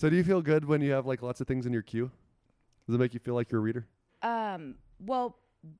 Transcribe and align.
So 0.00 0.08
do 0.08 0.16
you 0.16 0.24
feel 0.24 0.40
good 0.40 0.64
when 0.64 0.80
you 0.80 0.92
have 0.92 1.04
like 1.04 1.20
lots 1.20 1.42
of 1.42 1.46
things 1.46 1.66
in 1.66 1.74
your 1.74 1.82
queue? 1.82 2.10
Does 2.86 2.94
it 2.94 2.98
make 2.98 3.12
you 3.12 3.20
feel 3.20 3.34
like 3.34 3.50
you're 3.52 3.60
a 3.60 3.62
reader? 3.62 3.86
Um, 4.22 4.76
well, 4.98 5.36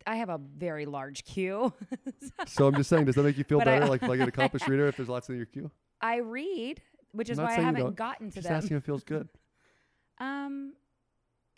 I 0.07 0.17
have 0.17 0.29
a 0.29 0.37
very 0.59 0.85
large 0.85 1.25
queue. 1.25 1.73
So 2.47 2.67
I'm 2.67 2.75
just 2.75 2.91
saying, 2.91 3.07
does 3.07 3.15
that 3.15 3.23
make 3.23 3.39
you 3.39 3.45
feel 3.45 3.59
But 3.61 3.69
I- 3.69 3.79
better, 3.79 3.91
like 3.91 4.03
like 4.03 4.21
an 4.21 4.29
accomplished 4.29 4.69
reader, 4.69 4.87
if 4.89 4.97
there's 4.99 5.09
lots 5.09 5.31
in 5.31 5.37
your 5.37 5.47
queue? 5.47 5.71
I 6.03 6.19
read, 6.19 6.83
which 7.13 7.31
is 7.31 7.39
why 7.39 7.57
I 7.57 7.61
haven't 7.61 7.97
gotten 7.97 8.29
to 8.29 8.35
Just 8.35 8.49
them. 8.49 8.57
asking 8.59 8.77
if 8.77 8.83
it 8.83 8.87
feels 8.87 9.05
good. 9.05 9.27
Um, 10.19 10.75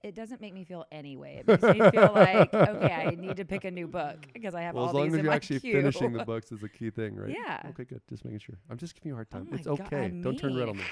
it 0.04 0.14
doesn't 0.14 0.40
make 0.40 0.54
me 0.54 0.62
feel 0.62 0.84
any 0.92 1.16
way. 1.16 1.38
It 1.44 1.48
makes 1.48 1.62
me 1.64 1.90
feel 1.90 2.12
like 2.14 2.54
okay, 2.54 2.92
I 2.92 3.16
need 3.18 3.38
to 3.38 3.44
pick 3.44 3.64
a 3.64 3.72
new 3.72 3.88
book 3.88 4.18
because 4.34 4.54
I 4.54 4.62
have 4.62 4.76
Well, 4.76 4.84
all 4.84 4.92
these. 4.92 4.94
Well, 4.94 5.04
as 5.06 5.10
long 5.10 5.18
as 5.18 5.24
you're 5.24 5.32
actually 5.32 5.58
queue. 5.58 5.72
finishing 5.72 6.12
the 6.12 6.24
books 6.24 6.52
is 6.52 6.60
the 6.60 6.68
key 6.68 6.90
thing, 6.90 7.16
right? 7.16 7.34
Yeah. 7.36 7.60
Okay, 7.70 7.82
good. 7.82 8.00
Just 8.08 8.24
making 8.24 8.38
sure. 8.38 8.54
I'm 8.70 8.76
just 8.78 8.94
giving 8.94 9.08
you 9.08 9.14
a 9.14 9.16
hard 9.16 9.26
Oh 9.32 9.38
time. 9.38 9.48
my 9.50 9.56
it's 9.56 9.66
God, 9.66 9.80
okay. 9.80 10.12
Don't 10.22 10.38
turn 10.38 10.56
red 10.56 10.68
on 10.68 10.76
me. 10.76 10.84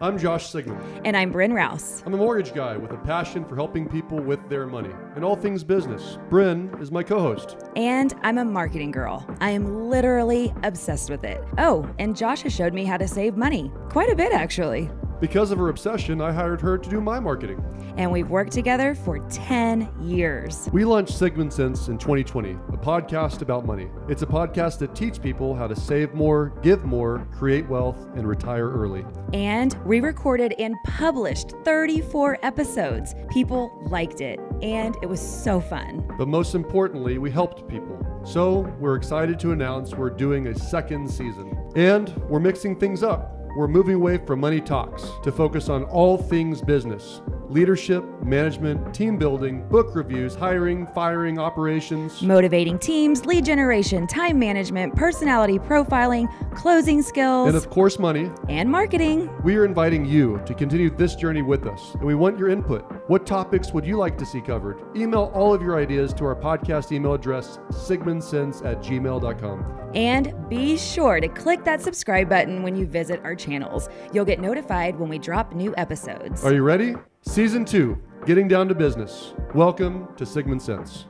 I'm 0.00 0.16
Josh 0.16 0.48
Sigmund. 0.48 0.80
And 1.04 1.16
I'm 1.16 1.32
Bryn 1.32 1.52
Rouse. 1.52 2.04
I'm 2.06 2.14
a 2.14 2.16
mortgage 2.16 2.54
guy 2.54 2.76
with 2.76 2.92
a 2.92 2.96
passion 2.98 3.44
for 3.44 3.56
helping 3.56 3.88
people 3.88 4.20
with 4.20 4.38
their 4.48 4.64
money 4.64 4.94
and 5.16 5.24
all 5.24 5.34
things 5.34 5.64
business. 5.64 6.18
Bryn 6.30 6.72
is 6.80 6.92
my 6.92 7.02
co-host. 7.02 7.56
And 7.74 8.14
I'm 8.22 8.38
a 8.38 8.44
marketing 8.44 8.92
girl. 8.92 9.26
I 9.40 9.50
am 9.50 9.90
literally 9.90 10.54
obsessed 10.62 11.10
with 11.10 11.24
it. 11.24 11.42
Oh, 11.58 11.90
and 11.98 12.16
Josh 12.16 12.42
has 12.42 12.54
showed 12.54 12.74
me 12.74 12.84
how 12.84 12.96
to 12.96 13.08
save 13.08 13.36
money. 13.36 13.72
Quite 13.88 14.08
a 14.08 14.14
bit, 14.14 14.32
actually. 14.32 14.88
Because 15.20 15.50
of 15.50 15.58
her 15.58 15.68
obsession, 15.68 16.20
I 16.20 16.30
hired 16.30 16.60
her 16.60 16.78
to 16.78 16.88
do 16.88 17.00
my 17.00 17.18
marketing. 17.18 17.60
And 17.96 18.12
we've 18.12 18.30
worked 18.30 18.52
together 18.52 18.94
for 18.94 19.18
10 19.30 19.88
years. 20.00 20.68
We 20.72 20.84
launched 20.84 21.12
Sigmund 21.12 21.52
Sense 21.52 21.88
in 21.88 21.98
2020, 21.98 22.52
a 22.52 22.76
podcast 22.76 23.42
about 23.42 23.66
money. 23.66 23.88
It's 24.08 24.22
a 24.22 24.26
podcast 24.26 24.78
that 24.78 24.94
teaches 24.94 25.18
people 25.18 25.56
how 25.56 25.66
to 25.66 25.74
save 25.74 26.14
more, 26.14 26.52
give 26.62 26.84
more, 26.84 27.26
create 27.36 27.68
wealth, 27.68 28.06
and 28.14 28.28
retire 28.28 28.70
early. 28.70 29.04
And 29.32 29.76
we 29.84 29.98
recorded 29.98 30.54
and 30.60 30.76
published 30.84 31.52
34 31.64 32.38
episodes. 32.44 33.16
People 33.28 33.76
liked 33.90 34.20
it, 34.20 34.38
and 34.62 34.94
it 35.02 35.06
was 35.06 35.20
so 35.20 35.60
fun. 35.60 36.08
But 36.16 36.28
most 36.28 36.54
importantly, 36.54 37.18
we 37.18 37.32
helped 37.32 37.66
people. 37.66 38.22
So 38.24 38.60
we're 38.78 38.96
excited 38.96 39.40
to 39.40 39.50
announce 39.50 39.94
we're 39.94 40.10
doing 40.10 40.46
a 40.46 40.54
second 40.56 41.10
season. 41.10 41.56
And 41.74 42.14
we're 42.28 42.40
mixing 42.40 42.78
things 42.78 43.02
up. 43.02 43.37
We're 43.58 43.66
moving 43.66 43.96
away 43.96 44.18
from 44.18 44.38
money 44.38 44.60
talks 44.60 45.10
to 45.24 45.32
focus 45.32 45.68
on 45.68 45.82
all 45.82 46.16
things 46.16 46.62
business 46.62 47.22
leadership, 47.48 48.04
management, 48.22 48.94
team 48.94 49.16
building, 49.16 49.66
book 49.68 49.96
reviews, 49.96 50.36
hiring, 50.36 50.86
firing, 50.88 51.40
operations. 51.40 52.22
Motivating 52.22 52.78
teams, 52.78 53.26
lead 53.26 53.44
generation, 53.44 54.06
time 54.06 54.38
management, 54.38 54.94
personality 54.94 55.58
profiling, 55.58 56.28
closing 56.54 57.02
skills, 57.02 57.48
And 57.48 57.56
of 57.56 57.68
course, 57.68 57.98
money. 57.98 58.30
and 58.48 58.70
marketing. 58.70 59.28
We 59.42 59.56
are 59.56 59.64
inviting 59.64 60.04
you 60.04 60.40
to 60.46 60.54
continue 60.54 60.90
this 60.90 61.16
journey 61.16 61.42
with 61.42 61.66
us, 61.66 61.94
and 61.94 62.04
we 62.04 62.14
want 62.14 62.38
your 62.38 62.50
input. 62.50 62.84
What 63.08 63.24
topics 63.24 63.72
would 63.72 63.86
you 63.86 63.96
like 63.96 64.18
to 64.18 64.26
see 64.26 64.42
covered? 64.42 64.94
Email 64.94 65.32
all 65.34 65.54
of 65.54 65.62
your 65.62 65.78
ideas 65.80 66.12
to 66.12 66.26
our 66.26 66.36
podcast 66.36 66.92
email 66.92 67.14
address, 67.14 67.58
sigmundsense 67.70 68.62
at 68.62 68.82
gmail.com. 68.82 69.92
And 69.94 70.48
be 70.50 70.76
sure 70.76 71.18
to 71.18 71.26
click 71.26 71.64
that 71.64 71.80
subscribe 71.80 72.28
button 72.28 72.62
when 72.62 72.76
you 72.76 72.86
visit 72.86 73.22
our 73.24 73.34
channels. 73.34 73.88
You'll 74.12 74.26
get 74.26 74.40
notified 74.40 74.94
when 74.98 75.08
we 75.08 75.18
drop 75.18 75.54
new 75.54 75.74
episodes. 75.78 76.44
Are 76.44 76.52
you 76.52 76.62
ready? 76.62 76.96
Season 77.22 77.64
two, 77.64 77.98
getting 78.26 78.46
down 78.46 78.68
to 78.68 78.74
business. 78.74 79.32
Welcome 79.54 80.14
to 80.18 80.26
Sigmund 80.26 80.60
Sense. 80.60 81.06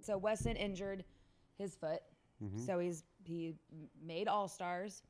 So 0.00 0.16
Weston 0.16 0.54
injured 0.54 1.02
his 1.58 1.74
foot. 1.74 2.02
Mm-hmm. 2.40 2.64
So 2.64 2.78
he's 2.78 3.02
he 3.24 3.56
made 4.00 4.28
all 4.28 4.46
stars. 4.46 5.02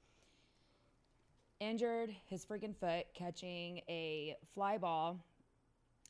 Injured 1.61 2.17
his 2.25 2.47
freaking 2.47 2.75
foot 2.75 3.05
catching 3.13 3.83
a 3.87 4.35
fly 4.55 4.79
ball 4.79 5.23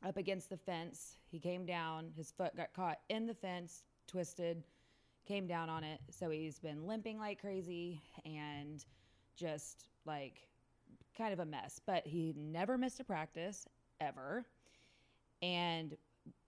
up 0.07 0.17
against 0.17 0.51
the 0.51 0.57
fence. 0.57 1.17
He 1.31 1.39
came 1.39 1.67
down. 1.67 2.13
His 2.17 2.33
foot 2.33 2.57
got 2.57 2.73
caught 2.75 2.99
in 3.09 3.27
the 3.27 3.35
fence, 3.35 3.85
twisted, 4.07 4.63
came 5.27 5.47
down 5.47 5.69
on 5.69 5.85
it. 5.85 6.01
So 6.11 6.31
he's 6.31 6.59
been 6.59 6.87
limping 6.87 7.19
like 7.19 7.41
crazy 7.41 8.03
and 8.25 8.85
just 9.37 9.87
like 10.07 10.49
kind 11.17 11.33
of 11.33 11.41
a 11.41 11.45
mess. 11.45 11.81
But 11.85 12.07
he 12.07 12.35
never 12.37 12.79
missed 12.79 13.01
a 13.01 13.05
practice 13.05 13.67
ever 14.01 14.45
and 15.43 15.97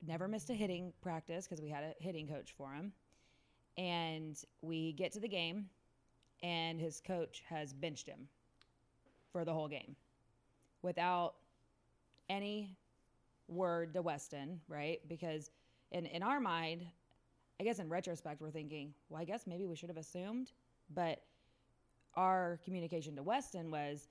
never 0.07 0.29
missed 0.29 0.51
a 0.51 0.55
hitting 0.55 0.93
practice 1.03 1.47
because 1.47 1.63
we 1.63 1.69
had 1.69 1.85
a 1.85 2.03
hitting 2.03 2.27
coach 2.27 2.55
for 2.57 2.73
him. 2.73 2.93
And 3.79 4.37
we 4.61 4.93
get 4.93 5.13
to 5.13 5.21
the 5.21 5.29
game, 5.29 5.71
and 6.43 6.79
his 6.79 7.01
coach 7.01 7.43
has 7.49 7.73
benched 7.73 8.07
him 8.07 8.29
for 9.33 9.47
the 9.47 9.53
whole 9.53 9.69
game 9.69 9.97
without 10.83 11.37
any 12.29 12.77
word 13.49 13.95
to 13.95 14.03
Weston, 14.03 14.61
right? 14.69 15.01
Because 15.09 15.51
in, 15.91 16.07
in 16.07 16.23
our 16.23 16.41
mind, 16.41 16.87
I 17.61 17.65
guess 17.65 17.79
in 17.79 17.89
retrospect, 17.89 18.41
we're 18.41 18.51
thinking, 18.51 18.95
well, 19.09 19.21
I 19.21 19.25
guess 19.25 19.47
maybe 19.47 19.67
we 19.67 19.77
should 19.77 19.89
have 19.89 19.99
assumed. 19.99 20.53
But 20.95 21.23
our 22.15 22.61
communication 22.65 23.17
to 23.17 23.23
Weston 23.23 23.71
was 23.71 24.09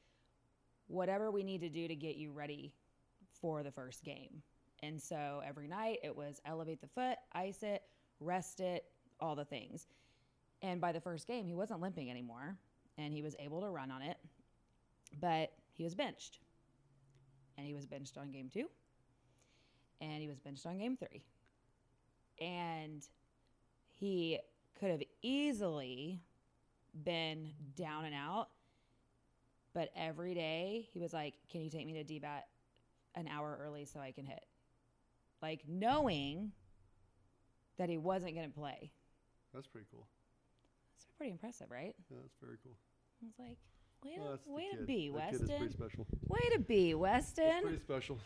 whatever 0.87 1.31
we 1.31 1.43
need 1.43 1.61
to 1.61 1.69
do 1.69 1.87
to 1.87 1.95
get 1.95 2.15
you 2.15 2.31
ready 2.31 2.73
for 3.39 3.63
the 3.63 3.71
first 3.71 4.03
game. 4.03 4.41
And 4.83 5.01
so 5.01 5.41
every 5.45 5.67
night 5.67 5.99
it 6.03 6.15
was 6.15 6.41
elevate 6.45 6.81
the 6.81 6.87
foot, 6.87 7.17
ice 7.33 7.61
it, 7.61 7.83
rest 8.19 8.59
it, 8.59 8.85
all 9.19 9.35
the 9.35 9.45
things. 9.45 9.87
And 10.61 10.81
by 10.81 10.91
the 10.91 11.01
first 11.01 11.27
game, 11.27 11.45
he 11.45 11.53
wasn't 11.53 11.81
limping 11.81 12.09
anymore 12.09 12.57
and 12.97 13.13
he 13.13 13.21
was 13.21 13.35
able 13.39 13.61
to 13.61 13.69
run 13.69 13.91
on 13.91 14.01
it, 14.01 14.17
but 15.19 15.51
he 15.73 15.83
was 15.83 15.95
benched. 15.95 16.39
And 17.57 17.65
he 17.65 17.73
was 17.73 17.85
benched 17.85 18.17
on 18.17 18.31
game 18.31 18.49
two, 18.51 18.69
and 20.01 20.21
he 20.21 20.27
was 20.27 20.39
benched 20.39 20.65
on 20.65 20.77
game 20.79 20.97
three. 20.97 21.23
And 22.41 23.07
he 23.87 24.39
could 24.79 24.89
have 24.89 25.03
easily 25.21 26.21
been 27.05 27.51
down 27.77 28.03
and 28.05 28.15
out, 28.15 28.49
but 29.73 29.89
every 29.95 30.33
day 30.33 30.89
he 30.91 30.99
was 30.99 31.13
like, 31.13 31.35
Can 31.49 31.61
you 31.61 31.69
take 31.69 31.85
me 31.85 31.93
to 31.93 32.03
DBAT 32.03 32.41
an 33.15 33.27
hour 33.27 33.57
early 33.63 33.85
so 33.85 33.99
I 33.99 34.11
can 34.11 34.25
hit? 34.25 34.43
Like 35.41 35.61
knowing 35.67 36.51
that 37.77 37.89
he 37.89 37.97
wasn't 37.97 38.35
going 38.35 38.47
to 38.49 38.53
play. 38.53 38.91
That's 39.53 39.67
pretty 39.67 39.87
cool. 39.91 40.07
That's 40.95 41.05
pretty 41.17 41.31
impressive, 41.31 41.67
right? 41.69 41.95
Yeah, 42.09 42.17
that's 42.21 42.35
very 42.41 42.57
cool. 42.63 42.73
I 43.21 43.25
was 43.27 43.33
like, 43.39 43.57
way 44.03 44.15
to, 44.15 44.21
Well, 44.21 44.31
that's 44.31 44.47
way 44.47 44.69
to 44.77 44.83
be, 44.85 45.09
That 45.09 45.31
Weston. 45.33 45.75
Way 46.27 46.39
to 46.53 46.59
be, 46.59 46.91
That's 46.93 46.99
Weston. 46.99 47.61
pretty 47.63 47.79
special. 47.79 48.17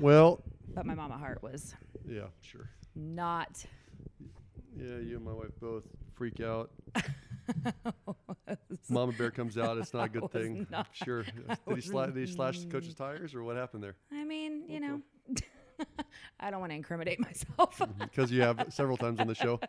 Well, 0.00 0.42
But 0.74 0.86
my 0.86 0.94
mama 0.94 1.16
heart 1.18 1.42
was 1.42 1.74
yeah, 2.08 2.24
sure. 2.40 2.68
not. 2.94 3.64
Yeah, 4.76 4.98
you 4.98 5.16
and 5.16 5.24
my 5.24 5.32
wife 5.32 5.50
both 5.60 5.84
freak 6.14 6.40
out. 6.40 6.70
Mama 8.88 9.12
bear 9.12 9.30
comes 9.30 9.56
out. 9.58 9.78
It's 9.78 9.92
not 9.94 10.06
a 10.06 10.08
good 10.08 10.22
was 10.22 10.30
thing. 10.32 10.66
not- 10.70 10.88
Sure. 10.92 11.22
Did 11.22 11.34
he, 11.66 11.74
sla- 11.74 12.12
did 12.12 12.26
he 12.28 12.32
slash 12.32 12.58
the 12.60 12.66
coach's 12.66 12.94
tires 12.94 13.34
or 13.34 13.42
what 13.42 13.56
happened 13.56 13.82
there? 13.82 13.94
I 14.12 14.24
mean, 14.24 14.64
you 14.68 14.80
know, 14.80 15.00
I 16.40 16.50
don't 16.50 16.60
want 16.60 16.70
to 16.72 16.76
incriminate 16.76 17.20
myself. 17.20 17.80
Because 17.98 18.30
you 18.30 18.42
have 18.42 18.66
several 18.70 18.96
times 18.96 19.18
on 19.20 19.26
the 19.26 19.34
show. 19.34 19.60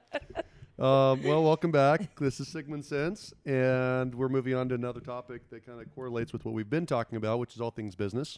Um, 0.80 1.24
well, 1.24 1.44
welcome 1.44 1.72
back. 1.72 2.16
This 2.19 2.40
is 2.40 2.48
Sigmund 2.50 2.86
Sense, 2.86 3.34
and 3.46 4.14
we're 4.14 4.30
moving 4.30 4.54
on 4.54 4.69
to 4.69 4.75
another 4.75 5.00
topic 5.00 5.50
that 5.50 5.66
kind 5.66 5.81
of 5.81 5.94
correlates 5.96 6.34
with 6.34 6.46
what 6.46 6.54
we've 6.54 6.69
been 6.69 6.86
talking 6.86 7.18
about, 7.18 7.40
which 7.40 7.56
is 7.56 7.62
all 7.62 7.72
things 7.72 7.96
business. 7.96 8.38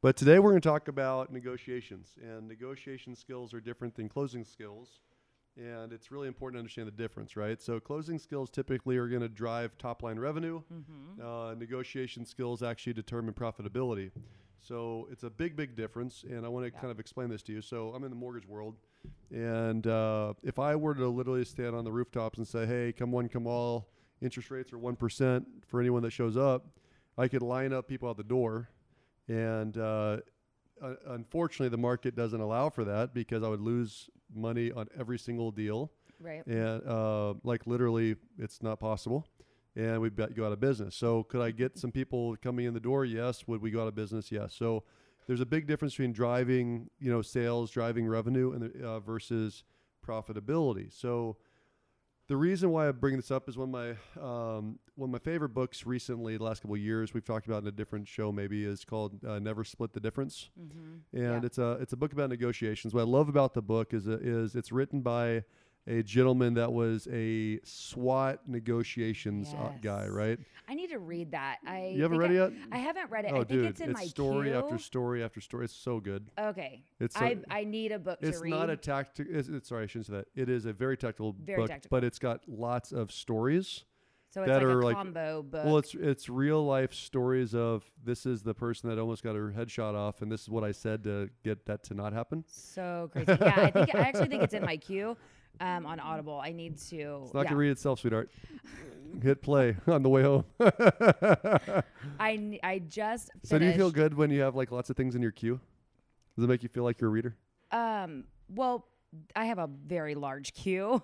But 0.00 0.16
today 0.16 0.38
we're 0.38 0.50
going 0.50 0.60
to 0.62 0.68
talk 0.68 0.86
about 0.86 1.32
negotiations, 1.32 2.10
and 2.22 2.46
negotiation 2.46 3.16
skills 3.16 3.52
are 3.52 3.60
different 3.60 3.96
than 3.96 4.08
closing 4.08 4.44
skills. 4.44 5.00
And 5.56 5.92
it's 5.92 6.12
really 6.12 6.28
important 6.28 6.54
to 6.56 6.60
understand 6.60 6.86
the 6.86 6.92
difference, 6.92 7.36
right? 7.36 7.60
So, 7.60 7.80
closing 7.80 8.16
skills 8.20 8.48
typically 8.48 8.96
are 8.96 9.08
going 9.08 9.22
to 9.22 9.28
drive 9.28 9.76
top 9.76 10.04
line 10.04 10.16
revenue. 10.16 10.62
Uh, 11.20 11.54
negotiation 11.58 12.24
skills 12.24 12.62
actually 12.62 12.92
determine 12.92 13.34
profitability. 13.34 14.12
So, 14.60 15.08
it's 15.10 15.24
a 15.24 15.30
big, 15.30 15.56
big 15.56 15.74
difference. 15.74 16.22
And 16.22 16.46
I 16.46 16.48
want 16.48 16.64
to 16.66 16.72
Yeah. 16.72 16.78
kind 16.78 16.92
of 16.92 17.00
explain 17.00 17.28
this 17.28 17.42
to 17.42 17.52
you. 17.52 17.60
So, 17.60 17.92
I'm 17.92 18.04
in 18.04 18.10
the 18.10 18.16
mortgage 18.16 18.46
world. 18.46 18.76
And 19.32 19.84
uh, 19.88 20.34
if 20.44 20.60
I 20.60 20.76
were 20.76 20.94
to 20.94 21.08
literally 21.08 21.44
stand 21.44 21.74
on 21.74 21.82
the 21.82 21.90
rooftops 21.92 22.38
and 22.38 22.46
say, 22.46 22.64
hey, 22.64 22.92
come 22.92 23.10
one, 23.10 23.28
come 23.28 23.48
all, 23.48 23.88
interest 24.20 24.52
rates 24.52 24.72
are 24.72 24.78
1% 24.78 25.44
for 25.66 25.80
anyone 25.80 26.02
that 26.02 26.12
shows 26.12 26.36
up, 26.36 26.66
I 27.16 27.26
could 27.26 27.42
line 27.42 27.72
up 27.72 27.88
people 27.88 28.08
out 28.08 28.16
the 28.16 28.22
door. 28.22 28.68
And 29.28 29.76
uh, 29.76 30.18
unfortunately, 31.06 31.68
the 31.68 31.78
market 31.78 32.16
doesn't 32.16 32.40
allow 32.40 32.70
for 32.70 32.84
that 32.84 33.14
because 33.14 33.42
I 33.42 33.48
would 33.48 33.60
lose 33.60 34.08
money 34.34 34.72
on 34.72 34.88
every 34.98 35.18
single 35.18 35.50
deal. 35.50 35.92
right. 36.20 36.46
And 36.46 36.86
uh, 36.86 37.34
like 37.42 37.66
literally, 37.66 38.16
it's 38.38 38.62
not 38.62 38.80
possible. 38.80 39.26
And 39.76 40.16
bet- 40.16 40.34
go 40.34 40.44
out 40.46 40.52
of 40.52 40.60
business. 40.60 40.96
So, 40.96 41.22
could 41.22 41.40
I 41.40 41.52
get 41.52 41.78
some 41.78 41.92
people 41.92 42.36
coming 42.42 42.66
in 42.66 42.74
the 42.74 42.80
door? 42.80 43.04
Yes. 43.04 43.46
Would 43.46 43.62
we 43.62 43.70
go 43.70 43.82
out 43.82 43.88
of 43.88 43.94
business? 43.94 44.32
Yes. 44.32 44.54
So, 44.54 44.82
there's 45.28 45.40
a 45.40 45.46
big 45.46 45.66
difference 45.66 45.92
between 45.92 46.12
driving, 46.12 46.88
you 46.98 47.12
know, 47.12 47.22
sales, 47.22 47.70
driving 47.70 48.08
revenue, 48.08 48.52
and 48.52 48.82
uh, 48.82 48.98
versus 48.98 49.62
profitability. 50.04 50.92
So, 50.92 51.36
the 52.28 52.36
reason 52.36 52.70
why 52.70 52.88
I 52.88 52.92
bring 52.92 53.16
this 53.16 53.30
up 53.30 53.48
is 53.48 53.56
one 53.56 53.68
of 53.68 53.72
my 53.72 54.22
um, 54.22 54.78
one 54.94 55.08
of 55.08 55.12
my 55.12 55.18
favorite 55.18 55.50
books 55.50 55.86
recently, 55.86 56.36
the 56.36 56.44
last 56.44 56.60
couple 56.62 56.74
of 56.76 56.80
years, 56.82 57.14
we've 57.14 57.24
talked 57.24 57.46
about 57.46 57.62
in 57.62 57.68
a 57.68 57.72
different 57.72 58.06
show, 58.06 58.30
maybe 58.30 58.64
is 58.64 58.84
called 58.84 59.24
uh, 59.24 59.38
"Never 59.38 59.64
Split 59.64 59.92
the 59.92 60.00
Difference," 60.00 60.50
Mm-hmm. 60.60 61.16
and 61.18 61.42
Yeah. 61.42 61.46
it's 61.46 61.58
a 61.58 61.72
it's 61.80 61.92
a 61.92 61.96
book 61.96 62.12
about 62.12 62.28
negotiations. 62.30 62.94
What 62.94 63.00
I 63.00 63.04
love 63.04 63.28
about 63.28 63.54
the 63.54 63.62
book 63.62 63.92
is 63.94 64.06
uh, 64.08 64.18
is 64.20 64.54
it's 64.54 64.70
written 64.72 65.00
by 65.00 65.44
a 65.88 66.02
gentleman 66.02 66.54
that 66.54 66.72
was 66.72 67.08
a 67.10 67.58
SWAT 67.64 68.40
negotiations 68.46 69.54
uh, 69.58 69.70
guy, 69.82 70.06
right? 70.06 70.38
I 70.68 70.74
need 70.74 70.88
to 70.90 70.98
read 70.98 71.30
that. 71.32 71.56
I 71.66 71.92
You 71.96 72.02
haven't 72.02 72.18
read 72.18 72.30
I, 72.30 72.34
it 72.34 72.36
yet? 72.36 72.52
I 72.72 72.78
haven't 72.78 73.10
read 73.10 73.24
it. 73.24 73.32
oh, 73.32 73.36
I 73.36 73.38
think 73.38 73.48
dude, 73.48 73.64
it's 73.66 73.80
in 73.80 73.92
my 73.92 74.04
story 74.04 74.48
queue. 74.50 74.58
after 74.58 74.78
story 74.78 75.24
after 75.24 75.40
story. 75.40 75.64
It's 75.64 75.74
so 75.74 75.98
good. 75.98 76.30
Okay. 76.38 76.82
It's 77.00 77.14
so- 77.16 77.24
I 77.24 77.38
I 77.50 77.64
need 77.64 77.92
a 77.92 77.98
book 77.98 78.18
It's 78.20 78.38
to 78.38 78.44
read. 78.44 78.50
not 78.50 78.70
a 78.70 78.76
tactic. 78.76 79.26
It's, 79.30 79.48
it's 79.48 79.68
sorry, 79.70 79.84
I 79.84 79.86
shouldn't 79.86 80.06
say 80.06 80.12
that. 80.14 80.26
It 80.34 80.48
is 80.48 80.66
a 80.66 80.72
very 80.72 80.96
tactical 80.96 81.34
Very 81.42 81.58
book, 81.62 81.68
technical. 81.68 81.88
but 81.90 82.04
it's 82.04 82.18
got 82.18 82.42
lots 82.46 82.92
of 82.92 83.10
stories. 83.10 83.84
so 84.30 84.42
it's 84.42 84.48
that 84.48 84.56
like 84.56 84.62
are 84.64 84.80
a 84.80 84.84
like- 84.84 84.96
combo 84.96 85.42
book. 85.42 85.64
Well, 85.64 85.78
it's 85.78 85.94
it's 85.94 86.28
real 86.28 86.62
life 86.66 86.92
stories 86.92 87.54
of 87.54 87.84
this 88.04 88.26
is 88.26 88.42
the 88.42 88.52
person 88.54 88.90
that 88.90 88.98
almost 88.98 89.22
got 89.22 89.36
her 89.36 89.50
head 89.52 89.70
shot 89.70 89.94
off, 89.94 90.20
and 90.20 90.30
this 90.30 90.42
is 90.42 90.50
what 90.50 90.64
I 90.64 90.72
said 90.72 91.02
to 91.04 91.30
get 91.44 91.64
that 91.64 91.82
to 91.84 91.94
not 91.94 92.12
happen. 92.12 92.44
so 92.46 93.08
crazy. 93.12 93.36
Yeah, 93.40 93.54
I 93.56 93.70
think 93.70 93.94
I 93.94 94.00
actually 94.00 94.28
think 94.28 94.42
it's 94.42 94.54
in 94.54 94.64
my 94.66 94.76
queue 94.76 95.16
um, 95.60 95.86
on 95.86 96.00
Audible. 96.00 96.40
I 96.42 96.52
need 96.52 96.78
to. 96.88 97.20
It's 97.24 97.34
not 97.34 97.40
yeah. 97.42 97.44
gonna 97.50 97.56
read 97.56 97.70
itself, 97.70 98.00
sweetheart. 98.00 98.30
Hit 99.22 99.40
play 99.42 99.76
on 99.86 100.02
the 100.02 100.08
way 100.08 100.22
home. 100.22 100.44
I 102.20 102.32
n- 102.32 102.58
I 102.62 102.78
just 102.86 103.30
so 103.42 103.58
do 103.58 103.64
you 103.64 103.72
feel 103.72 103.90
good 103.90 104.14
when 104.14 104.30
you 104.30 104.42
have 104.42 104.54
like 104.54 104.70
lots 104.70 104.90
of 104.90 104.96
things 104.96 105.14
in 105.14 105.22
your 105.22 105.30
queue? 105.32 105.60
Does 106.36 106.44
it 106.44 106.48
make 106.48 106.62
you 106.62 106.68
feel 106.68 106.84
like 106.84 107.00
you're 107.00 107.08
a 107.10 107.12
reader? 107.12 107.36
Um. 107.72 108.24
Well, 108.54 108.86
I 109.34 109.46
have 109.46 109.58
a 109.58 109.66
very 109.66 110.14
large 110.14 110.52
queue. 110.54 111.02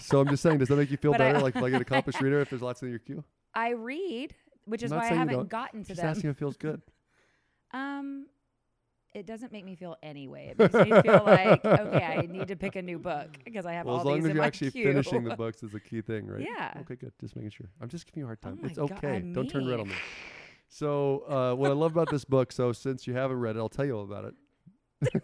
So 0.00 0.20
I'm 0.20 0.28
just 0.28 0.42
saying, 0.42 0.58
does 0.58 0.68
that 0.68 0.76
make 0.76 0.90
you 0.90 0.96
feel 0.96 1.12
But 1.12 1.20
I- 1.22 1.32
better, 1.32 1.42
like 1.44 1.54
like 1.56 1.72
an 1.72 1.82
accomplished 1.82 2.20
reader, 2.20 2.40
if 2.40 2.50
there's 2.50 2.62
lots 2.62 2.82
in 2.82 2.90
your 2.90 2.98
queue? 2.98 3.24
I 3.54 3.70
read, 3.70 4.34
which 4.66 4.82
is 4.82 4.90
why 4.90 5.10
I 5.10 5.14
haven't 5.14 5.48
gotten 5.48 5.82
to 5.82 5.88
Just 5.88 6.00
them. 6.00 6.10
asking 6.10 6.30
if 6.30 6.36
it 6.36 6.38
feels 6.38 6.56
good. 6.56 6.80
Um, 7.72 8.26
it 9.14 9.26
doesn't 9.26 9.52
make 9.52 9.64
me 9.64 9.74
feel 9.74 9.96
any 10.02 10.26
way. 10.28 10.48
It 10.50 10.58
makes 10.58 10.74
me 10.74 11.00
feel 11.02 11.22
like 11.24 11.64
okay, 11.64 12.04
I 12.04 12.26
need 12.28 12.48
to 12.48 12.56
pick 12.56 12.76
a 12.76 12.82
new 12.82 12.98
book 12.98 13.28
because 13.44 13.66
I 13.66 13.72
have 13.74 13.86
Well, 13.86 13.96
all 13.96 14.00
as 14.00 14.06
long 14.06 14.18
as 14.26 14.32
you're 14.34 14.42
actually 14.42 14.70
queue. 14.70 14.84
finishing 14.84 15.24
the 15.24 15.36
books 15.44 15.62
is 15.62 15.74
a 15.74 15.80
key 15.80 16.00
thing, 16.00 16.26
right? 16.26 16.40
Yeah. 16.42 16.72
Okay, 16.80 16.94
good. 16.96 17.12
Just 17.20 17.36
making 17.36 17.50
sure. 17.50 17.68
I'm 17.80 17.88
just 17.88 18.06
giving 18.06 18.20
you 18.20 18.24
a 18.24 18.28
hard 18.28 18.38
Oh 18.44 18.48
time. 18.48 18.58
my 18.62 18.68
it's 18.68 18.78
God, 18.78 18.92
okay. 18.92 19.20
Don't 19.20 19.48
turn 19.48 19.68
red 19.68 19.80
on 19.80 19.88
me. 19.88 19.94
So, 20.74 21.24
uh, 21.28 21.54
what 21.54 21.70
I 21.70 21.74
love 21.74 21.92
about 21.92 22.08
this 22.10 22.24
book, 22.24 22.50
so 22.50 22.72
since 22.72 23.06
you 23.06 23.12
haven't 23.12 23.36
read 23.40 23.56
it, 23.56 23.58
I'll 23.58 23.68
tell 23.68 23.84
you 23.84 23.94
all 23.94 24.04
about 24.04 24.24
it. 24.24 24.34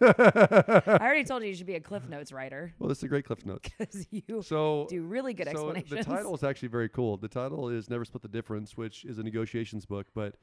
I 0.02 0.99
already 1.00 1.25
told 1.25 1.43
you 1.43 1.49
you 1.49 1.55
should 1.55 1.67
be 1.67 1.76
a 1.76 1.81
Cliff 1.81 2.06
Notes 2.06 2.32
writer 2.32 2.75
well, 2.79 2.88
this 2.88 2.99
is 2.99 3.05
a 3.05 3.08
great 3.08 3.25
Cliff 3.25 3.46
Notes. 3.46 3.67
because 3.79 4.06
you 4.11 4.43
So, 4.43 4.87
do 4.90 5.02
really 5.05 5.32
good 5.32 5.46
so 5.46 5.52
explanations. 5.52 5.90
the 5.90 6.05
title 6.05 6.35
is 6.35 6.44
actually 6.44 6.69
very 6.69 6.90
cool. 6.90 7.17
The 7.17 7.29
title 7.29 7.70
is 7.70 7.88
"Never 7.88 8.05
Split 8.05 8.20
the 8.23 8.29
Difference," 8.29 8.76
which 8.76 9.05
is 9.06 9.17
a 9.19 9.23
negotiations 9.23 9.87
book. 9.87 10.06
But 10.14 10.35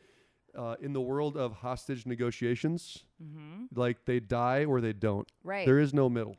uh, 0.56 0.75
in 0.81 0.94
the 0.94 1.02
world 1.02 1.36
of 1.38 1.54
hostage 1.54 2.06
negotiations, 2.06 3.04
hmm 3.22 3.66
like 3.74 4.06
they 4.06 4.19
die 4.19 4.63
or 4.66 4.80
they 4.80 4.94
don't. 4.94 5.28
Right. 5.44 5.66
There 5.66 5.80
is 5.80 5.94
no 5.94 6.07
middle. 6.10 6.38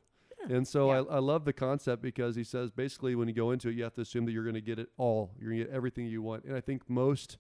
And 0.49 0.67
so 0.67 0.89
Yeah. 0.93 1.03
I, 1.11 1.17
I 1.17 1.19
love 1.19 1.45
the 1.45 1.53
concept 1.53 2.03
because 2.03 2.37
he 2.37 2.45
says 2.45 2.71
basically 2.71 3.15
when 3.17 3.27
you 3.29 3.35
go 3.35 3.51
into 3.51 3.69
it, 3.69 3.75
you 3.75 3.83
have 3.83 3.95
to 3.95 4.01
assume 4.03 4.25
that 4.27 4.33
you're 4.33 4.45
going 4.45 4.55
to 4.55 4.61
get 4.61 4.79
it 4.79 4.89
all. 4.97 5.33
You're 5.39 5.51
going 5.51 5.61
to 5.63 5.67
get 5.67 5.75
everything 5.75 6.07
you 6.07 6.23
want. 6.23 6.45
And 6.45 6.55
I 6.57 6.61
think 6.61 6.89
most 6.89 7.39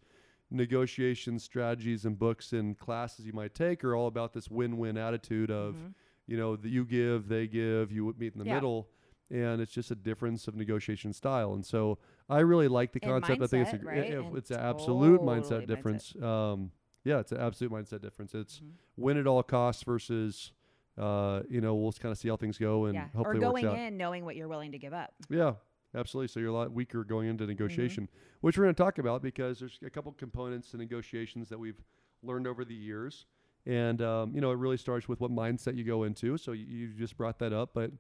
negotiation 0.51 1.39
strategies 1.39 2.05
and 2.05 2.19
books 2.19 2.53
and 2.53 2.77
classes 2.79 3.27
you 3.27 3.33
might 3.33 3.55
take 3.55 3.85
are 3.85 3.95
all 3.95 4.07
about 4.09 4.33
this 4.33 4.51
win-win 4.51 4.97
attitude 4.97 5.51
of, 5.51 5.75
Mhm. 5.75 5.95
you 6.27 6.37
know, 6.37 6.57
the, 6.57 6.69
you 6.69 6.85
give, 6.85 7.29
they 7.29 7.47
give, 7.47 7.93
you 7.93 8.15
meet 8.19 8.33
in 8.33 8.39
the 8.41 8.45
Yeah. 8.47 8.55
middle. 8.55 8.89
And 9.31 9.61
it's 9.61 9.73
just 9.73 9.91
a 9.91 9.97
difference 9.97 10.47
of 10.49 10.55
negotiation 10.57 11.13
style. 11.13 11.53
And 11.55 11.65
so 11.67 11.99
I 12.29 12.41
really 12.41 12.69
like 12.69 12.93
the 12.93 13.01
concept. 13.01 13.41
I 13.43 13.47
think 13.47 13.69
it's 13.69 13.83
a, 13.83 13.87
right? 13.87 14.11
And 14.11 14.37
it's 14.37 14.51
an 14.51 14.59
absolute 14.61 15.19
totally 15.21 15.41
mindset 15.41 15.63
mindset. 15.63 15.67
difference. 15.67 16.17
Um, 16.23 16.71
yeah, 17.05 17.21
it's 17.21 17.31
an 17.33 17.39
absolute 17.41 17.73
mindset 17.73 18.01
difference. 18.03 18.35
It's 18.35 18.59
Mhm. 18.61 18.71
win 18.97 19.17
at 19.17 19.27
all 19.29 19.43
costs 19.45 19.85
versus, 19.85 20.53
uh, 20.99 21.43
you 21.49 21.61
know, 21.61 21.75
we'll 21.77 21.93
kind 21.93 22.11
of 22.11 22.19
see 22.19 22.29
how 22.29 22.37
things 22.37 22.59
go 22.59 22.87
and 22.87 22.95
yeah. 22.95 23.05
Or 23.15 23.19
hopefully 23.19 23.45
it 23.45 23.49
works 23.49 23.63
going 23.63 23.79
in 23.81 23.97
knowing 23.97 24.25
what 24.25 24.35
you're 24.35 24.49
willing 24.49 24.73
to 24.73 24.79
give 24.79 24.93
up. 24.93 25.15
Yeah, 25.29 25.55
absolutely. 25.95 26.29
So 26.29 26.41
you're 26.41 26.49
a 26.49 26.53
lot 26.53 26.73
weaker 26.73 27.05
going 27.05 27.29
into 27.29 27.47
negotiation, 27.47 28.05
Mm-hmm. 28.09 28.37
which 28.41 28.59
we're 28.59 28.65
going 28.65 28.75
to 28.75 28.83
talk 28.83 28.99
about 28.99 29.23
because 29.23 29.61
there's 29.61 29.79
a 29.85 29.91
couple 29.91 30.11
components 30.13 30.71
to 30.73 30.79
negotiations 30.79 31.49
that 31.51 31.59
we've 31.59 31.81
learned 32.23 32.49
over 32.49 32.65
the 32.65 32.75
years. 32.75 33.27
And, 33.67 34.01
um, 34.03 34.35
you 34.35 34.41
know, 34.41 34.51
it 34.51 34.57
really 34.59 34.77
starts 34.77 35.09
with 35.09 35.21
what 35.21 35.31
mindset 35.31 35.77
you 35.77 35.85
go 35.85 36.03
into. 36.05 36.37
So 36.39 36.53
you, 36.53 36.65
you 36.67 36.89
just 36.95 37.17
brought 37.17 37.39
that 37.39 37.53
up, 37.53 37.71
but 37.75 37.93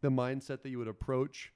the 0.00 0.10
mindset 0.10 0.62
that 0.62 0.70
you 0.70 0.78
would 0.78 0.88
approach 0.88 1.52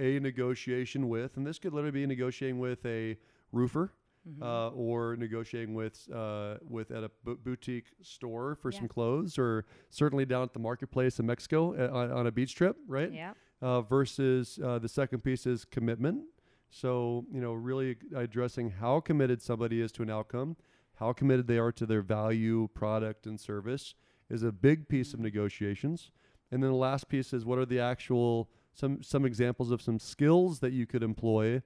a 0.00 0.18
negotiation 0.20 1.08
with, 1.08 1.36
and 1.36 1.46
this 1.46 1.58
could 1.58 1.72
literally 1.72 1.92
be 2.00 2.06
negotiating 2.06 2.58
with 2.58 2.84
a 2.86 3.16
roofer. 3.52 3.92
Mhm. 4.28 4.42
Uh, 4.42 4.68
or 4.74 5.16
negotiating 5.16 5.72
with 5.74 6.06
uh, 6.12 6.56
with 6.68 6.90
at 6.90 7.02
a 7.02 7.10
boutique 7.24 7.86
store 8.02 8.54
for 8.54 8.70
Yeah. 8.70 8.80
some 8.80 8.88
clothes, 8.88 9.38
or 9.38 9.64
certainly 9.88 10.26
down 10.26 10.42
at 10.42 10.52
the 10.52 10.58
marketplace 10.58 11.18
in 11.18 11.24
Mexico 11.24 11.72
uh, 11.74 11.90
on, 11.90 12.12
on 12.12 12.26
a 12.26 12.30
beach 12.30 12.54
trip, 12.54 12.76
right? 12.86 13.10
yeah. 13.10 13.32
uh, 13.62 13.80
versus 13.80 14.58
uh, 14.62 14.78
the 14.78 14.90
second 14.90 15.20
piece 15.24 15.46
is 15.46 15.64
commitment. 15.64 16.24
So, 16.68 17.24
you 17.32 17.40
know, 17.40 17.54
really 17.54 17.96
addressing 18.14 18.68
how 18.72 19.00
committed 19.00 19.40
somebody 19.40 19.80
is 19.80 19.90
to 19.92 20.02
an 20.02 20.10
outcome, 20.10 20.58
how 20.96 21.14
committed 21.14 21.46
they 21.46 21.58
are 21.58 21.72
to 21.72 21.86
their 21.86 22.02
value, 22.02 22.68
product, 22.74 23.26
and 23.26 23.40
service 23.40 23.94
is 24.28 24.42
a 24.42 24.52
big 24.52 24.86
piece 24.86 25.14
of 25.14 25.20
negotiations. 25.20 26.10
And 26.50 26.62
then 26.62 26.70
the 26.72 26.76
last 26.76 27.08
piece 27.08 27.32
is 27.32 27.46
what 27.46 27.58
are 27.58 27.64
the 27.66 27.80
actual 27.80 28.50
some 28.74 29.02
some 29.02 29.24
examples 29.24 29.70
of 29.70 29.82
some 29.82 29.98
skills 29.98 30.60
that 30.60 30.72
you 30.72 30.86
could 30.86 31.02
employ 31.02 31.62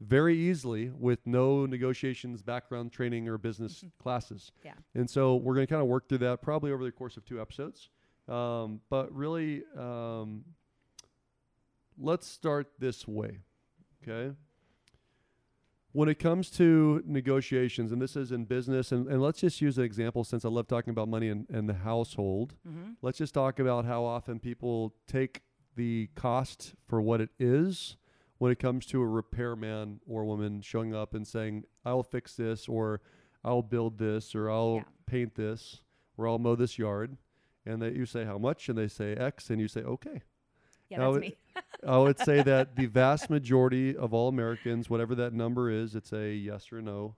very 0.00 0.36
easily 0.36 0.90
with 0.90 1.18
no 1.26 1.66
negotiations 1.66 2.42
background 2.42 2.92
training 2.92 3.28
or 3.28 3.36
business 3.36 3.84
classes. 4.00 4.52
Yeah. 4.64 4.74
And 4.94 5.08
so 5.10 5.36
we're 5.36 5.54
going 5.54 5.66
to 5.66 5.70
kind 5.72 5.82
of 5.82 5.88
work 5.88 6.08
through 6.08 6.18
that 6.18 6.42
probably 6.42 6.70
over 6.72 6.84
the 6.84 6.92
course 6.92 7.16
of 7.16 7.24
two 7.24 7.40
episodes. 7.40 7.88
Um, 8.28 8.80
but 8.90 9.12
really, 9.12 9.64
um, 9.76 10.44
let's 11.98 12.26
start 12.26 12.68
this 12.78 13.08
way. 13.08 13.38
Okay. 14.02 14.34
When 15.92 16.08
it 16.08 16.18
comes 16.18 16.50
to 16.50 17.02
negotiations, 17.06 17.90
and 17.90 18.00
this 18.00 18.14
is 18.14 18.30
in 18.30 18.44
business, 18.44 18.92
and, 18.92 19.08
and 19.08 19.20
let's 19.20 19.40
just 19.40 19.60
use 19.60 19.78
an 19.78 19.84
example 19.84 20.22
since 20.22 20.44
I 20.44 20.48
love 20.48 20.68
talking 20.68 20.90
about 20.90 21.08
money 21.08 21.28
and, 21.28 21.46
in 21.50 21.66
the 21.66 21.74
household. 21.74 22.54
Mm-hmm. 22.68 22.90
Let's 23.02 23.18
just 23.18 23.34
talk 23.34 23.58
about 23.58 23.84
how 23.84 24.04
often 24.04 24.38
people 24.38 24.94
take 25.08 25.42
the 25.78 26.10
cost 26.16 26.74
for 26.88 27.00
what 27.00 27.20
it 27.20 27.30
is 27.38 27.96
when 28.38 28.50
it 28.52 28.58
comes 28.58 28.84
to 28.86 29.00
a 29.00 29.06
repairman 29.06 30.00
or 30.06 30.24
woman 30.24 30.60
showing 30.60 30.92
up 30.94 31.14
and 31.14 31.26
saying, 31.26 31.64
I'll 31.84 32.02
fix 32.02 32.34
this, 32.34 32.68
or 32.68 33.00
I'll 33.44 33.62
build 33.62 33.96
this, 33.98 34.34
or 34.34 34.50
I'll 34.50 34.76
Yeah. 34.76 34.82
paint 35.06 35.34
this, 35.36 35.82
or 36.16 36.28
I'll 36.28 36.38
mow 36.38 36.54
this 36.56 36.78
yard. 36.78 37.16
And 37.64 37.80
that 37.82 37.94
you 37.94 38.06
say 38.06 38.24
how 38.24 38.38
much, 38.38 38.68
and 38.68 38.76
they 38.76 38.88
say 38.88 39.14
X, 39.14 39.50
and 39.50 39.60
you 39.60 39.68
say, 39.68 39.82
okay. 39.82 40.22
Yeah, 40.88 40.98
that's 40.98 41.16
it- 41.16 41.20
me. 41.20 41.36
I 41.86 41.98
would 41.98 42.18
say 42.18 42.42
that 42.42 42.74
the 42.76 42.86
vast 43.00 43.30
majority 43.30 43.96
of 43.96 44.12
all 44.14 44.28
Americans, 44.28 44.88
whatever 44.90 45.14
that 45.16 45.32
number 45.32 45.70
is, 45.70 45.94
it's 45.94 46.12
a 46.12 46.32
yes 46.32 46.72
or 46.72 46.80
no, 46.82 47.14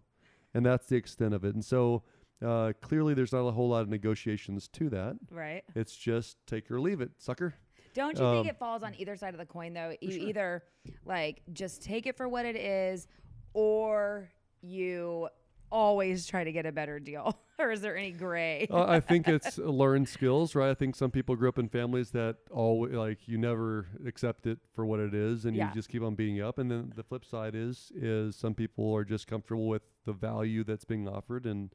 and 0.54 0.66
that's 0.66 0.87
the 0.87 0.96
extent 0.96 1.32
of 1.35 1.44
it. 1.44 1.54
And 1.54 1.64
so 1.64 2.02
uh, 2.44 2.73
clearly, 2.80 3.12
there's 3.14 3.32
not 3.32 3.46
a 3.46 3.52
whole 3.52 3.68
lot 3.68 3.82
of 3.82 3.88
negotiations 3.90 4.66
to 4.68 4.88
that. 4.90 5.16
Right. 5.30 5.62
It's 5.75 5.94
just 5.94 6.38
take 6.46 6.70
or 6.70 6.80
leave 6.80 7.00
it, 7.02 7.11
sucker. 7.18 7.54
Don't 7.94 8.18
you 8.18 8.25
Um, 8.25 8.37
think 8.37 8.49
it 8.49 8.59
falls 8.59 8.82
on 8.82 8.94
either 8.99 9.16
side 9.16 9.35
of 9.35 9.38
the 9.40 9.47
coin 9.47 9.73
though? 9.73 9.94
You 10.00 10.12
sure. 10.12 10.28
either 10.28 10.62
like 11.04 11.42
just 11.52 11.82
take 11.82 12.06
it 12.06 12.16
for 12.16 12.28
what 12.28 12.47
it 12.47 12.56
is 12.56 13.09
or 13.52 14.30
you 14.62 15.28
always 15.73 16.26
try 16.26 16.42
to 16.44 16.52
get 16.52 16.66
a 16.66 16.73
better 16.73 16.99
deal. 16.99 17.38
or 17.59 17.70
is 17.70 17.80
there 17.80 17.97
any 17.97 18.11
gray? 18.11 18.66
uh, 18.70 18.85
I 18.87 19.00
think 19.00 19.28
it's 19.28 19.56
learned 19.59 20.09
skills, 20.09 20.54
right? 20.54 20.70
I 20.70 20.75
think 20.75 20.97
some 20.97 21.11
people 21.11 21.37
grew 21.37 21.49
up 21.49 21.59
in 21.59 21.68
families 21.68 22.11
that 22.11 22.37
always 22.50 22.92
like 22.94 23.28
you 23.28 23.38
never 23.38 23.87
accept 24.06 24.47
it 24.47 24.59
for 24.75 24.85
what 24.85 24.99
it 25.00 25.14
is, 25.14 25.44
and 25.44 25.56
Yeah. 25.56 25.68
you 25.68 25.75
just 25.75 25.88
keep 25.88 26.02
on 26.02 26.14
beating 26.14 26.40
up. 26.40 26.59
And 26.59 26.70
then 26.70 26.92
the 26.97 27.02
flip 27.04 27.25
side 27.25 27.54
is 27.54 27.92
is 27.94 28.35
some 28.37 28.54
people 28.54 28.92
are 28.97 29.04
just 29.04 29.26
comfortable 29.26 29.68
with 29.68 29.82
the 30.04 30.12
value 30.12 30.64
that's 30.64 30.85
being 30.85 31.06
offered, 31.09 31.47
and 31.47 31.70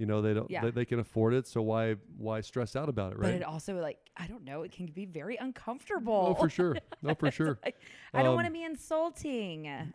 you 0.00 0.06
know 0.06 0.20
they 0.22 0.34
don't 0.34 0.50
Yeah. 0.50 0.62
they, 0.64 0.70
they 0.70 0.84
can 0.84 0.98
afford 0.98 1.34
it. 1.34 1.46
So 1.46 1.60
why 1.62 1.94
why 2.16 2.40
stress 2.40 2.74
out 2.74 2.88
about 2.88 3.12
it, 3.12 3.18
right? 3.18 3.32
But 3.32 3.34
it 3.34 3.44
also 3.44 3.74
like 3.80 3.98
I 4.16 4.26
don't 4.26 4.44
know, 4.44 4.62
it 4.62 4.72
can 4.72 4.86
be 4.86 5.04
very 5.04 5.36
uncomfortable. 5.36 6.28
Oh, 6.30 6.34
for 6.34 6.48
sure. 6.48 6.76
No, 7.02 7.14
for 7.14 7.30
sure. 7.38 7.58
Like, 7.64 7.76
I 8.14 8.22
don't 8.22 8.34
want 8.34 8.46
to 8.46 8.48
Um, 8.48 8.54
be 8.54 8.64
insulting. 8.64 9.92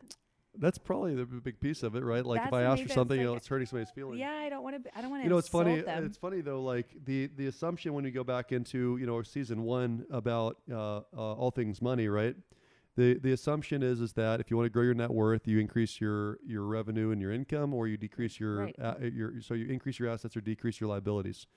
That's 0.57 0.77
probably 0.77 1.15
the 1.15 1.25
big 1.25 1.59
piece 1.59 1.83
of 1.83 1.95
it, 1.95 2.03
right? 2.03 2.25
Like 2.25 2.47
if 2.47 2.53
I 2.53 2.61
ask 2.63 2.81
for 2.81 2.87
something, 2.87 3.17
it's 3.17 3.23
you 3.23 3.29
know, 3.29 3.35
it's 3.35 3.47
hurting 3.47 3.67
somebody's 3.67 3.91
feelings. 3.91 4.19
Yeah, 4.19 4.31
I 4.31 4.47
don't 4.47 4.63
want 4.63 4.81
to. 4.81 4.97
I 4.97 5.01
don't 5.01 5.09
want 5.09 5.21
to. 5.21 5.25
you 5.25 5.29
know 5.29 5.37
it's 5.37 5.49
funny 5.49 5.81
Them. 5.81 6.05
it's 6.05 6.17
funny 6.17 6.39
though 6.41 6.61
like 6.61 6.95
the 7.03 7.29
the 7.35 7.47
assumption 7.47 7.93
when 7.93 8.05
you 8.05 8.11
go 8.11 8.23
back 8.23 8.53
into 8.53 8.95
you 8.97 9.05
know 9.05 9.21
season 9.21 9.63
one 9.63 10.05
about 10.11 10.57
uh, 10.71 10.97
uh, 10.99 11.01
all 11.13 11.51
things 11.51 11.81
money 11.81 12.07
right 12.07 12.35
the 12.95 13.15
the 13.19 13.31
assumption 13.31 13.83
is 13.83 13.99
is 14.01 14.13
that 14.13 14.39
if 14.39 14.49
you 14.49 14.57
want 14.57 14.65
to 14.65 14.69
grow 14.69 14.83
your 14.83 14.93
net 14.93 15.11
worth 15.11 15.47
you 15.47 15.59
increase 15.59 15.99
your 15.99 16.37
your 16.45 16.63
revenue 16.63 17.11
and 17.11 17.21
your 17.21 17.31
income 17.31 17.73
or 17.73 17.87
you 17.87 17.97
decrease 17.97 18.39
your 18.39 18.57
Right. 18.65 18.75
uh, 18.81 18.95
your 19.01 19.41
so 19.41 19.53
you 19.53 19.67
increase 19.67 19.99
your 19.99 20.09
assets 20.09 20.35
or 20.37 20.41
decrease 20.41 20.79
your 20.79 20.89
liabilities 20.89 21.47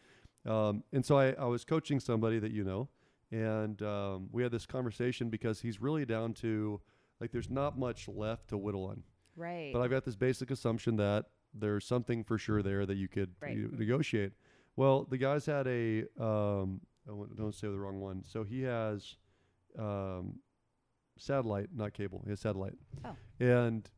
um, 0.46 0.82
and 0.92 1.04
so 1.04 1.18
I, 1.18 1.32
I 1.32 1.44
was 1.46 1.64
coaching 1.64 2.00
somebody 2.00 2.38
that 2.38 2.50
you 2.52 2.64
know 2.64 2.88
and 3.30 3.82
um, 3.82 4.28
we 4.32 4.42
had 4.42 4.52
this 4.52 4.66
conversation 4.66 5.28
because 5.28 5.60
he's 5.60 5.80
really 5.80 6.04
down 6.06 6.32
to 6.34 6.80
like 7.20 7.30
there's 7.32 7.50
not 7.50 7.78
much 7.78 8.08
left 8.08 8.48
to 8.48 8.56
whittle 8.56 8.84
on. 8.86 9.02
Right. 9.36 9.70
But 9.72 9.82
I've 9.82 9.90
got 9.90 10.04
this 10.04 10.16
basic 10.16 10.50
assumption 10.50 10.96
that 10.96 11.26
there's 11.52 11.84
something 11.84 12.24
for 12.24 12.38
sure 12.38 12.62
there 12.62 12.86
that 12.86 12.96
you 12.96 13.06
could 13.08 13.30
Right. 13.42 13.54
you 13.56 13.70
negotiate. 13.76 14.32
Well, 14.76 15.04
the 15.04 15.18
guys 15.18 15.44
had 15.44 15.66
a 15.66 16.04
um, 16.18 16.80
I 17.06 17.12
don't 17.36 17.54
say 17.54 17.66
the 17.68 17.78
wrong 17.78 18.00
one. 18.00 18.22
So 18.24 18.44
he 18.44 18.62
has 18.62 19.16
um, 19.78 20.38
satellite, 21.18 21.68
not 21.74 21.92
cable. 21.94 22.22
He 22.24 22.30
has 22.30 22.40
satellite. 22.40 22.74
Oh. 23.04 23.16
And 23.40 23.88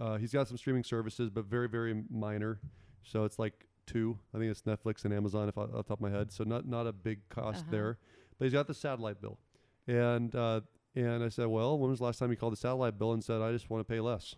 uh, 0.00 0.16
he's 0.18 0.32
got 0.32 0.48
some 0.48 0.56
streaming 0.56 0.84
services, 0.84 1.30
but 1.30 1.44
very 1.46 1.68
very 1.68 2.02
minor. 2.10 2.60
So 3.02 3.24
it's 3.24 3.38
like 3.38 3.66
two. 3.86 4.18
I 4.34 4.38
think 4.38 4.50
it's 4.50 4.62
Netflix 4.62 5.04
and 5.04 5.12
Amazon, 5.14 5.48
if 5.48 5.56
I, 5.58 5.62
off 5.62 5.70
the 5.70 5.82
top 5.82 5.90
of 5.92 6.00
my 6.00 6.10
head. 6.10 6.30
So 6.32 6.44
not 6.44 6.66
not 6.66 6.86
a 6.86 6.92
big 6.92 7.28
cost 7.28 7.62
Uh-huh. 7.62 7.70
there. 7.70 7.98
But 8.38 8.44
he's 8.46 8.52
got 8.54 8.66
the 8.66 8.74
satellite 8.74 9.20
bill, 9.20 9.38
and 9.86 10.34
uh, 10.34 10.62
and 10.96 11.22
I 11.22 11.28
said, 11.28 11.46
well, 11.46 11.78
when 11.78 11.90
was 11.90 11.98
the 11.98 12.04
last 12.06 12.18
time 12.18 12.30
you 12.30 12.36
called 12.36 12.52
the 12.52 12.56
satellite 12.56 12.98
bill 12.98 13.12
and 13.12 13.22
said 13.22 13.40
I 13.42 13.52
just 13.52 13.68
want 13.70 13.86
to 13.86 13.92
pay 13.92 14.00
less? 14.00 14.34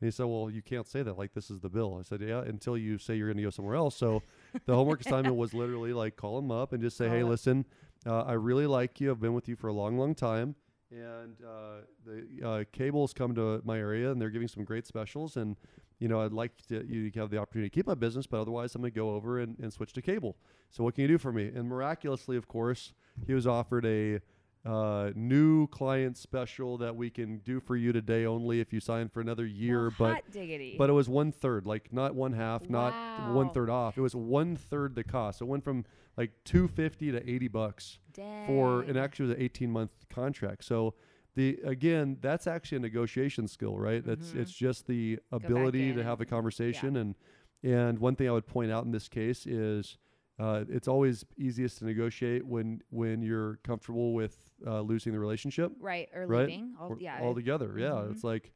And 0.00 0.06
he 0.06 0.10
said, 0.10 0.24
well, 0.26 0.48
you 0.50 0.62
can't 0.62 0.86
say 0.86 1.02
that. 1.02 1.16
Like 1.18 1.32
this 1.34 1.50
is 1.50 1.60
the 1.60 1.68
bill. 1.68 1.96
I 1.98 2.02
said, 2.02 2.20
yeah, 2.22 2.40
until 2.42 2.76
you 2.76 2.98
say 2.98 3.14
you're 3.16 3.28
going 3.28 3.36
to 3.36 3.42
go 3.44 3.50
somewhere 3.50 3.74
else. 3.76 3.94
So 3.96 4.22
the 4.66 4.74
homework 4.74 5.00
assignment 5.00 5.36
was 5.36 5.54
literally 5.54 5.92
like 5.92 6.16
call 6.16 6.38
him 6.38 6.50
up 6.50 6.72
and 6.72 6.82
just 6.82 6.96
say, 6.96 7.06
Call 7.06 7.16
hey, 7.16 7.22
up. 7.22 7.28
listen, 7.28 7.66
uh, 8.06 8.22
I 8.22 8.32
really 8.32 8.66
like 8.66 9.00
you. 9.00 9.10
I've 9.10 9.20
been 9.20 9.34
with 9.34 9.48
you 9.48 9.54
for 9.56 9.68
a 9.68 9.72
long, 9.72 9.96
long 9.98 10.14
time. 10.14 10.54
And 10.92 11.36
uh, 11.42 11.84
the 12.04 12.48
uh, 12.48 12.64
cables 12.72 13.12
come 13.14 13.34
to 13.34 13.62
my 13.64 13.78
area 13.78 14.10
and 14.10 14.20
they're 14.20 14.30
giving 14.30 14.48
some 14.48 14.64
great 14.64 14.86
specials. 14.86 15.36
And, 15.36 15.56
you 15.98 16.08
know, 16.08 16.20
I'd 16.20 16.32
like 16.32 16.52
to, 16.68 16.86
you 16.86 17.10
to 17.10 17.20
have 17.20 17.30
the 17.30 17.38
opportunity 17.38 17.70
to 17.70 17.74
keep 17.74 17.86
my 17.86 17.94
business, 17.94 18.26
but 18.26 18.40
otherwise 18.40 18.74
I'm 18.74 18.82
going 18.82 18.92
to 18.92 18.98
go 18.98 19.14
over 19.14 19.40
and, 19.40 19.56
and 19.60 19.72
switch 19.72 19.92
to 19.94 20.02
cable. 20.02 20.36
So 20.70 20.84
what 20.84 20.94
can 20.94 21.02
you 21.02 21.08
do 21.08 21.18
for 21.18 21.32
me? 21.32 21.50
And 21.54 21.68
miraculously, 21.68 22.36
of 22.36 22.46
course, 22.46 22.92
he 23.26 23.32
was 23.32 23.46
offered 23.46 23.86
a 23.86 24.20
uh, 24.64 25.10
new 25.14 25.66
client 25.68 26.16
special 26.16 26.78
that 26.78 26.94
we 26.94 27.10
can 27.10 27.38
do 27.38 27.60
for 27.60 27.76
you 27.76 27.92
today 27.92 28.26
only 28.26 28.60
if 28.60 28.72
you 28.72 28.80
sign 28.80 29.08
for 29.08 29.20
another 29.20 29.44
year. 29.44 29.92
Well, 29.98 30.14
but 30.14 30.30
diggity. 30.30 30.76
but 30.78 30.88
it 30.88 30.92
was 30.92 31.08
one 31.08 31.32
third, 31.32 31.66
like 31.66 31.92
not 31.92 32.14
one 32.14 32.32
half, 32.32 32.68
not 32.70 33.32
one 33.32 33.50
third 33.50 33.70
off. 33.70 33.98
It 33.98 34.02
was 34.02 34.14
one 34.14 34.56
third 34.56 34.94
the 34.94 35.04
cost. 35.04 35.40
So 35.40 35.46
it 35.46 35.48
went 35.48 35.64
from 35.64 35.84
like 36.16 36.32
two 36.44 36.68
fifty 36.68 37.10
to 37.12 37.30
eighty 37.30 37.48
bucks 37.48 37.98
Dang. 38.12 38.46
for, 38.46 38.82
and 38.82 38.96
actually 38.98 39.28
was 39.28 39.36
an 39.36 39.42
eighteen 39.42 39.70
month 39.70 39.90
contract. 40.10 40.64
So 40.64 40.94
the 41.34 41.58
again, 41.64 42.18
that's 42.20 42.46
actually 42.46 42.76
a 42.76 42.80
negotiation 42.80 43.48
skill, 43.48 43.78
right? 43.78 44.04
That's 44.04 44.32
Mhm. 44.32 44.40
it's 44.40 44.52
just 44.52 44.86
the 44.86 45.18
ability 45.30 45.94
to 45.94 46.02
have 46.04 46.20
a 46.20 46.26
conversation. 46.26 46.96
And 46.96 47.14
and 47.62 47.98
one 47.98 48.16
thing 48.16 48.28
I 48.28 48.32
would 48.32 48.46
point 48.46 48.70
out 48.70 48.84
in 48.84 48.90
this 48.92 49.08
case 49.08 49.46
is. 49.46 49.98
Uh, 50.38 50.64
it's 50.70 50.88
always 50.88 51.24
easiest 51.36 51.78
to 51.78 51.84
negotiate 51.84 52.44
when 52.44 52.80
when 52.88 53.20
you're 53.22 53.56
comfortable 53.62 54.14
with 54.14 54.50
uh, 54.66 54.80
losing 54.80 55.12
the 55.12 55.18
relationship 55.20 55.70
right 55.78 56.08
or 56.14 56.26
right? 56.26 56.46
leaving. 56.46 56.74
All, 56.80 56.96
yeah. 56.98 57.20
all 57.20 57.34
together. 57.34 57.74
Yeah, 57.78 57.90
Mhm. 57.90 58.10
it's 58.12 58.24
like 58.24 58.50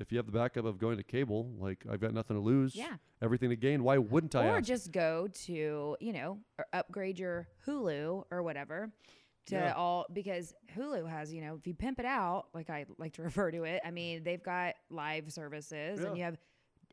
if 0.00 0.10
you 0.10 0.18
have 0.18 0.26
the 0.26 0.32
backup 0.32 0.64
of 0.64 0.78
going 0.78 0.96
to 0.96 1.02
cable, 1.04 1.50
like 1.58 1.84
I've 1.90 2.00
got 2.00 2.12
nothing 2.14 2.36
to 2.36 2.42
lose, 2.42 2.74
yeah. 2.74 2.94
everything 3.22 3.50
to 3.50 3.56
gain. 3.56 3.82
Why 3.84 3.98
wouldn't 3.98 4.34
I? 4.34 4.46
Or 4.46 4.56
ask? 4.56 4.66
just 4.66 4.90
go 4.92 5.28
to, 5.46 5.96
you 6.00 6.12
know, 6.12 6.38
or 6.58 6.66
upgrade 6.72 7.18
your 7.18 7.46
Hulu 7.66 8.24
or 8.30 8.42
whatever 8.42 8.90
to 9.46 9.54
Yeah. 9.54 9.72
all 9.74 10.06
because 10.12 10.54
Hulu 10.76 11.08
has, 11.08 11.32
you 11.32 11.42
know, 11.42 11.54
if 11.54 11.66
you 11.66 11.74
pimp 11.74 11.98
it 12.00 12.06
out, 12.06 12.46
like 12.54 12.70
I 12.70 12.86
like 12.98 13.12
to 13.14 13.22
refer 13.30 13.50
to 13.50 13.64
it, 13.64 13.82
I 13.84 13.90
mean, 13.90 14.24
they've 14.24 14.42
got 14.42 14.74
live 14.90 15.30
services 15.32 16.00
Yeah. 16.00 16.06
and 16.08 16.16
you 16.16 16.24
have 16.24 16.38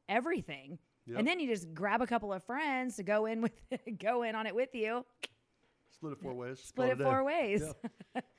everything. 0.10 0.78
Yep. 1.08 1.20
And 1.20 1.28
then 1.28 1.40
you 1.40 1.48
just 1.48 1.74
grab 1.74 2.02
a 2.02 2.08
couple 2.08 2.34
of 2.34 2.44
friends 2.44 2.98
to 2.98 3.04
go 3.04 3.26
in 3.28 3.42
with 3.42 3.54
go 4.00 4.24
in 4.24 4.36
on 4.36 4.46
it 4.46 4.54
with 4.56 4.76
you. 4.76 5.06
Split 5.98 6.14
it 6.14 6.20
four 6.22 6.34
ways. 6.34 6.60
Split 6.64 6.90
it 6.92 6.98
four 7.00 7.24
ways. 7.26 7.64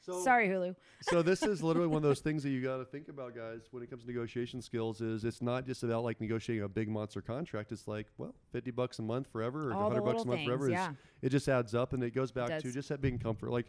So, 0.00 0.20
Sorry, 0.24 0.48
Hulu. 0.48 0.74
so 1.02 1.22
this 1.22 1.42
is 1.42 1.62
literally 1.62 1.88
one 1.88 1.98
of 1.98 2.02
those 2.02 2.20
things 2.26 2.42
that 2.42 2.50
you 2.50 2.62
got 2.62 2.78
to 2.78 2.84
think 2.84 3.08
about, 3.08 3.34
guys, 3.34 3.62
when 3.70 3.82
it 3.82 3.90
comes 3.90 4.02
to 4.02 4.08
negotiation 4.08 4.62
skills. 4.62 5.00
Is 5.00 5.24
it's 5.24 5.42
not 5.42 5.66
just 5.66 5.82
about 5.82 6.04
like 6.04 6.20
negotiating 6.20 6.64
a 6.64 6.68
big 6.68 6.88
monster 6.88 7.20
contract. 7.20 7.72
It's 7.72 7.88
like, 7.88 8.06
well, 8.16 8.34
fifty 8.52 8.70
bucks 8.70 8.98
a 8.98 9.02
month 9.02 9.26
forever, 9.30 9.70
or 9.70 9.74
hundred 9.74 10.02
bucks 10.02 10.22
a 10.22 10.26
month 10.26 10.38
things. 10.40 10.46
forever. 10.48 10.70
Yeah. 10.70 10.92
it 11.22 11.30
just 11.30 11.48
adds 11.48 11.74
up, 11.74 11.92
and 11.92 12.02
it 12.02 12.14
goes 12.14 12.32
back 12.32 12.60
to 12.60 12.72
just 12.72 12.88
that 12.90 13.00
being 13.00 13.18
comfort, 13.18 13.50
like 13.50 13.66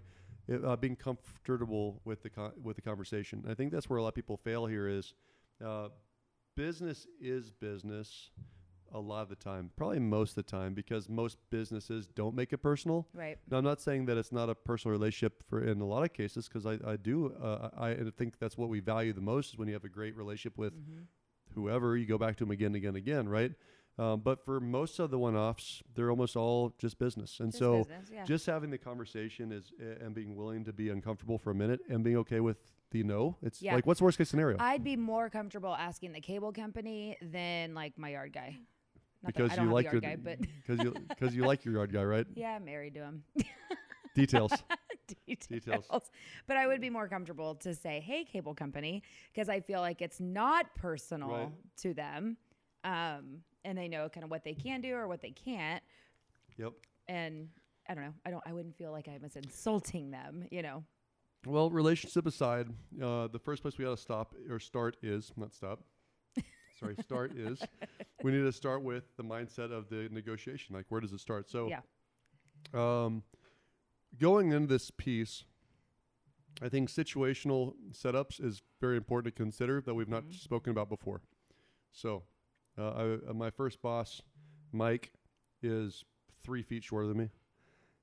uh, 0.65 0.75
being 0.75 0.96
comfortable 0.96 2.01
with 2.05 2.22
the 2.24 2.29
con- 2.29 2.53
with 2.63 2.75
the 2.75 2.81
conversation. 2.81 3.43
I 3.50 3.53
think 3.55 3.72
that's 3.72 3.89
where 3.89 3.98
a 3.98 4.01
lot 4.01 4.10
of 4.10 4.15
people 4.15 4.38
fail 4.38 4.65
here. 4.65 4.88
Is 4.88 5.13
uh, 5.65 5.89
business 6.55 7.08
is 7.22 7.51
business 7.51 8.29
a 8.93 9.00
lot 9.00 9.22
of 9.24 9.29
the 9.29 9.36
time, 9.36 9.72
probably 9.75 10.00
most 10.00 10.31
of 10.31 10.36
the 10.36 10.43
time, 10.43 10.74
because 10.74 11.08
most 11.10 11.38
businesses 11.50 12.08
don't 12.08 12.36
make 12.36 12.53
it 12.53 12.58
personal. 12.60 13.08
Right. 13.13 13.38
Now, 13.50 13.58
I'm 13.58 13.63
not 13.63 13.81
saying 13.81 14.05
that 14.08 14.17
it's 14.17 14.31
not 14.31 14.50
a 14.50 14.55
personal 14.55 14.91
relationship 14.91 15.43
for 15.50 15.63
in 15.63 15.81
a 15.81 15.86
lot 15.86 16.03
of 16.03 16.13
cases, 16.13 16.48
because 16.48 16.65
I, 16.65 16.79
I 16.86 16.96
do 16.98 17.34
uh, 17.41 17.69
I, 17.77 17.89
I 17.91 17.98
think 18.17 18.39
that's 18.39 18.58
what 18.58 18.69
we 18.69 18.79
value 18.79 19.13
the 19.13 19.22
most 19.22 19.50
is 19.53 19.58
when 19.58 19.67
you 19.67 19.74
have 19.74 19.84
a 19.84 19.89
great 19.89 20.15
relationship 20.15 20.58
with 20.58 20.74
Mhm. 20.74 21.05
whoever 21.55 21.98
you 21.98 22.05
go 22.05 22.17
back 22.17 22.36
to 22.38 22.43
them 22.46 22.51
again 22.51 22.67
and 22.67 22.75
again 22.77 22.89
and 22.89 22.98
again, 22.98 23.29
right? 23.29 23.53
Um, 23.98 24.22
but 24.22 24.46
for 24.46 24.62
most 24.62 24.98
of 25.00 25.12
the 25.12 25.19
one-offs, 25.19 25.84
they're 25.93 26.10
almost 26.10 26.38
all 26.38 26.74
just 26.77 26.98
business, 27.00 27.41
and 27.41 27.51
Just 27.51 27.60
so 27.60 27.79
business, 27.79 28.10
yeah. 28.13 28.24
just 28.24 28.46
having 28.46 28.69
the 28.69 28.77
conversation 28.77 29.51
is 29.51 29.74
and 30.00 30.15
being 30.15 30.38
willing 30.38 30.63
to 30.63 30.72
be 30.72 30.89
uncomfortable 30.89 31.38
for 31.38 31.51
a 31.51 31.55
minute 31.55 31.81
and 31.89 32.01
being 32.01 32.15
okay 32.17 32.39
with 32.39 32.60
the 32.91 33.03
no. 33.03 33.36
It's 33.41 33.62
Yeah. 33.62 33.75
like 33.75 33.86
what's 33.86 34.00
the 34.00 34.05
worst 34.05 34.17
case 34.17 34.29
scenario? 34.29 34.55
I'd 34.58 34.86
be 34.86 34.96
more 34.96 35.29
comfortable 35.29 35.75
asking 35.75 36.13
the 36.13 36.22
cable 36.22 36.53
company 36.53 37.17
than 37.22 37.74
like 37.74 37.98
my 37.98 38.12
yard 38.12 38.31
guy. 38.31 38.58
Not 39.23 39.33
because 39.33 39.51
I 39.51 39.55
don't 39.55 39.67
you 39.67 39.73
like 39.73 39.85
your 39.85 40.01
yard 40.01 40.03
guy, 40.03 40.15
but 40.15 40.39
because 40.65 40.83
you 40.83 40.93
because 41.09 41.35
you 41.35 41.45
like 41.45 41.65
your 41.65 41.73
yard 41.75 41.91
guy, 41.93 42.03
right? 42.03 42.25
yeah, 42.35 42.55
I'm 42.55 42.65
married 42.65 42.93
to 42.95 43.01
him. 43.01 43.23
Details. 44.15 44.51
details. 45.47 45.85
But 46.47 46.57
I 46.57 46.67
would 46.67 46.81
be 46.81 46.89
more 46.89 47.07
comfortable 47.07 47.55
to 47.55 47.73
say, 47.75 47.99
"Hey, 47.99 48.23
cable 48.25 48.53
company," 48.53 49.03
because 49.33 49.47
I 49.49 49.59
feel 49.61 49.81
like 49.81 50.01
it's 50.01 50.19
not 50.19 50.73
personal 50.75 51.29
Right. 51.29 51.51
to 51.77 51.93
them, 51.93 52.38
um, 52.83 53.43
and 53.63 53.77
they 53.77 53.88
know 53.88 54.09
kind 54.09 54.23
of 54.23 54.31
what 54.31 54.43
they 54.43 54.53
can 54.53 54.81
do 54.81 54.93
or 54.93 55.07
what 55.07 55.21
they 55.21 55.31
can't. 55.31 55.81
Yep. 56.57 56.73
And 57.07 57.49
I 57.88 57.93
don't 57.93 58.03
know. 58.03 58.13
I 58.25 58.31
don't. 58.31 58.43
I 58.45 58.53
wouldn't 58.53 58.75
feel 58.77 58.91
like 58.91 59.07
I 59.07 59.17
was 59.21 59.35
insulting 59.35 60.11
them. 60.11 60.45
You 60.51 60.63
know. 60.63 60.83
Well, 61.45 61.69
relationship 61.69 62.25
aside, 62.25 62.67
uh, 63.01 63.27
the 63.27 63.39
first 63.39 63.61
place 63.61 63.77
we 63.77 63.85
got 63.85 63.91
to 63.91 64.01
stop 64.01 64.35
or 64.49 64.59
start 64.59 64.97
is 65.01 65.31
not 65.38 65.53
stop. 65.53 65.79
Sorry, 66.79 66.95
start 67.03 67.33
is 67.38 67.62
we 68.24 68.31
need 68.31 68.43
to 68.43 68.51
start 68.51 68.83
with 68.83 69.03
the 69.17 69.24
mindset 69.24 69.71
of 69.71 69.89
the 69.89 70.07
negotiation. 70.12 70.75
Like, 70.75 70.86
where 70.89 71.01
does 71.01 71.12
it 71.12 71.19
start? 71.19 71.50
So, 71.50 71.67
Yeah. 71.67 71.81
um, 72.74 73.24
going 74.17 74.51
into 74.53 74.67
this 74.67 74.89
piece, 74.91 75.43
I 76.62 76.69
think 76.69 76.89
situational 76.89 77.74
setups 77.91 78.43
is 78.43 78.62
very 78.79 78.98
important 78.98 79.33
to 79.36 79.38
consider 79.43 79.81
that 79.81 79.93
we've 79.93 80.07
not 80.09 80.24
Mhm. 80.25 80.33
spoken 80.33 80.71
about 80.71 80.89
before. 80.89 81.21
So, 81.91 82.24
uh, 82.77 82.91
I, 82.91 83.29
uh, 83.29 83.33
my 83.33 83.50
first 83.50 83.81
boss, 83.81 84.21
Mike, 84.71 85.12
is 85.62 86.05
three 86.41 86.63
feet 86.63 86.83
shorter 86.83 87.07
than 87.07 87.17
me. 87.17 87.29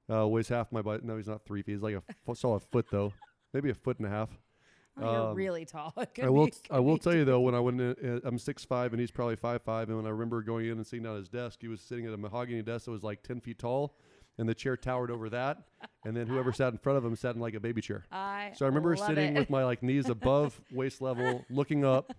Uh, 0.09 0.28
weighs 0.28 0.49
half 0.49 0.71
my 0.71 0.83
butt. 0.83 1.02
No, 1.02 1.16
he's 1.16 1.28
not 1.28 1.45
three 1.45 1.62
feet. 1.62 1.73
He's 1.73 1.83
like 1.83 1.95
a 1.97 2.02
fo- 2.25 2.35
solid 2.35 2.62
foot 2.62 2.90
though, 2.90 3.12
maybe 3.52 3.71
a 3.71 3.75
foot 3.75 3.99
and 3.99 4.06
a 4.06 4.11
half. 4.11 4.38
You're 4.99 5.09
Um, 5.09 5.37
really 5.37 5.65
tall. 5.65 5.93
I 6.23 6.29
will. 6.29 6.47
be- 6.47 6.53
I 6.71 6.81
will 6.81 6.97
tell 6.99 7.15
you 7.15 7.25
though, 7.25 7.41
when 7.41 7.55
I 7.55 7.61
went, 7.61 7.81
in, 7.81 7.95
uh, 8.03 8.21
I'm 8.25 8.38
six 8.38 8.65
five 8.65 8.93
and 8.93 9.00
he's 9.00 9.11
probably 9.11 9.37
five 9.37 9.62
five, 9.62 9.88
and 9.88 9.97
when 9.97 10.07
I 10.07 10.11
remember 10.11 10.43
going 10.43 10.67
in 10.67 10.73
and 10.73 10.87
sitting 10.87 11.03
down 11.05 11.15
at 11.15 11.19
his 11.21 11.29
desk, 11.29 11.59
he 11.61 11.69
was 11.69 11.81
sitting 11.81 12.07
at 12.07 12.12
a 12.12 12.17
mahogany 12.17 12.62
desk 12.62 12.87
that 12.87 12.91
was 12.93 13.03
like 13.03 13.23
ten 13.23 13.41
feet 13.41 13.59
tall, 13.59 13.95
and 14.38 14.49
the 14.49 14.55
chair 14.55 14.76
towered 14.76 15.11
over 15.11 15.29
that, 15.31 15.59
and 16.05 16.17
then 16.17 16.26
whoever 16.26 16.53
sat 16.53 16.73
in 16.73 16.79
front 16.79 16.97
of 16.99 17.05
him 17.05 17.15
sat 17.17 17.35
in 17.35 17.41
like 17.41 17.55
a 17.55 17.61
baby 17.61 17.83
chair. 17.83 18.05
I 18.11 18.53
So 18.55 18.65
I 18.65 18.69
remember 18.69 18.97
sitting 18.97 19.37
it. 19.37 19.38
with 19.41 19.50
my 19.50 19.65
like 19.65 19.83
knees 19.83 20.09
above 20.09 20.61
waist 20.73 21.03
level, 21.03 21.45
looking 21.50 21.85
up, 21.85 22.12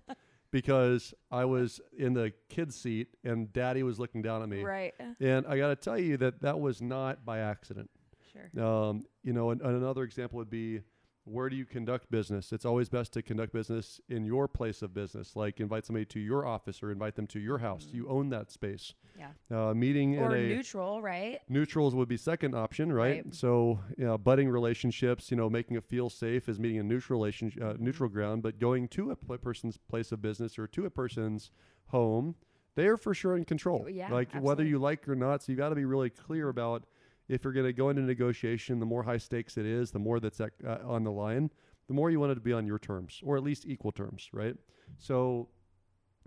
because 0.51 1.13
I 1.31 1.45
was 1.45 1.81
in 1.97 2.13
the 2.13 2.31
kid 2.49 2.73
seat 2.73 3.07
and 3.23 3.51
Daddy 3.51 3.83
was 3.83 3.99
looking 3.99 4.21
down 4.21 4.41
at 4.43 4.49
me. 4.49 4.63
right. 4.63 4.93
And 5.19 5.45
I 5.47 5.57
got 5.57 5.69
to 5.69 5.75
tell 5.75 5.99
you 5.99 6.17
that 6.17 6.41
that 6.41 6.59
was 6.59 6.81
not 6.81 7.25
by 7.25 7.39
accident. 7.39 7.89
Sure. 8.31 8.63
Um, 8.63 9.03
you 9.23 9.33
know, 9.33 9.49
an, 9.51 9.61
another 9.61 10.03
example 10.03 10.37
would 10.37 10.49
be 10.49 10.81
where 11.27 11.49
do 11.49 11.55
you 11.55 11.65
conduct 11.65 12.09
business? 12.09 12.53
It's 12.53 12.65
always 12.65 12.89
best 12.89 13.11
to 13.13 13.21
conduct 13.21 13.51
business 13.53 13.99
in 14.09 14.23
your 14.25 14.47
place 14.47 14.81
of 14.81 14.93
business, 14.93 15.35
like 15.35 15.59
invite 15.59 15.85
somebody 15.85 16.05
to 16.05 16.19
your 16.19 16.45
office 16.45 16.81
or 16.81 16.91
invite 16.91 17.15
them 17.15 17.27
to 17.27 17.39
your 17.39 17.57
house. 17.57 17.85
Mhm. 17.85 17.93
You 17.93 18.07
own 18.07 18.29
that 18.29 18.49
space. 18.51 18.93
Yeah. 19.17 19.31
Uh, 19.69 19.73
meeting 19.73 20.17
Or 20.19 20.35
in 20.35 20.45
a 20.45 20.47
neutral, 20.55 21.01
right? 21.01 21.39
neutrals 21.49 21.93
would 21.95 22.07
be 22.07 22.17
second 22.17 22.55
option, 22.55 22.93
right? 22.93 23.25
Right. 23.25 23.35
So, 23.35 23.79
you 23.97 24.05
know, 24.05 24.17
budding 24.17 24.49
relationships, 24.49 25.29
you 25.31 25.37
know, 25.37 25.49
making 25.49 25.75
it 25.75 25.83
feel 25.83 26.09
safe 26.09 26.47
is 26.47 26.59
meeting 26.59 26.77
a 26.79 26.83
neutral 26.83 27.19
relation, 27.19 27.51
uh, 27.61 27.73
Mhm. 27.73 27.79
neutral 27.79 28.09
ground, 28.09 28.43
but 28.43 28.59
going 28.59 28.87
to 28.89 29.11
a 29.11 29.15
pl- 29.15 29.37
person's 29.37 29.77
place 29.77 30.11
of 30.11 30.21
business 30.21 30.57
or 30.57 30.67
to 30.67 30.85
a 30.85 30.89
person's 30.89 31.51
home, 31.87 32.35
they 32.75 32.87
are 32.87 32.97
for 32.97 33.13
sure 33.13 33.35
in 33.35 33.43
control. 33.43 33.89
Yeah, 33.89 34.11
like 34.13 34.31
whether 34.33 34.63
you 34.63 34.77
like 34.77 35.07
or 35.09 35.15
not. 35.15 35.41
So 35.43 35.51
you 35.51 35.57
got 35.57 35.69
to 35.69 35.75
be 35.75 35.85
really 35.85 36.11
clear 36.11 36.47
about 36.49 36.85
if 37.29 37.43
you're 37.43 37.53
going 37.53 37.65
to 37.65 37.73
go 37.73 37.89
into 37.89 38.01
negotiation, 38.01 38.79
the 38.79 38.85
more 38.85 39.03
high 39.03 39.17
stakes 39.17 39.57
it 39.57 39.65
is, 39.65 39.91
the 39.91 39.99
more 39.99 40.19
that's 40.19 40.39
at, 40.39 40.51
uh, 40.65 40.77
on 40.85 41.03
the 41.03 41.11
line, 41.11 41.49
the 41.87 41.93
more 41.93 42.09
you 42.09 42.19
want 42.19 42.31
it 42.31 42.35
to 42.35 42.41
be 42.41 42.53
on 42.53 42.65
your 42.65 42.79
terms 42.79 43.21
or 43.23 43.37
at 43.37 43.43
least 43.43 43.65
equal 43.65 43.91
terms, 43.91 44.29
right? 44.33 44.55
So, 44.97 45.49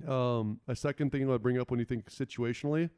um, 0.06 0.60
a 0.66 0.74
second 0.76 1.12
thing 1.12 1.24
I 1.24 1.26
would 1.26 1.42
bring 1.42 1.58
up 1.58 1.70
when 1.70 1.78
you 1.78 1.84
think 1.84 2.10
situationally, 2.10 2.90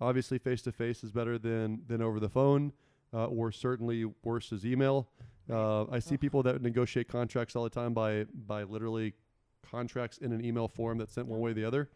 obviously 0.00 0.38
face 0.38 0.62
to 0.62 0.72
face 0.72 1.02
is 1.02 1.10
better 1.10 1.38
than 1.38 1.82
than 1.86 2.02
over 2.02 2.20
the 2.20 2.28
phone, 2.28 2.72
uh, 3.14 3.26
or 3.26 3.50
certainly 3.50 4.04
worse 4.22 4.52
is 4.52 4.66
email. 4.66 5.08
Uh, 5.50 5.84
I 5.90 5.98
see 5.98 6.16
people 6.16 6.42
that 6.44 6.62
negotiate 6.62 7.08
contracts 7.08 7.56
all 7.56 7.64
the 7.64 7.70
time 7.70 7.94
by 7.94 8.24
by 8.46 8.62
literally 8.62 9.14
contracts 9.62 10.18
in 10.18 10.32
an 10.32 10.44
email 10.44 10.68
form 10.68 10.98
that's 10.98 11.12
sent 11.12 11.26
one 11.26 11.40
way 11.40 11.50
or 11.52 11.54
the 11.54 11.64
other. 11.64 11.90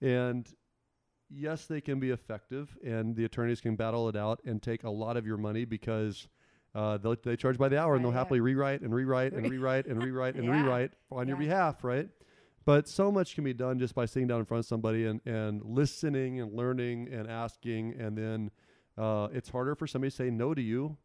And 0.00 0.48
yes, 1.30 1.66
they 1.66 1.80
can 1.80 2.00
be 2.00 2.10
effective, 2.10 2.76
and 2.84 3.14
the 3.16 3.24
attorneys 3.24 3.60
can 3.60 3.76
battle 3.76 4.08
it 4.08 4.16
out 4.16 4.40
and 4.44 4.62
take 4.62 4.84
a 4.84 4.90
lot 4.90 5.16
of 5.16 5.26
your 5.26 5.36
money 5.36 5.64
because 5.64 6.28
uh, 6.74 6.98
they'll- 6.98 7.16
charge 7.36 7.58
by 7.58 7.68
the 7.68 7.78
hour 7.78 7.96
and 7.96 8.04
they'll 8.04 8.12
yeah. 8.12 8.18
happily 8.18 8.40
rewrite 8.40 8.80
and 8.82 8.94
rewrite 8.94 9.32
and 9.32 9.50
rewrite 9.50 9.86
and 9.86 10.02
rewrite 10.02 10.34
and 10.36 10.44
Yeah. 10.44 10.62
rewrite 10.62 10.92
on 11.10 11.28
your 11.28 11.36
behalf, 11.36 11.82
right? 11.84 12.08
But 12.64 12.86
so 12.86 13.10
much 13.10 13.34
can 13.34 13.44
be 13.44 13.54
done 13.54 13.78
just 13.78 13.94
by 13.94 14.04
sitting 14.04 14.28
down 14.28 14.40
in 14.40 14.44
front 14.44 14.60
of 14.60 14.66
somebody 14.66 15.06
and, 15.06 15.20
and 15.26 15.62
listening 15.64 16.40
and 16.40 16.52
learning 16.52 17.08
and 17.10 17.26
asking. 17.26 17.94
And 17.98 18.16
then 18.16 18.50
uh, 18.98 19.28
it's 19.32 19.48
harder 19.48 19.74
for 19.74 19.86
somebody 19.86 20.10
to 20.10 20.16
say 20.16 20.28
no 20.30 20.52
to 20.52 20.60
you 20.60 20.98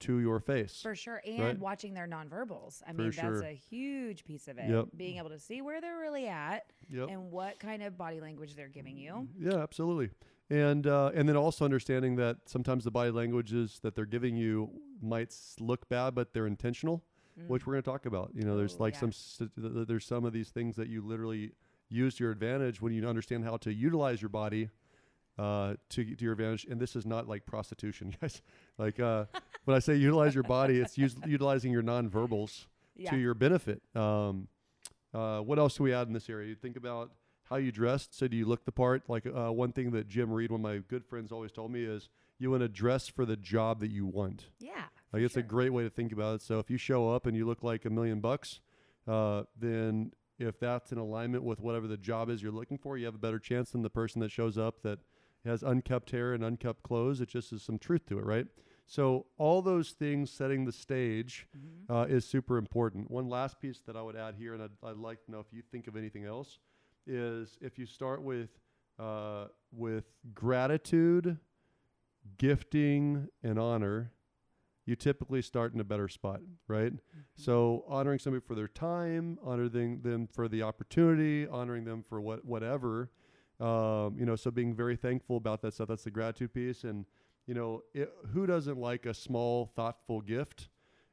to 0.00 0.20
your 0.20 0.40
face. 0.40 0.80
For 0.82 0.94
sure. 0.94 1.20
And 1.26 1.38
Right. 1.40 1.58
watching 1.58 1.94
their 1.94 2.06
nonverbals. 2.06 2.82
I 2.86 2.92
For 2.92 3.02
mean, 3.02 3.10
that's 3.10 3.40
a 3.42 3.52
huge 3.52 4.24
piece 4.24 4.48
of 4.48 4.58
it. 4.58 4.68
Yep. 4.70 4.88
Being 4.96 5.18
able 5.18 5.30
to 5.30 5.38
see 5.38 5.60
where 5.62 5.80
they're 5.80 5.98
really 5.98 6.28
at 6.28 6.72
Yep. 6.88 7.08
and 7.10 7.30
what 7.30 7.58
kind 7.58 7.82
of 7.82 7.96
body 7.98 8.20
language 8.20 8.54
they're 8.54 8.68
giving 8.68 8.96
you. 8.96 9.28
Yeah, 9.38 9.56
absolutely. 9.56 10.10
And 10.50 10.86
uh, 10.86 11.10
and 11.14 11.28
then 11.28 11.36
also 11.36 11.64
understanding 11.64 12.16
that 12.16 12.48
sometimes 12.48 12.84
the 12.84 12.90
body 12.90 13.10
languages 13.10 13.80
that 13.82 13.94
they're 13.94 14.06
giving 14.06 14.36
you 14.36 14.70
might 15.02 15.34
look 15.60 15.88
bad, 15.88 16.14
but 16.14 16.32
they're 16.32 16.46
intentional, 16.46 17.04
which 17.48 17.66
we're 17.66 17.74
going 17.74 17.82
to 17.82 17.90
talk 17.90 18.06
about. 18.06 18.30
You 18.34 18.42
know, 18.44 18.56
there's 18.56 18.76
Oh, 18.76 18.84
like 18.84 18.94
yeah. 18.94 19.00
some 19.00 19.08
s- 19.10 19.36
th- 19.38 19.50
th- 19.74 19.86
there's 19.86 20.06
some 20.06 20.24
of 20.24 20.32
these 20.32 20.48
things 20.50 20.76
that 20.76 20.88
you 20.88 21.02
literally 21.02 21.52
use 21.90 22.16
to 22.16 22.24
your 22.24 22.32
advantage 22.32 22.80
when 22.80 22.92
you 22.92 23.06
understand 23.06 23.44
how 23.44 23.56
to 23.58 23.72
utilize 23.72 24.22
your 24.22 24.28
body 24.30 24.70
uh, 25.38 25.74
to 25.90 26.14
to 26.16 26.24
your 26.24 26.32
advantage. 26.32 26.64
And 26.70 26.80
this 26.80 26.96
is 26.96 27.06
not 27.06 27.28
like 27.28 27.46
prostitution, 27.46 28.14
guys. 28.20 28.42
Like 28.76 28.98
uh, 29.00 29.26
when 29.64 29.76
I 29.76 29.80
say 29.80 29.94
utilize 29.96 30.34
your 30.34 30.44
body, 30.44 30.78
it's 30.80 30.98
us- 30.98 31.14
utilizing 31.26 31.72
your 31.72 31.82
nonverbals 31.82 32.66
Yeah. 32.96 33.10
to 33.10 33.16
your 33.16 33.34
benefit. 33.34 33.82
Um, 33.94 34.48
uh, 35.14 35.40
what 35.40 35.58
else 35.58 35.76
do 35.76 35.84
we 35.84 35.92
add 35.94 36.06
in 36.06 36.12
this 36.12 36.28
area? 36.28 36.48
You 36.48 36.54
think 36.54 36.76
about 36.76 37.12
how 37.44 37.56
you 37.56 37.72
dressed. 37.72 38.14
So 38.18 38.28
do 38.28 38.36
you 38.36 38.44
look 38.44 38.64
the 38.66 38.72
part? 38.72 39.02
Like 39.08 39.24
uh, 39.26 39.50
one 39.52 39.72
thing 39.72 39.90
that 39.92 40.06
Jim 40.08 40.30
Reed, 40.30 40.50
one 40.50 40.60
of 40.60 40.64
my 40.64 40.78
good 40.88 41.04
friends, 41.06 41.32
always 41.32 41.50
told 41.52 41.70
me 41.72 41.82
is 41.84 42.08
you 42.38 42.50
want 42.50 42.60
to 42.62 42.68
dress 42.68 43.08
for 43.08 43.24
the 43.24 43.36
job 43.36 43.80
that 43.80 43.90
you 43.90 44.06
want. 44.06 44.46
yeah. 44.60 44.84
Like 45.12 45.22
it's 45.22 45.36
a 45.38 45.42
great 45.42 45.72
way 45.72 45.84
to 45.84 45.90
think 45.90 46.12
about 46.12 46.34
it. 46.34 46.42
So 46.42 46.58
if 46.58 46.68
you 46.70 46.76
show 46.76 47.08
up 47.08 47.24
and 47.24 47.34
you 47.34 47.46
look 47.46 47.62
like 47.62 47.86
a 47.86 47.90
million 47.90 48.20
bucks, 48.20 48.60
uh, 49.06 49.44
then 49.58 50.12
if 50.38 50.60
that's 50.60 50.92
in 50.92 50.98
alignment 50.98 51.42
with 51.42 51.58
whatever 51.60 51.86
the 51.86 51.96
job 51.96 52.28
is 52.28 52.42
you're 52.42 52.52
looking 52.52 52.76
for, 52.76 52.98
you 52.98 53.06
have 53.06 53.14
a 53.14 53.18
better 53.18 53.38
chance 53.38 53.70
than 53.70 53.80
the 53.80 53.88
person 53.88 54.20
that 54.20 54.30
shows 54.30 54.58
up 54.58 54.82
that 54.82 54.98
has 55.44 55.62
unkept 55.62 56.10
hair 56.10 56.32
and 56.34 56.44
unkept 56.44 56.82
clothes. 56.82 57.20
It 57.20 57.28
just 57.28 57.52
is 57.52 57.62
some 57.62 57.78
truth 57.78 58.06
to 58.06 58.18
it, 58.18 58.24
right? 58.24 58.46
So 58.86 59.26
all 59.36 59.60
those 59.62 59.90
things 59.90 60.30
setting 60.30 60.64
the 60.64 60.72
stage 60.72 61.46
Mhm. 61.56 61.84
uh, 61.90 62.06
is 62.08 62.24
super 62.24 62.56
important. 62.56 63.10
One 63.10 63.28
last 63.28 63.60
piece 63.60 63.80
that 63.82 63.96
I 63.96 64.02
would 64.02 64.16
add 64.16 64.34
here, 64.36 64.54
and 64.54 64.62
I'd, 64.62 64.70
I'd 64.82 64.96
like 64.96 65.24
to 65.26 65.30
know 65.30 65.40
if 65.40 65.52
you 65.52 65.62
think 65.62 65.86
of 65.88 65.96
anything 65.96 66.24
else, 66.24 66.58
is 67.06 67.58
if 67.60 67.78
you 67.78 67.86
start 67.86 68.22
with 68.22 68.50
uh, 68.98 69.46
with 69.70 70.06
gratitude, 70.34 71.38
gifting, 72.36 73.28
and 73.42 73.58
honor, 73.58 74.12
you 74.86 74.96
typically 74.96 75.42
start 75.42 75.74
in 75.74 75.80
a 75.80 75.84
better 75.84 76.08
spot, 76.08 76.40
right? 76.66 76.92
So 77.36 77.84
honoring 77.86 78.18
somebody 78.18 78.44
for 78.44 78.54
their 78.54 78.68
time, 78.68 79.38
honoring 79.42 80.00
them 80.02 80.26
for 80.26 80.48
the 80.48 80.62
opportunity, 80.62 81.46
honoring 81.46 81.84
them 81.84 82.02
for 82.02 82.20
what 82.20 82.44
whatever, 82.44 83.10
um, 83.60 84.16
you 84.18 84.26
know. 84.26 84.36
So 84.36 84.50
being 84.50 84.74
very 84.74 84.96
thankful 84.96 85.36
about 85.36 85.62
that 85.62 85.74
stuff. 85.74 85.88
That's 85.88 86.04
the 86.04 86.10
gratitude 86.10 86.52
piece, 86.54 86.84
and 86.84 87.04
you 87.46 87.54
know, 87.54 87.82
it, 87.94 88.12
who 88.32 88.46
doesn't 88.46 88.78
like 88.78 89.06
a 89.06 89.14
small, 89.14 89.72
thoughtful 89.74 90.20
gift 90.20 90.68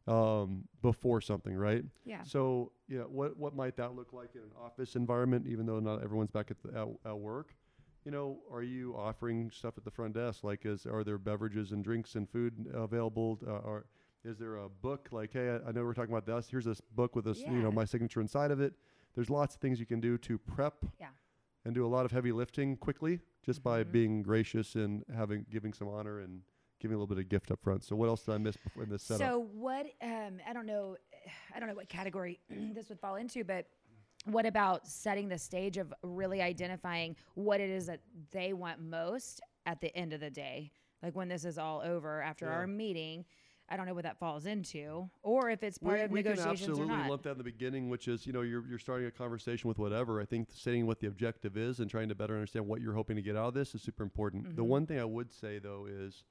um, 0.08 0.66
before 0.82 1.22
something, 1.22 1.56
right? 1.56 1.84
Yeah. 2.04 2.24
So, 2.24 2.74
yeah, 2.88 3.00
what 3.02 3.38
what 3.38 3.56
might 3.56 3.78
that 3.78 3.96
look 3.96 4.14
like 4.14 4.36
in 4.36 4.42
an 4.42 4.52
office 4.62 4.96
environment? 4.96 5.48
Even 5.48 5.66
though 5.66 5.80
not 5.80 6.04
everyone's 6.04 6.32
back 6.32 6.52
at 6.52 6.58
the, 6.62 6.78
at, 6.78 7.10
at 7.10 7.18
work, 7.18 7.56
you 8.04 8.12
know, 8.12 8.40
are 8.52 8.64
you 8.64 8.96
offering 8.96 9.50
stuff 9.50 9.75
at 9.78 9.86
the 9.86 9.92
front 9.92 10.14
desk? 10.14 10.44
Like, 10.44 10.66
is 10.66 10.86
are 10.86 11.04
there 11.04 11.18
beverages 11.18 11.72
and 11.72 11.84
drinks 11.84 12.16
and 12.16 12.30
food 12.30 12.68
available? 12.74 13.40
Uh, 13.48 13.52
or 13.52 13.86
is 14.24 14.38
there 14.38 14.58
a 14.58 14.70
book? 14.70 15.08
Like, 15.12 15.31
hey, 15.34 15.50
I, 15.50 15.70
I 15.70 15.72
know 15.72 15.84
we're 15.84 15.94
talking 15.94 16.14
about 16.14 16.25
this. 16.25 16.50
Here's 16.50 16.66
this 16.66 16.81
book 16.81 17.16
with 17.16 17.25
this, 17.25 17.40
you 17.40 17.62
know, 17.62 17.72
my 17.72 17.86
signature 17.86 18.22
inside 18.22 18.51
of 18.51 18.60
it. 18.60 18.74
There's 19.16 19.29
lots 19.29 19.55
of 19.55 19.62
things 19.62 19.79
you 19.79 19.86
can 19.86 20.01
do 20.01 20.18
to 20.20 20.38
prep 20.38 20.86
Yeah. 21.00 21.08
And 21.66 21.74
do 21.75 21.86
a 21.86 21.88
lot 21.88 22.06
of 22.06 22.12
heavy 22.12 22.32
lifting 22.32 22.78
quickly 22.78 23.20
just 23.44 23.64
by 23.64 23.84
Mhm. 23.84 23.92
being 23.92 24.24
gracious 24.24 24.75
and 24.75 25.04
having 25.14 25.46
giving 25.50 25.74
some 25.74 25.88
honor 25.88 26.20
and 26.20 26.44
giving 26.80 26.96
a 26.96 26.98
little 26.98 27.14
bit 27.14 27.18
of 27.24 27.28
gift 27.30 27.51
up 27.51 27.62
front. 27.62 27.84
So, 27.84 27.96
what 27.96 28.08
else 28.08 28.24
did 28.25 28.34
I 28.36 28.38
miss 28.38 28.58
in 28.75 28.90
this 28.90 29.04
setup? 29.04 29.28
So 29.28 29.40
what? 29.40 29.88
Um, 30.01 30.40
I 30.48 30.54
don't 30.54 30.66
know. 30.66 30.96
I 31.56 31.60
don't 31.60 31.68
know 31.68 31.75
what 31.75 31.90
category 31.90 32.40
this 32.50 32.90
would 32.90 33.00
fall 33.00 33.16
into, 33.16 33.44
but 33.44 33.68
what 34.25 34.46
about 34.46 34.88
setting 34.88 35.28
the 35.28 35.38
stage 35.38 35.78
of 35.78 35.94
really 36.01 36.42
identifying 36.42 37.16
what 37.36 37.60
it 37.60 37.70
is 37.70 37.86
that 37.88 38.01
they 38.32 38.54
want 38.54 38.80
most 38.82 39.42
at 39.66 39.82
the 39.82 39.96
end 39.96 40.14
of 40.14 40.20
the 40.20 40.30
day, 40.32 40.72
like 41.04 41.16
when 41.16 41.28
this 41.28 41.46
is 41.46 41.58
all 41.58 41.82
over 41.82 42.22
after 42.22 42.46
Yeah. 42.46 42.54
our 42.54 42.68
meeting. 42.68 43.25
I 43.68 43.78
don't 43.78 43.88
know 43.88 43.94
what 43.96 44.04
that 44.04 44.20
falls 44.20 44.46
into, 44.46 45.10
or 45.24 45.50
if 45.50 45.64
it's 45.64 45.78
part 45.80 45.96
we, 45.98 46.01
of 46.04 46.12
we 46.12 46.22
can 46.24 46.32
negotiations 46.34 46.70
absolutely 46.70 46.94
or 46.96 46.98
not. 47.00 47.10
lump 47.10 47.24
that 47.24 47.32
in 47.32 47.38
the 47.40 47.44
beginning, 47.44 47.90
which 47.90 48.08
is 48.08 48.28
you 48.28 48.34
know 48.34 48.42
you're 48.42 48.66
you're 48.68 48.78
starting 48.80 49.08
a 49.08 49.12
conversation 49.12 49.68
with 49.68 49.80
whatever. 49.80 50.22
I 50.22 50.25
think 50.25 50.50
stating 50.51 50.86
what 50.86 51.00
the 51.00 51.08
objective 51.08 51.58
is 51.58 51.80
and 51.80 51.90
trying 51.90 52.10
to 52.10 52.16
better 52.16 52.36
understand 52.36 52.68
what 52.68 52.80
you're 52.82 52.94
hoping 52.94 53.16
to 53.16 53.24
get 53.24 53.36
out 53.36 53.48
of 53.50 53.54
this 53.56 53.74
is 53.74 53.82
super 53.82 54.04
important. 54.04 54.56
The 54.56 54.64
Mhm. 54.64 54.68
one 54.68 54.86
thing 54.86 55.00
I 55.00 55.06
would 55.06 55.32
say 55.32 55.58
though 55.60 55.88
is 55.90 56.24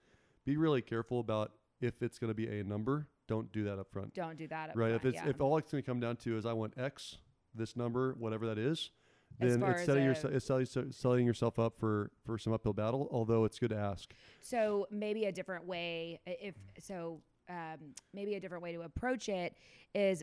be 0.45 0.57
really 0.57 0.81
careful 0.83 1.19
about 1.21 1.53
if 1.81 2.03
it's 2.03 2.19
going 2.21 2.29
to 2.31 2.35
be 2.35 2.47
a 2.61 2.63
number. 2.63 3.09
Don't 3.27 3.51
do 3.53 3.65
that 3.65 3.79
up 3.79 3.91
front, 3.91 4.15
don't 4.15 4.37
do 4.37 4.47
that 4.49 4.71
up 4.71 4.77
right? 4.77 4.91
front, 4.91 5.05
if 5.05 5.15
it's 5.15 5.25
yeah. 5.25 5.31
if 5.31 5.41
all 5.41 5.57
it's 5.59 5.73
going 5.73 5.83
to 5.83 5.87
come 5.87 5.99
down 5.99 6.17
to 6.19 6.37
is 6.37 6.47
I 6.47 6.53
want 6.53 6.75
X, 6.77 7.17
this 7.55 7.75
number, 7.75 8.15
whatever 8.19 8.47
that 8.47 8.59
is, 8.59 8.91
then 9.39 9.63
it's 9.63 9.85
setting, 9.85 10.05
yourse- 10.05 10.25
it's 10.25 10.47
selling, 10.47 10.67
setting 10.93 11.27
yourself 11.27 11.59
up 11.59 11.79
for 11.79 12.11
for 12.25 12.39
some 12.39 12.53
uphill 12.53 12.73
battle. 12.73 13.09
Although 13.11 13.45
it's 13.45 13.59
good 13.59 13.71
to 13.71 13.77
ask. 13.77 14.13
So 14.41 14.87
maybe 14.91 15.25
a 15.27 15.33
different 15.33 15.67
way, 15.67 16.21
if 16.27 16.55
so, 16.79 17.21
um, 17.49 17.95
maybe 18.13 18.35
a 18.35 18.41
different 18.41 18.63
way 18.63 18.73
to 18.73 18.83
approach 18.83 19.29
it 19.29 19.57
is 19.95 20.23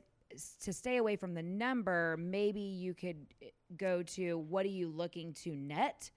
to 0.62 0.71
stay 0.71 0.97
away 0.97 1.15
from 1.15 1.34
the 1.34 1.43
number. 1.43 2.15
Maybe 2.17 2.62
you 2.62 2.93
could 2.93 3.26
uh, 3.43 3.47
go 3.78 4.02
to 4.04 4.38
what 4.38 4.65
are 4.65 4.69
you 4.69 4.89
looking 4.89 5.34
to 5.43 5.56
net? 5.56 6.10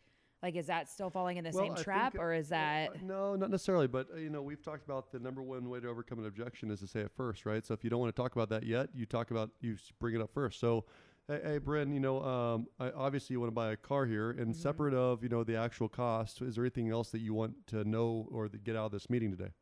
Like, 0.42 0.56
is 0.56 0.66
that 0.66 0.90
still 0.90 1.08
falling 1.08 1.38
in 1.38 1.44
the 1.44 1.50
Well, 1.52 1.64
same 1.64 1.72
I 1.72 1.82
trap, 1.82 2.14
uh, 2.18 2.20
or 2.22 2.34
is 2.34 2.50
that? 2.50 2.90
uh, 2.90 2.98
no, 3.02 3.34
not 3.34 3.50
necessarily. 3.50 3.86
But 3.86 4.08
uh, 4.12 4.18
you 4.18 4.28
know, 4.28 4.42
we've 4.42 4.62
talked 4.62 4.84
about 4.84 5.10
the 5.10 5.18
number 5.18 5.42
one 5.42 5.70
way 5.70 5.80
to 5.80 5.88
overcome 5.88 6.18
an 6.18 6.26
objection 6.26 6.70
is 6.70 6.80
to 6.80 6.86
say 6.86 7.00
it 7.00 7.10
first, 7.16 7.46
right? 7.46 7.64
So 7.64 7.72
if 7.72 7.82
you 7.82 7.88
don't 7.88 7.98
want 8.00 8.14
to 8.14 8.22
talk 8.22 8.36
about 8.36 8.50
that 8.50 8.62
yet, 8.64 8.90
you 8.94 9.06
talk 9.06 9.30
about 9.30 9.50
you 9.62 9.76
bring 10.00 10.14
it 10.14 10.20
up 10.20 10.30
first. 10.34 10.60
So, 10.60 10.84
hey, 11.28 11.40
hey 11.42 11.58
Bryn, 11.58 11.92
you 11.92 12.00
know, 12.00 12.22
um, 12.22 12.66
I, 12.78 12.90
obviously 12.90 13.34
you 13.34 13.40
want 13.40 13.48
to 13.48 13.54
buy 13.54 13.72
a 13.72 13.76
car 13.76 14.06
here, 14.06 14.30
and 14.30 14.54
Mhm. 14.54 14.56
separate 14.56 14.94
of 14.94 15.22
you 15.22 15.28
know 15.28 15.44
the 15.44 15.56
actual 15.56 15.88
cost, 15.88 16.42
is 16.42 16.56
there 16.56 16.64
anything 16.64 16.90
else 16.90 17.10
that 17.10 17.20
you 17.20 17.34
want 17.34 17.66
to 17.68 17.84
know 17.84 18.28
or 18.30 18.48
get 18.48 18.76
out 18.76 18.86
of 18.86 18.92
this 18.92 19.08
meeting 19.10 19.30
today? 19.30 19.52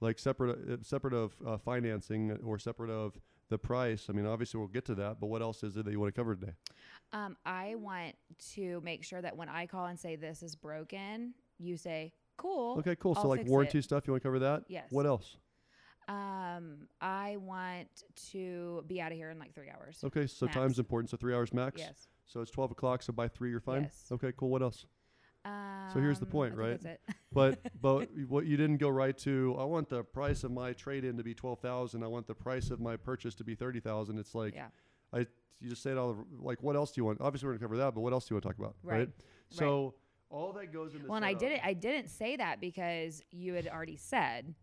Like 0.00 0.18
separate, 0.18 0.68
uh, 0.68 0.82
separate 0.82 1.14
of 1.14 1.36
uh, 1.46 1.58
financing 1.58 2.32
or 2.38 2.58
separate 2.58 2.90
of 2.90 3.20
the 3.48 3.58
price. 3.58 4.06
I 4.08 4.12
mean, 4.12 4.26
obviously 4.26 4.58
we'll 4.58 4.68
get 4.68 4.84
to 4.86 4.94
that, 4.96 5.20
but 5.20 5.28
what 5.28 5.42
else 5.42 5.62
is 5.62 5.76
it 5.76 5.84
that 5.84 5.92
you 5.92 6.00
want 6.00 6.14
to 6.14 6.18
cover 6.18 6.34
today? 6.34 6.54
Um, 7.12 7.36
I 7.44 7.76
want 7.76 8.16
to 8.54 8.80
make 8.80 9.04
sure 9.04 9.20
that 9.22 9.36
when 9.36 9.48
I 9.48 9.66
call 9.66 9.86
and 9.86 9.98
say 9.98 10.16
this 10.16 10.42
is 10.42 10.56
broken, 10.56 11.34
you 11.58 11.76
say 11.76 12.14
cool. 12.36 12.78
Okay, 12.78 12.96
cool. 12.96 13.14
I'll 13.16 13.22
so 13.22 13.28
like 13.28 13.46
warranty 13.46 13.78
it. 13.78 13.82
stuff, 13.82 14.06
you 14.06 14.12
want 14.12 14.22
to 14.22 14.28
cover 14.28 14.38
that? 14.40 14.64
Yes. 14.68 14.90
What 14.90 15.06
else? 15.06 15.36
Um, 16.08 16.88
I 17.00 17.36
want 17.38 17.88
to 18.30 18.84
be 18.86 19.00
out 19.00 19.12
of 19.12 19.18
here 19.18 19.30
in 19.30 19.38
like 19.38 19.54
three 19.54 19.70
hours. 19.70 19.98
Okay, 20.04 20.26
so 20.26 20.46
Max. 20.46 20.56
time's 20.56 20.78
important. 20.78 21.10
So 21.10 21.16
three 21.16 21.34
hours 21.34 21.52
max. 21.52 21.80
Yes. 21.80 22.08
So 22.26 22.40
it's 22.40 22.50
12 22.50 22.72
o'clock. 22.72 23.02
So 23.02 23.12
by 23.12 23.28
three, 23.28 23.50
you're 23.50 23.60
fine. 23.60 23.82
Yes. 23.82 24.04
Okay, 24.10 24.32
cool. 24.36 24.48
What 24.50 24.62
else? 24.62 24.86
Um, 25.44 25.52
So 25.92 26.00
here's 26.00 26.18
the 26.18 26.26
point, 26.26 26.54
I 26.54 26.56
think 26.56 26.60
right? 26.60 26.82
That's 26.82 27.00
it. 27.08 27.14
But 27.32 27.58
but 27.80 28.08
what 28.28 28.46
you 28.46 28.56
didn't 28.56 28.78
go 28.78 28.88
right 28.88 29.16
to. 29.18 29.56
I 29.58 29.64
want 29.64 29.88
the 29.88 30.02
price 30.02 30.44
of 30.44 30.50
my 30.50 30.72
trade 30.72 31.04
in 31.04 31.16
to 31.16 31.22
be 31.22 31.34
12,000. 31.34 32.02
I 32.02 32.06
want 32.06 32.26
the 32.26 32.34
price 32.34 32.70
of 32.70 32.80
my 32.80 32.96
purchase 32.96 33.34
to 33.36 33.44
be 33.44 33.54
30,000. 33.54 34.18
It's 34.18 34.34
like 34.34 34.54
yeah. 34.54 34.68
I 35.12 35.26
you 35.60 35.68
just 35.68 35.82
say 35.82 35.90
it 35.92 35.98
all. 35.98 36.14
the- 36.14 36.24
Like 36.40 36.62
what 36.62 36.76
else 36.76 36.92
do 36.92 37.00
you 37.00 37.04
want? 37.04 37.20
Obviously 37.20 37.46
we're 37.48 37.54
gonna 37.54 37.64
cover 37.64 37.76
that, 37.78 37.94
but 37.94 38.00
what 38.00 38.12
else 38.12 38.26
do 38.28 38.34
you 38.34 38.36
want 38.36 38.42
to 38.44 38.48
talk 38.50 38.58
about? 38.58 38.76
Right, 38.82 38.98
right? 38.98 39.08
So 39.50 39.94
all 40.30 40.52
that 40.54 40.72
goes 40.72 40.94
into. 40.94 41.06
Well, 41.06 41.16
and 41.16 41.24
I 41.24 41.34
didn't. 41.34 41.60
I 41.64 41.74
didn't 41.74 42.08
say 42.08 42.36
that 42.36 42.60
because 42.60 43.22
you 43.30 43.54
had 43.54 43.68
already 43.68 43.96
said 43.96 44.54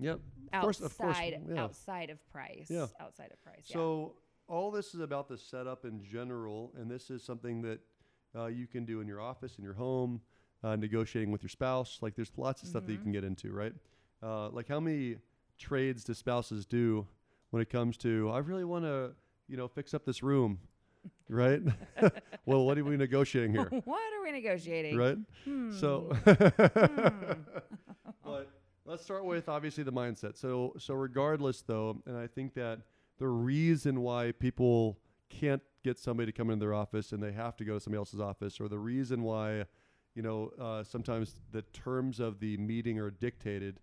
Yep. 0.00 0.20
outside, 0.52 0.62
course- 0.62 0.80
of 0.80 0.96
course, 0.98 1.16
yeah. 1.20 1.62
outside 1.62 2.10
of 2.10 2.30
price. 2.30 2.66
Yeah. 2.70 2.86
Outside 3.00 3.30
of 3.32 3.42
price. 3.42 3.64
So 3.64 4.14
all 4.48 4.70
this 4.70 4.94
is 4.94 5.00
about 5.00 5.28
the 5.28 5.36
setup 5.38 5.84
in 5.84 6.02
general, 6.04 6.72
and 6.78 6.90
this 6.90 7.10
is 7.10 7.22
something 7.22 7.62
that 7.62 7.80
uh, 8.34 8.46
you 8.46 8.66
can 8.66 8.84
do 8.84 9.00
in 9.00 9.08
your 9.08 9.20
office, 9.20 9.56
in 9.58 9.64
your 9.64 9.74
home, 9.74 10.20
uh, 10.62 10.76
negotiating 10.76 11.30
with 11.32 11.42
your 11.42 11.48
spouse. 11.50 11.98
Like 12.02 12.14
there's 12.14 12.30
lots 12.36 12.62
of 12.62 12.68
stuff 12.68 12.84
that 12.86 12.92
you 12.92 12.98
Mhm. 12.98 13.02
can 13.02 13.12
get 13.12 13.24
into, 13.24 13.52
right? 13.52 13.72
Uh, 14.22 14.48
like 14.50 14.68
how 14.68 14.78
many 14.80 15.16
trades 15.58 16.04
do 16.04 16.12
spouses 16.14 16.66
do 16.66 17.06
when 17.50 17.62
it 17.62 17.70
comes 17.70 17.96
to 17.98 18.30
I 18.30 18.38
really 18.38 18.64
want 18.64 18.84
to, 18.84 19.14
you 19.48 19.56
know, 19.56 19.68
fix 19.68 19.94
up 19.94 20.04
this 20.04 20.22
room, 20.22 20.58
right? 21.28 21.62
well, 22.46 22.64
what 22.66 22.76
are 22.78 22.84
we 22.84 22.96
negotiating 22.96 23.52
here, 23.52 23.64
what 23.84 24.12
are 24.14 24.22
we 24.22 24.32
negotiating? 24.32 24.96
right? 24.96 25.18
Hmm. 25.44 25.72
So, 25.72 26.12
Hmm. 26.24 27.32
but 28.24 28.48
let's 28.86 29.02
start 29.02 29.24
with 29.24 29.48
obviously 29.48 29.82
the 29.82 29.92
mindset. 29.92 30.36
So, 30.36 30.74
so 30.78 30.94
regardless 30.94 31.62
though, 31.62 32.00
and 32.06 32.16
I 32.16 32.26
think 32.26 32.54
that 32.54 32.80
the 33.18 33.28
reason 33.28 34.00
why 34.00 34.32
people 34.32 34.98
can't 35.28 35.62
get 35.82 35.98
somebody 35.98 36.30
to 36.30 36.36
come 36.36 36.50
into 36.50 36.64
their 36.64 36.74
office 36.74 37.12
and 37.12 37.22
they 37.22 37.32
have 37.32 37.56
to 37.56 37.64
go 37.64 37.74
to 37.74 37.80
somebody 37.80 37.98
else's 37.98 38.20
office, 38.20 38.60
or 38.60 38.68
the 38.68 38.78
reason 38.78 39.22
why, 39.22 39.64
you 40.14 40.22
know, 40.22 40.52
uh, 40.60 40.84
sometimes 40.84 41.34
the 41.52 41.62
terms 41.62 42.20
of 42.20 42.38
the 42.38 42.56
meeting 42.58 42.98
are 42.98 43.10
dictated 43.10 43.80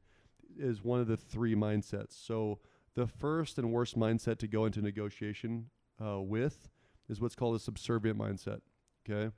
is 0.58 0.84
one 0.84 1.00
of 1.00 1.08
the 1.08 1.18
three 1.18 1.56
mindsets. 1.56 2.14
So 2.14 2.60
the 2.96 3.08
first 3.08 3.58
and 3.58 3.72
worst 3.74 3.98
mindset 3.98 4.38
to 4.40 4.48
go 4.48 4.66
into 4.66 4.82
negotiation 4.82 5.70
uh, 6.04 6.22
with 6.22 6.70
is 7.10 7.20
what's 7.20 7.36
called 7.36 7.56
a 7.56 7.60
subservient 7.60 8.18
mindset. 8.18 8.62
Okay. 9.10 9.34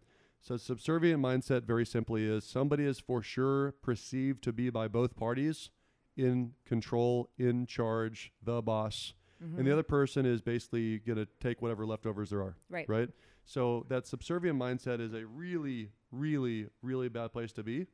So 0.45 0.57
subservient 0.57 1.19
mindset 1.23 1.63
very 1.63 1.87
simply 1.87 2.23
is 2.25 2.43
somebody 2.45 2.85
is 2.85 2.99
for 2.99 3.23
sure 3.23 3.71
perceived 3.81 4.43
to 4.43 4.53
be 4.53 4.69
by 4.69 4.87
both 4.87 5.15
parties 5.15 5.71
in 6.15 6.51
control, 6.65 7.31
in 7.37 7.65
charge, 7.65 8.31
the 8.43 8.61
boss, 8.61 9.13
Mm-hmm. 9.43 9.57
and 9.57 9.67
the 9.67 9.73
other 9.73 9.83
person 9.83 10.25
is 10.25 10.41
basically 10.41 10.99
going 10.99 11.17
to 11.17 11.27
take 11.41 11.61
whatever 11.61 11.85
leftovers 11.85 12.29
there 12.29 12.41
are. 12.41 12.55
Right. 12.69 12.87
Right. 12.87 13.09
So 13.43 13.85
that 13.89 14.07
subservient 14.07 14.57
mindset 14.57 15.01
is 15.01 15.13
a 15.13 15.25
really, 15.25 15.91
really, 16.09 16.67
really 16.81 17.09
bad 17.09 17.33
place 17.33 17.51
to 17.53 17.63
be, 17.63 17.85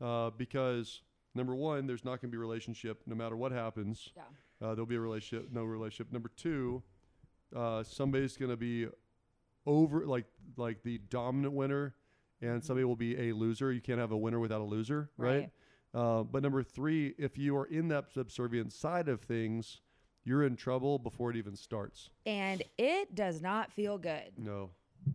uh, 0.00 0.30
because 0.30 1.02
number 1.36 1.54
one, 1.54 1.86
there's 1.86 2.04
not 2.04 2.20
going 2.20 2.22
to 2.22 2.28
be 2.28 2.36
a 2.36 2.40
relationship 2.40 3.02
no 3.06 3.14
matter 3.14 3.36
what 3.36 3.52
happens. 3.52 4.08
Yeah. 4.16 4.22
Uh, 4.60 4.74
there'll 4.74 4.84
be 4.84 4.96
a 4.96 5.00
relationship, 5.00 5.50
no 5.52 5.62
relationship. 5.62 6.12
Number 6.12 6.30
two, 6.36 6.82
uh, 7.54 7.84
somebody's 7.84 8.36
going 8.36 8.50
to 8.50 8.56
be 8.56 8.88
over 9.66 10.06
like 10.06 10.26
like 10.56 10.82
the 10.82 10.98
dominant 11.10 11.54
winner, 11.54 11.94
and 12.40 12.62
somebody 12.62 12.84
will 12.84 12.96
be 12.96 13.28
a 13.28 13.32
loser. 13.32 13.72
You 13.72 13.80
can't 13.80 14.00
have 14.00 14.12
a 14.12 14.16
winner 14.16 14.40
without 14.40 14.60
a 14.60 14.64
loser, 14.64 15.10
right? 15.16 15.50
Uh, 15.92 16.22
but 16.22 16.42
number 16.42 16.62
three, 16.62 17.14
if 17.18 17.36
you 17.36 17.56
are 17.56 17.66
in 17.66 17.88
that 17.88 18.12
subservient 18.12 18.72
side 18.72 19.08
of 19.08 19.20
things, 19.22 19.80
you're 20.24 20.44
in 20.44 20.56
trouble 20.56 20.98
before 20.98 21.30
it 21.30 21.36
even 21.36 21.56
starts. 21.56 22.10
And 22.26 22.62
it 22.78 23.14
does 23.14 23.40
not 23.42 23.72
feel 23.72 23.98
good. 23.98 24.30
No. 24.36 24.70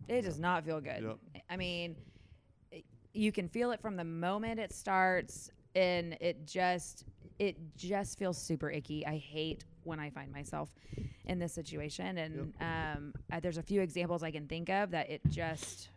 It 0.08 0.22
does 0.22 0.38
not 0.38 0.64
feel 0.64 0.80
good. 0.80 1.02
Yep. 1.02 1.42
I 1.48 1.56
mean, 1.56 1.96
you 3.14 3.32
can 3.32 3.48
feel 3.48 3.70
it 3.70 3.80
from 3.80 3.96
the 3.96 4.04
moment 4.04 4.60
it 4.60 4.72
starts, 4.72 5.50
and 5.74 6.16
it 6.20 6.46
just 6.46 7.04
it 7.38 7.56
just 7.76 8.18
feels 8.18 8.36
super 8.40 8.70
icky. 8.70 9.06
I 9.06 9.16
hate 9.16 9.64
when 9.86 10.00
I 10.00 10.10
find 10.10 10.32
myself 10.32 10.70
in 11.24 11.38
this 11.38 11.52
situation, 11.52 12.18
and 12.18 12.52
um, 12.60 13.14
uh, 13.32 13.40
there's 13.40 13.58
a 13.58 13.62
few 13.62 13.80
examples 13.80 14.22
I 14.22 14.30
can 14.30 14.46
think 14.46 14.68
of 14.68 14.90
that 14.90 15.10
it 15.10 15.20
just. 15.28 15.88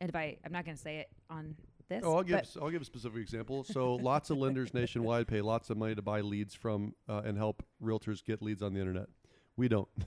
And 0.00 0.08
if 0.08 0.16
I, 0.16 0.38
I'm 0.46 0.52
not 0.52 0.64
going 0.64 0.76
to 0.76 0.82
say 0.82 1.00
it 1.00 1.10
on 1.28 1.54
this. 1.90 2.02
Oh, 2.02 2.16
I'll 2.16 2.22
give 2.22 2.40
I'll 2.62 2.70
give 2.70 2.80
a 2.80 2.86
specific 2.86 3.20
example. 3.20 3.64
So 3.64 3.96
lots 3.96 4.30
of 4.30 4.38
lenders 4.38 4.72
nationwide 4.72 5.28
pay 5.28 5.42
lots 5.42 5.68
of 5.68 5.76
money 5.76 5.94
to 5.94 6.00
buy 6.02 6.22
leads 6.22 6.54
from 6.54 6.94
uh, 7.06 7.20
and 7.24 7.36
help 7.36 7.62
realtors 7.82 8.24
get 8.24 8.40
leads 8.40 8.62
on 8.62 8.72
the 8.72 8.80
internet. 8.80 9.08
We 9.56 9.68
don't. 9.68 9.88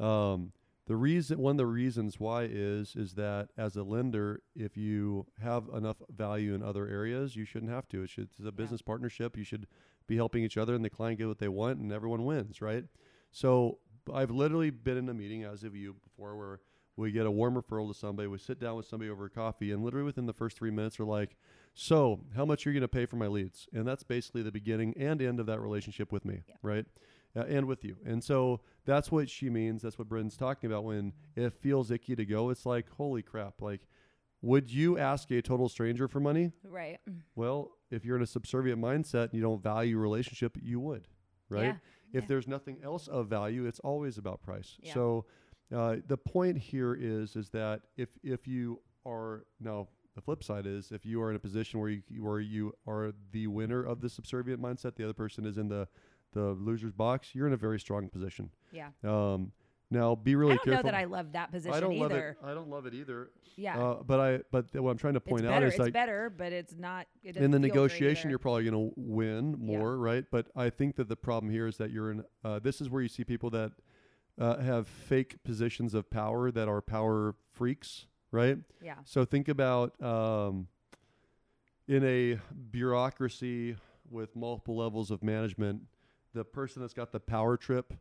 Um, 0.00 0.52
the 0.86 0.96
reason 0.96 1.38
one 1.38 1.52
of 1.52 1.56
the 1.58 1.66
reasons 1.66 2.18
why 2.18 2.48
is 2.50 2.96
is 2.96 3.14
that 3.14 3.50
as 3.56 3.76
a 3.76 3.84
lender, 3.84 4.42
if 4.56 4.76
you 4.76 5.26
have 5.40 5.68
enough 5.72 5.98
value 6.08 6.54
in 6.54 6.62
other 6.62 6.88
areas, 6.88 7.36
you 7.36 7.44
shouldn't 7.44 7.70
have 7.70 7.86
to. 7.88 8.02
It 8.02 8.10
should, 8.10 8.30
it's 8.36 8.44
a 8.44 8.50
business 8.50 8.82
partnership. 8.82 9.36
You 9.36 9.44
should 9.44 9.68
be 10.06 10.16
helping 10.16 10.42
each 10.44 10.56
other, 10.56 10.74
and 10.74 10.84
the 10.84 10.90
client 10.90 11.18
get 11.18 11.28
what 11.28 11.38
they 11.38 11.48
want, 11.48 11.78
and 11.78 11.92
everyone 11.92 12.24
wins, 12.24 12.60
right? 12.60 12.84
So 13.30 13.78
I've 14.12 14.30
literally 14.30 14.70
been 14.70 14.96
in 14.96 15.08
a 15.08 15.14
meeting 15.14 15.44
as 15.44 15.64
of 15.64 15.74
you 15.76 15.94
before 16.04 16.36
where 16.36 16.60
we 16.96 17.10
get 17.10 17.24
a 17.24 17.30
warm 17.30 17.54
referral 17.54 17.88
to 17.90 17.98
somebody. 17.98 18.28
We 18.28 18.38
sit 18.38 18.60
down 18.60 18.76
with 18.76 18.86
somebody 18.86 19.10
over 19.10 19.28
coffee, 19.28 19.72
and 19.72 19.82
literally 19.82 20.04
within 20.04 20.26
the 20.26 20.32
first 20.34 20.58
three 20.58 20.70
minutes, 20.70 21.00
are 21.00 21.04
like, 21.04 21.36
"So, 21.72 22.24
how 22.36 22.44
much 22.44 22.66
are 22.66 22.70
you 22.70 22.74
going 22.80 22.82
to 22.82 22.88
pay 22.88 23.06
for 23.06 23.16
my 23.16 23.28
leads?" 23.28 23.68
And 23.72 23.86
that's 23.86 24.02
basically 24.02 24.42
the 24.42 24.52
beginning 24.52 24.94
and 24.98 25.22
end 25.22 25.40
of 25.40 25.46
that 25.46 25.60
relationship 25.60 26.12
with 26.12 26.24
me, 26.24 26.42
Yeah. 26.48 26.54
right? 26.62 26.86
Uh, 27.34 27.44
and 27.48 27.66
with 27.66 27.82
you. 27.82 27.96
And 28.04 28.22
so 28.22 28.60
that's 28.84 29.10
what 29.10 29.30
she 29.30 29.48
means. 29.48 29.80
That's 29.80 29.98
what 29.98 30.06
Brendan's 30.06 30.36
talking 30.36 30.70
about 30.70 30.84
when 30.84 31.14
it 31.34 31.54
feels 31.54 31.90
icky 31.90 32.14
to 32.14 32.26
go. 32.26 32.50
It's 32.50 32.66
like, 32.66 32.90
holy 32.90 33.22
crap! 33.22 33.62
Like, 33.62 33.86
would 34.42 34.70
you 34.70 34.98
ask 34.98 35.30
a 35.30 35.40
total 35.40 35.68
stranger 35.68 36.08
for 36.08 36.20
money? 36.20 36.52
right. 36.64 36.98
Well, 37.34 37.70
if 37.90 38.04
you're 38.04 38.16
in 38.16 38.22
a 38.22 38.26
subservient 38.26 38.80
mindset 38.80 39.24
and 39.26 39.34
you 39.34 39.42
don't 39.42 39.62
value 39.62 39.96
relationship, 39.98 40.56
you 40.60 40.80
would, 40.80 41.08
right? 41.48 41.64
Yeah. 41.66 41.76
If 42.12 42.24
Yeah. 42.24 42.28
there's 42.28 42.48
nothing 42.48 42.78
else 42.82 43.08
of 43.08 43.28
value, 43.28 43.66
it's 43.66 43.80
always 43.80 44.18
about 44.18 44.42
price. 44.42 44.76
Yeah. 44.82 44.94
So 44.94 45.24
uh, 45.74 45.96
the 46.06 46.16
point 46.18 46.58
here 46.58 46.94
is 46.94 47.36
is 47.36 47.48
that 47.50 47.82
if 47.96 48.10
if 48.22 48.46
you 48.46 48.80
are 49.06 49.44
now 49.60 49.88
the 50.14 50.20
flip 50.20 50.44
side 50.44 50.66
is 50.66 50.92
if 50.92 51.06
you 51.06 51.22
are 51.22 51.30
in 51.30 51.36
a 51.36 51.38
position 51.38 51.80
where 51.80 51.88
you 51.88 52.02
where 52.20 52.40
you 52.40 52.74
are 52.86 53.12
the 53.30 53.46
winner 53.46 53.82
of 53.82 54.00
the 54.00 54.08
subservient 54.10 54.60
mindset, 54.60 54.94
the 54.96 55.04
other 55.04 55.14
person 55.14 55.46
is 55.46 55.56
in 55.56 55.68
the 55.68 55.88
the 56.32 56.54
loser's 56.60 56.92
box, 56.92 57.34
you're 57.34 57.46
in 57.46 57.52
a 57.52 57.56
very 57.58 57.78
strong 57.78 58.08
position. 58.08 58.50
Yeah. 58.72 58.88
Um, 59.04 59.52
now 59.92 60.14
be 60.14 60.34
really 60.34 60.52
I 60.52 60.56
don't 60.56 60.64
careful. 60.64 60.82
know 60.84 60.90
that 60.90 60.94
I 60.94 61.04
love 61.04 61.32
that 61.32 61.52
position 61.52 61.74
I 61.74 61.80
don't 61.80 61.98
love 61.98 62.12
it. 62.12 62.36
I 62.44 62.54
don't 62.54 62.68
love 62.68 62.86
it 62.86 62.94
either. 62.94 63.30
Yeah. 63.56 63.78
Uh, 63.78 64.02
but 64.02 64.18
I 64.20 64.40
but 64.50 64.74
what 64.74 64.90
I'm 64.90 64.96
trying 64.98 65.14
to 65.14 65.18
it's 65.20 65.28
point 65.28 65.44
out 65.46 65.50
better. 65.50 65.66
is 65.66 65.74
it's 65.74 65.80
like 65.80 65.92
better, 65.92 66.32
but 66.36 66.52
it's 66.52 66.74
not. 66.76 67.06
It 67.22 67.36
in 67.36 67.42
the 67.42 67.48
doesn't 67.48 67.52
feel 67.52 67.60
great 67.60 67.74
negotiation 67.74 68.30
you're 68.30 68.38
probably 68.38 68.64
going 68.64 68.88
to 68.90 68.94
win 68.96 69.50
Yeah. 69.60 69.78
more 69.78 69.96
right 69.98 70.24
but 70.30 70.46
i 70.56 70.70
think 70.70 70.96
that 70.96 71.08
the 71.08 71.16
problem 71.16 71.52
here 71.52 71.66
is 71.66 71.76
that 71.76 71.90
you're 71.90 72.10
in 72.10 72.24
uh, 72.44 72.58
this 72.58 72.80
is 72.80 72.88
where 72.90 73.02
you 73.02 73.08
see 73.08 73.24
people 73.24 73.50
that 73.50 73.72
uh, 74.38 74.56
have 74.58 74.88
fake 74.88 75.44
positions 75.44 75.92
of 75.94 76.08
power 76.10 76.50
that 76.50 76.66
are 76.68 76.80
power 76.80 77.34
freaks 77.52 78.06
right 78.30 78.56
Yeah. 78.82 78.94
so 79.04 79.24
think 79.26 79.48
about 79.48 80.00
um, 80.02 80.68
in 81.86 82.02
a 82.04 82.38
bureaucracy 82.70 83.76
with 84.10 84.34
multiple 84.34 84.76
levels 84.76 85.10
of 85.10 85.22
management 85.22 85.82
the 86.34 86.44
person 86.44 86.80
that's 86.80 86.94
got 86.94 87.12
the 87.12 87.20
power 87.20 87.56
trip 87.58 87.92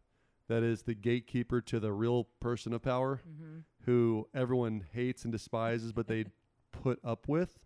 that 0.52 0.64
is 0.64 0.84
the 0.84 0.94
gatekeeper 0.94 1.62
to 1.62 1.80
the 1.80 1.92
real 1.92 2.26
person 2.40 2.74
of 2.74 2.82
power 2.82 3.22
Mm-hmm. 3.28 3.60
who 3.86 4.28
everyone 4.34 4.86
hates 4.94 5.24
and 5.24 5.32
despises, 5.32 5.92
but 5.92 6.08
they 6.08 6.26
put 6.84 7.00
up 7.04 7.28
with 7.28 7.60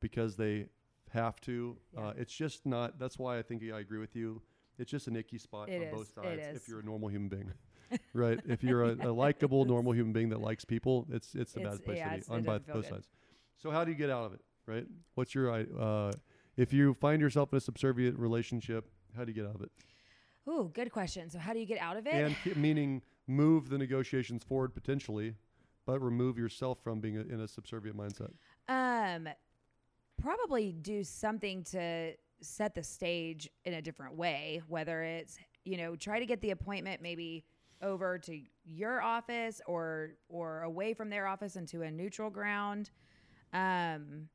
because 0.00 0.36
they 0.36 0.66
have 1.12 1.40
to. 1.42 1.76
Yeah. 1.94 2.08
Uh, 2.08 2.12
it's 2.16 2.34
just 2.34 2.66
not. 2.66 2.98
That's 2.98 3.18
why 3.18 3.38
I 3.38 3.42
think 3.42 3.62
I 3.72 3.80
agree 3.80 3.98
with 4.00 4.14
you. 4.16 4.42
It's 4.78 4.90
just 4.90 5.06
an 5.06 5.16
icky 5.16 5.38
spot 5.38 5.68
It 5.68 5.76
on 5.76 5.82
is, 5.88 5.94
both 5.94 6.14
sides. 6.14 6.42
If 6.56 6.68
you're 6.68 6.80
a 6.80 6.84
normal 6.84 7.08
human 7.08 7.28
being, 7.28 7.52
right? 8.12 8.40
If 8.46 8.64
you're 8.64 8.82
a, 8.84 8.96
a 9.08 9.12
likable 9.12 9.64
normal 9.74 9.92
human 9.92 10.12
being 10.12 10.28
that 10.30 10.40
likes 10.40 10.64
people, 10.64 11.06
it's 11.10 11.34
it's 11.34 11.52
the 11.52 11.60
It's- 11.60 11.76
bad 11.76 11.84
place 11.84 11.98
yeah, 11.98 12.16
to 12.16 12.20
be 12.20 12.36
on 12.36 12.42
both, 12.42 12.66
both 12.66 12.88
sides. 12.88 13.08
So 13.56 13.70
how 13.70 13.84
do 13.84 13.92
you 13.92 13.96
get 13.96 14.10
out 14.10 14.24
of 14.26 14.32
it? 14.34 14.40
Right? 14.66 14.86
What's 15.14 15.34
your 15.34 15.50
uh, 15.50 16.12
if 16.56 16.72
you 16.72 16.94
find 16.94 17.20
yourself 17.20 17.52
in 17.52 17.58
a 17.58 17.60
subservient 17.60 18.18
relationship? 18.18 18.88
How 19.16 19.24
do 19.24 19.30
you 19.30 19.36
get 19.40 19.48
out 19.48 19.54
of 19.54 19.62
it? 19.62 19.70
Ooh, 20.48 20.70
good 20.74 20.90
question. 20.92 21.30
So, 21.30 21.38
how 21.38 21.52
do 21.52 21.58
you 21.58 21.66
get 21.66 21.80
out 21.80 21.96
of 21.96 22.06
it? 22.06 22.14
and 22.14 22.34
ke- 22.44 22.56
meaning 22.56 23.02
move 23.26 23.68
the 23.70 23.78
negotiations 23.78 24.44
forward 24.44 24.74
potentially, 24.74 25.34
but 25.86 26.00
remove 26.00 26.36
yourself 26.38 26.78
from 26.82 27.00
being 27.00 27.16
a, 27.16 27.20
in 27.22 27.40
a 27.40 27.48
subservient 27.48 27.96
mindset. 27.96 28.32
Um, 28.68 29.28
probably 30.20 30.72
do 30.72 31.02
something 31.04 31.64
to 31.64 32.12
set 32.40 32.74
the 32.74 32.82
stage 32.82 33.48
in 33.64 33.74
a 33.74 33.82
different 33.82 34.16
way. 34.16 34.62
Whether 34.68 35.02
it's 35.02 35.38
you 35.64 35.76
know 35.78 35.96
try 35.96 36.18
to 36.18 36.26
get 36.26 36.40
the 36.42 36.50
appointment 36.50 37.00
maybe 37.00 37.44
over 37.82 38.18
to 38.18 38.38
your 38.64 39.00
office 39.02 39.60
or 39.66 40.10
or 40.28 40.62
away 40.62 40.92
from 40.94 41.08
their 41.10 41.26
office 41.26 41.56
into 41.56 41.82
a 41.82 41.90
neutral 41.90 42.28
ground. 42.30 42.90
Um, 43.52 44.28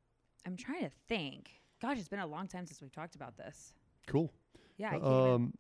I'm 0.46 0.56
trying 0.58 0.82
to 0.82 0.92
think. 1.08 1.52
Gosh, 1.82 1.98
it's 2.00 2.08
been 2.10 2.20
a 2.20 2.28
long 2.28 2.48
time 2.48 2.66
since 2.66 2.82
we've 2.82 2.92
talked 2.92 3.16
about 3.16 3.38
this. 3.38 3.74
Cool. 4.08 4.32
Yeah, 4.78 4.88
I 4.88 4.92
can't 4.92 5.04
even- 5.04 5.14
Um, 5.34 5.54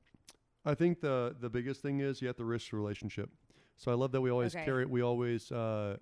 I 0.65 0.75
think 0.75 1.01
the 1.01 1.35
the 1.39 1.49
biggest 1.49 1.81
thing 1.81 1.99
is 1.99 2.21
you 2.21 2.27
have 2.27 2.37
to 2.37 2.45
risk 2.45 2.71
the 2.71 2.77
relationship. 2.77 3.29
So 3.77 3.91
I 3.91 3.95
love 3.95 4.11
that 4.11 4.21
we 4.21 4.29
always 4.29 4.55
Okay. 4.55 4.65
carry 4.65 4.85
we 4.85 5.01
always 5.01 5.51
uh, 5.51 5.97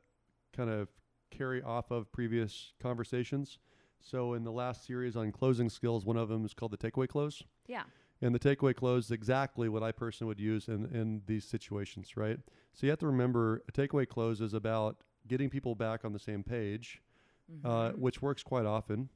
kind 0.55 0.69
of 0.69 0.87
carry 1.29 1.61
off 1.61 1.91
of 1.91 2.11
previous 2.11 2.73
conversations. 2.81 3.59
So 3.99 4.33
in 4.33 4.43
the 4.43 4.51
last 4.51 4.85
series 4.85 5.15
on 5.15 5.31
closing 5.31 5.69
skills, 5.69 6.05
one 6.05 6.17
of 6.17 6.29
them 6.29 6.45
is 6.45 6.53
called 6.53 6.71
the 6.71 6.77
takeaway 6.77 7.07
close. 7.07 7.43
yeah, 7.67 7.83
And 8.21 8.33
the 8.33 8.39
takeaway 8.39 8.75
close 8.75 9.05
is 9.05 9.11
exactly 9.11 9.67
what 9.69 9.83
I 9.83 9.91
personally 9.91 10.29
would 10.29 10.39
use 10.39 10.67
in, 10.67 10.85
in 10.85 11.21
these 11.25 11.43
situations, 11.45 12.15
right? 12.15 12.39
So 12.73 12.85
you 12.85 12.91
have 12.91 12.99
to 12.99 13.07
remember 13.07 13.63
a 13.67 13.71
takeaway 13.71 14.07
close 14.07 14.39
is 14.39 14.53
about 14.53 14.97
getting 15.27 15.49
people 15.49 15.75
back 15.75 16.05
on 16.05 16.13
the 16.13 16.19
same 16.19 16.43
page, 16.43 17.01
uh, 17.65 17.89
Mhm. 17.91 17.97
which 17.97 18.21
works 18.21 18.43
quite 18.43 18.65
often, 18.65 19.09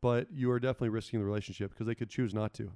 but 0.00 0.32
you 0.32 0.50
are 0.50 0.58
definitely 0.58 0.88
risking 0.88 1.20
the 1.20 1.26
relationship 1.26 1.70
because 1.70 1.86
they 1.86 1.94
could 1.94 2.10
choose 2.10 2.34
not 2.34 2.52
to. 2.54 2.72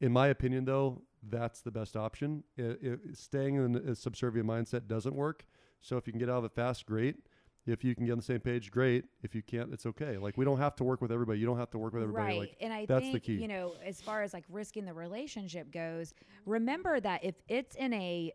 In 0.00 0.12
my 0.12 0.26
opinion, 0.28 0.64
though, 0.64 1.02
that's 1.28 1.60
the 1.60 1.70
best 1.70 1.96
option. 1.96 2.44
I 2.58 2.62
i 2.62 2.96
staying 3.12 3.56
in 3.56 3.76
a 3.76 3.94
subservient 3.94 4.46
mindset 4.48 4.86
doesn't 4.88 5.14
work. 5.14 5.44
So 5.80 5.96
if 5.96 6.06
you 6.06 6.12
can 6.12 6.20
get 6.20 6.28
out 6.30 6.38
of 6.38 6.44
it 6.44 6.52
fast, 6.52 6.86
great. 6.86 7.16
If 7.64 7.84
you 7.84 7.94
can 7.94 8.06
get 8.06 8.12
on 8.12 8.18
the 8.18 8.24
same 8.24 8.40
page, 8.40 8.72
great. 8.72 9.04
If 9.22 9.36
you 9.36 9.42
can't, 9.42 9.72
it's 9.72 9.86
okay. 9.86 10.18
Like 10.18 10.36
we 10.36 10.44
don't 10.44 10.58
have 10.58 10.74
to 10.76 10.84
work 10.84 11.00
with 11.00 11.12
everybody. 11.12 11.38
You 11.38 11.46
don't 11.46 11.58
have 11.58 11.70
to 11.70 11.78
work 11.78 11.92
with 11.92 12.02
everybody. 12.02 12.24
Right. 12.26 12.38
Like 12.40 12.56
and 12.60 12.72
I 12.72 12.86
that's 12.86 13.12
the 13.12 13.20
key. 13.20 13.34
you 13.34 13.46
know, 13.46 13.74
as 13.84 14.00
far 14.00 14.22
as 14.22 14.32
like 14.34 14.44
risking 14.48 14.84
the 14.84 14.92
relationship 14.94 15.70
goes, 15.72 16.12
remember 16.44 16.98
that 16.98 17.24
if 17.24 17.36
it's 17.48 17.76
in 17.76 17.92
a 17.92 18.32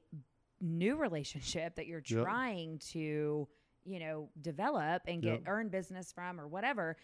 new 0.62 0.96
relationship 0.96 1.76
that 1.76 1.88
you're 1.88 2.02
Yep. 2.08 2.24
trying 2.24 2.80
to, 2.80 3.48
you 3.84 4.00
know, 4.00 4.30
develop 4.42 5.04
and 5.08 5.22
get 5.22 5.34
Yep. 5.40 5.44
earn 5.48 5.70
business 5.70 6.12
from 6.14 6.40
or 6.40 6.48
whatever, 6.48 6.96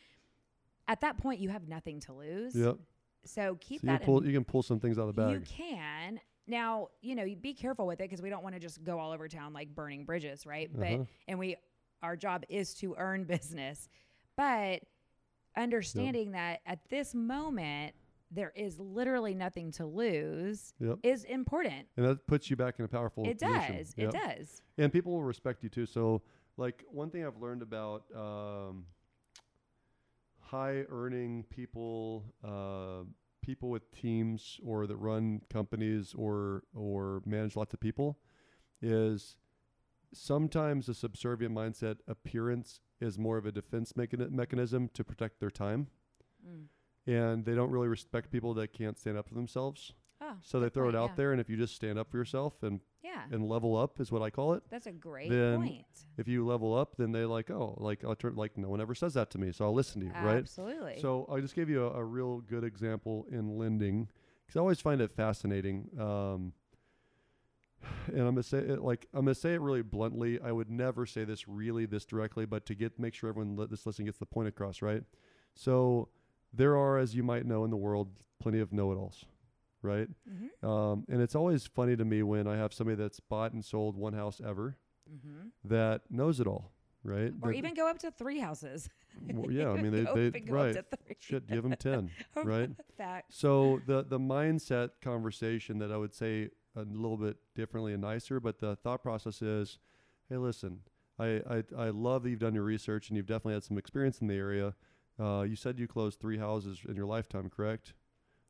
at 0.88 1.02
that 1.02 1.17
point 1.17 1.39
you 1.41 1.50
have 1.50 1.67
nothing 1.67 2.00
to 2.02 2.13
lose. 2.13 2.56
Yep. 2.56 2.78
So 3.26 3.58
keep 3.60 3.82
So 3.82 3.88
you 3.88 3.94
that 3.94 4.00
can 4.02 4.06
pull 4.06 4.26
you 4.26 4.34
can 4.34 4.44
pull 4.44 4.64
some 4.64 4.80
things 4.80 4.98
out 5.00 5.08
of 5.08 5.16
the 5.16 5.22
bag. 5.22 5.32
you 5.32 5.40
can, 5.42 6.20
now, 6.48 6.90
you 7.02 7.16
know, 7.16 7.24
you 7.24 7.36
be 7.38 7.54
careful 7.54 7.88
with 7.88 8.00
it 8.02 8.10
because 8.10 8.22
we 8.22 8.30
don't 8.30 8.44
want 8.44 8.54
to 8.56 8.60
just 8.60 8.84
go 8.84 9.00
all 9.00 9.12
over 9.12 9.28
town 9.28 9.54
like 9.54 9.74
burning 9.74 10.04
bridges, 10.06 10.46
right? 10.46 10.70
Uh-huh. 10.76 10.98
But 10.98 11.08
and 11.28 11.40
we 11.40 11.56
our 12.02 12.16
job 12.18 12.44
is 12.50 12.74
to 12.76 12.96
earn 12.98 13.24
business. 13.36 13.88
But 14.36 14.82
understanding 15.56 16.32
that 16.32 16.62
at 16.66 16.80
this 16.90 17.14
moment 17.14 17.94
there 18.32 18.52
is 18.56 18.80
literally 18.80 19.36
nothing 19.36 19.72
to 19.72 19.86
lose 19.86 20.74
Yep. 20.80 20.98
is 21.04 21.24
important. 21.26 21.88
And 21.98 22.06
that 22.08 22.26
puts 22.26 22.50
you 22.50 22.56
back 22.56 22.80
in 22.80 22.86
a 22.86 22.88
powerful 22.88 23.28
It 23.28 23.40
position. 23.40 23.78
does. 23.78 23.94
Yep. 23.96 24.10
It 24.10 24.12
does. 24.38 24.62
and 24.80 24.92
people 24.92 25.12
will 25.14 25.24
respect 25.24 25.62
you 25.62 25.70
too. 25.70 25.86
So, 25.86 26.24
like 26.58 26.84
one 26.92 27.12
thing 27.12 27.24
I've 27.26 27.38
learned 27.38 27.62
about 27.62 28.04
um, 28.16 28.86
high 30.54 30.84
earning 30.89 31.44
people, 31.50 32.24
uh, 32.44 33.04
people 33.42 33.70
with 33.70 33.92
teams 33.92 34.60
or 34.63 34.86
that 34.88 34.98
run 34.98 35.42
companies 35.50 36.13
or 36.16 36.63
or 36.76 37.22
manage 37.26 37.56
lots 37.56 37.74
of 37.74 37.80
people, 37.80 38.20
is 38.82 39.36
sometimes 40.13 40.88
a 40.89 40.94
subservient 40.94 41.54
mindset 41.56 41.98
appearance 42.08 42.82
is 43.02 43.18
more 43.18 43.38
of 43.39 43.46
a 43.48 43.52
defense 43.52 43.94
mechani- 43.94 44.30
mechanism 44.30 44.89
to 44.94 45.04
protect 45.04 45.39
their 45.39 45.50
time, 45.66 45.88
Mm. 46.48 46.68
and 47.08 47.46
they 47.46 47.56
don't 47.56 47.72
really 47.72 47.88
respect 47.88 48.30
people 48.32 48.54
that 48.54 48.74
can't 48.74 48.98
stand 48.98 49.18
up 49.18 49.28
for 49.28 49.36
themselves. 49.36 49.94
Oh, 50.26 50.36
So 50.42 50.60
they 50.60 50.70
throw 50.70 50.86
point, 50.86 50.96
it 50.96 50.98
out 50.98 51.10
yeah. 51.12 51.16
there, 51.18 51.32
and 51.34 51.42
if 51.42 51.50
you 51.50 51.58
just 51.58 51.76
stand 51.76 52.00
up 52.00 52.10
for 52.10 52.18
yourself 52.18 52.64
and 52.64 52.80
Yeah. 53.04 53.24
and 53.32 53.48
level 53.50 53.76
up 53.76 54.00
is 54.00 54.12
what 54.12 54.22
I 54.22 54.30
call 54.30 54.54
it 54.54 54.64
That's 54.70 54.88
a 54.88 54.92
great 54.92 55.30
then 55.30 55.58
point. 55.60 55.86
if 56.18 56.28
you 56.28 56.46
level 56.46 56.74
up, 56.74 56.96
then 56.98 57.12
they 57.12 57.26
like, 57.26 57.52
oh, 57.52 57.76
like 57.80 58.04
I'll 58.06 58.16
turn, 58.16 58.36
like 58.36 58.58
no 58.58 58.70
one 58.70 58.80
ever 58.80 58.96
says 58.96 59.14
that 59.16 59.30
to 59.32 59.38
me, 59.38 59.52
so 59.52 59.66
I'll 59.66 59.74
listen 59.74 60.00
to 60.02 60.08
you, 60.08 60.14
right? 60.14 60.38
Absolutely. 60.38 61.00
So 61.02 61.28
I 61.32 61.40
just 61.42 61.56
gave 61.56 61.70
you 61.70 61.84
a, 61.86 61.92
a 62.00 62.04
real 62.06 62.40
good 62.42 62.64
example 62.64 63.26
in 63.30 63.58
lending 63.58 64.08
because 64.46 64.56
I 64.58 64.60
always 64.62 64.80
find 64.82 65.02
it 65.02 65.12
fascinating. 65.12 65.90
Um, 66.00 66.54
and 68.08 68.20
I'm 68.22 68.36
gonna 68.36 68.44
say 68.44 68.60
it 68.60 68.82
like 68.82 69.08
I'm 69.14 69.26
gonna 69.26 69.36
say 69.36 69.54
it 69.56 69.62
really 69.62 69.82
bluntly. 69.82 70.40
I 70.42 70.52
would 70.52 70.70
never 70.70 71.06
say 71.06 71.26
this 71.26 71.48
really 71.48 71.86
this 71.86 72.06
directly, 72.06 72.46
but 72.46 72.66
to 72.68 72.76
get 72.76 72.98
make 73.00 73.14
sure 73.14 73.30
everyone 73.30 73.56
li- 73.58 73.68
this 73.70 73.86
listening 73.86 74.06
gets 74.06 74.18
the 74.20 74.26
point 74.26 74.48
across, 74.48 74.82
right? 74.82 75.04
So 75.56 76.10
there 76.54 76.78
are, 76.78 76.98
as 76.98 77.14
you 77.16 77.24
might 77.24 77.46
know 77.46 77.64
in 77.64 77.72
the 77.72 77.78
world, 77.78 78.10
plenty 78.40 78.60
of 78.60 78.72
know-it-alls, 78.72 79.26
right? 79.84 80.08
mm-hmm. 80.28 80.67
Um, 80.67 81.06
and 81.10 81.22
it's 81.22 81.36
always 81.36 81.67
funny 81.67 81.96
to 81.96 82.06
me 82.06 82.24
when 82.24 82.48
I 82.48 82.58
have 82.58 82.74
somebody 82.74 82.96
that's 82.96 83.19
bought 83.19 83.54
and 83.54 83.63
sold 83.63 83.96
one 83.96 84.13
house 84.13 84.41
ever 84.46 84.78
Mm-hmm. 85.13 85.50
that 85.65 86.04
knows 86.10 86.39
it 86.39 86.48
all, 86.48 86.72
right? 87.04 87.34
Or 87.41 87.52
even 87.52 87.74
go 87.74 87.88
up 87.89 88.00
to 88.00 88.10
three 88.12 88.39
houses. 88.39 88.89
well, 89.34 89.52
yeah, 89.52 89.69
I 89.69 89.82
mean 89.82 89.91
they, 89.91 90.30
they 90.30 90.43
right. 90.50 90.76
up 90.78 90.89
to 90.89 90.98
three. 91.06 91.15
Shit, 91.19 91.46
give 91.48 91.62
them 91.63 91.76
ten, 91.78 92.10
right? 92.43 92.69
Fact. 92.98 93.34
So 93.34 93.82
the 93.86 94.04
the 94.04 94.17
mindset 94.17 94.91
conversation 95.02 95.78
that 95.80 95.91
I 95.91 95.98
would 95.98 96.13
say 96.15 96.50
a 96.76 96.84
little 96.84 97.17
bit 97.17 97.36
differently 97.54 97.91
and 97.93 98.02
nicer, 98.02 98.39
but 98.39 98.60
the 98.60 98.78
thought 98.78 99.04
process 99.04 99.41
is, 99.41 99.78
hey, 100.30 100.38
listen, 100.38 100.80
I 101.19 101.41
I, 101.50 101.63
I 101.78 101.89
love 101.89 102.24
that 102.24 102.30
you've 102.30 102.39
done 102.39 102.56
your 102.56 102.63
research 102.63 103.10
and 103.10 103.17
you've 103.17 103.28
definitely 103.28 103.56
had 103.56 103.63
some 103.65 103.78
experience 103.78 104.19
in 104.19 104.28
the 104.28 104.36
area. 104.36 104.74
Uh, 105.19 105.41
you 105.41 105.58
said 105.58 105.78
you 105.78 105.88
closed 105.88 106.19
three 106.19 106.38
houses 106.38 106.80
in 106.88 106.96
your 106.96 107.06
lifetime, 107.06 107.50
correct? 107.50 107.93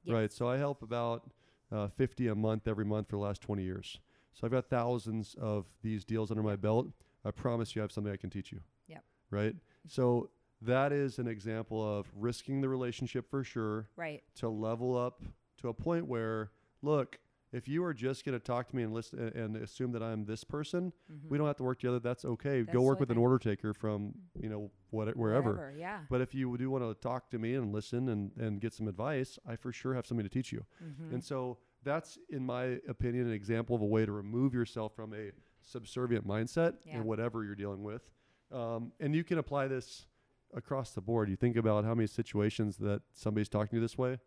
Yes. 0.04 0.14
Right. 0.14 0.32
So 0.34 0.48
I 0.48 0.58
help 0.58 0.82
about 0.84 1.30
uh, 1.72 1.88
50 1.88 2.28
a 2.28 2.36
month 2.36 2.68
every 2.68 2.86
month 2.86 3.08
for 3.10 3.16
the 3.18 3.22
last 3.22 3.42
20 3.42 3.64
years. 3.64 4.00
So 4.34 4.46
I've 4.46 4.52
got 4.52 4.70
thousands 4.70 5.36
of 5.40 5.66
these 5.82 6.04
deals 6.04 6.32
under 6.32 6.44
my 6.44 6.56
belt. 6.56 6.88
I 7.26 7.32
promise 7.32 7.76
you, 7.76 7.82
I 7.82 7.84
have 7.84 7.92
something 7.92 8.12
I 8.12 8.18
can 8.18 8.30
teach 8.30 8.52
you. 8.52 8.60
Yep. 8.88 9.04
Right. 9.32 9.56
So 9.88 10.30
that 10.62 10.92
is 10.92 11.20
an 11.20 11.28
example 11.28 11.82
of 12.00 12.08
risking 12.16 12.62
the 12.62 12.70
relationship 12.70 13.30
for 13.30 13.44
sure 13.44 13.88
Right. 13.96 14.24
to 14.36 14.50
level 14.50 14.98
up 14.98 15.22
to 15.62 15.70
a 15.70 15.74
point 15.74 16.08
where, 16.08 16.52
look, 16.82 17.20
if 17.54 17.68
you 17.68 17.84
are 17.86 17.94
just 17.94 18.26
going 18.26 18.38
to 18.38 18.44
talk 18.44 18.68
to 18.70 18.76
me 18.76 18.84
and 18.84 18.94
listen 18.94 19.20
and, 19.20 19.36
and 19.36 19.56
assume 19.58 19.92
that 19.94 20.04
I'm 20.04 20.26
this 20.26 20.44
person, 20.44 20.92
Mhm. 21.12 21.30
we 21.30 21.38
don't 21.38 21.48
have 21.48 21.56
to 21.58 21.64
work 21.64 21.80
together. 21.80 22.00
That's 22.00 22.26
okay. 22.26 22.64
That's 22.64 22.74
Go 22.74 22.82
work 22.82 23.00
with 23.00 23.12
an 23.12 23.18
order 23.18 23.38
taker 23.40 23.74
from 23.74 24.14
you 24.40 24.50
know 24.50 24.72
what 24.90 25.16
wherever. 25.16 25.54
Wherever, 25.54 25.78
Yeah. 25.78 26.02
But 26.10 26.20
if 26.22 26.34
you 26.36 26.58
do 26.58 26.70
want 26.70 26.84
to 26.84 26.94
talk 27.00 27.30
to 27.30 27.40
me 27.40 27.54
and 27.56 27.72
listen 27.72 28.10
and, 28.10 28.32
and 28.38 28.60
get 28.60 28.74
some 28.74 28.88
advice, 28.88 29.40
I 29.48 29.56
for 29.56 29.72
sure 29.72 29.94
have 29.94 30.06
something 30.06 30.26
to 30.26 30.30
teach 30.30 30.52
you. 30.52 30.66
Mm-hmm. 30.84 31.14
And 31.16 31.24
so 31.24 31.60
that's, 31.84 32.18
in 32.30 32.46
my 32.46 32.80
opinion, 32.90 33.28
an 33.28 33.34
example 33.34 33.76
of 33.76 33.82
a 33.82 33.86
way 33.86 34.06
to 34.06 34.12
remove 34.12 34.54
yourself 34.54 34.96
from 34.96 35.14
a 35.14 35.32
subservient 35.62 36.28
mindset 36.28 36.76
Yeah. 36.86 36.98
in 36.98 37.06
whatever 37.06 37.44
you're 37.44 37.56
dealing 37.56 37.84
with. 37.84 38.10
Um, 38.52 38.92
and 39.00 39.16
you 39.16 39.24
can 39.24 39.38
apply 39.38 39.68
this 39.68 40.08
across 40.54 40.92
the 40.92 41.02
board. 41.02 41.30
You 41.30 41.36
think 41.36 41.56
about 41.56 41.84
how 41.86 41.96
many 41.96 42.08
situations 42.08 42.78
that 42.78 43.02
somebody's 43.14 43.50
talking 43.50 43.70
to 43.70 43.76
you 43.78 43.82
this 43.82 43.98
way. 43.98 44.20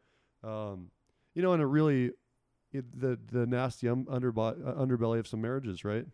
Um, 0.42 0.90
you 1.34 1.42
know, 1.42 1.52
in 1.54 1.60
a 1.60 1.66
really 1.66 2.12
it, 2.72 3.00
the 3.00 3.18
the 3.32 3.46
nasty 3.46 3.88
um, 3.88 4.04
underbo- 4.06 4.66
uh, 4.66 4.74
underbelly 4.74 5.18
of 5.18 5.26
some 5.26 5.40
marriages, 5.40 5.84
right? 5.84 6.06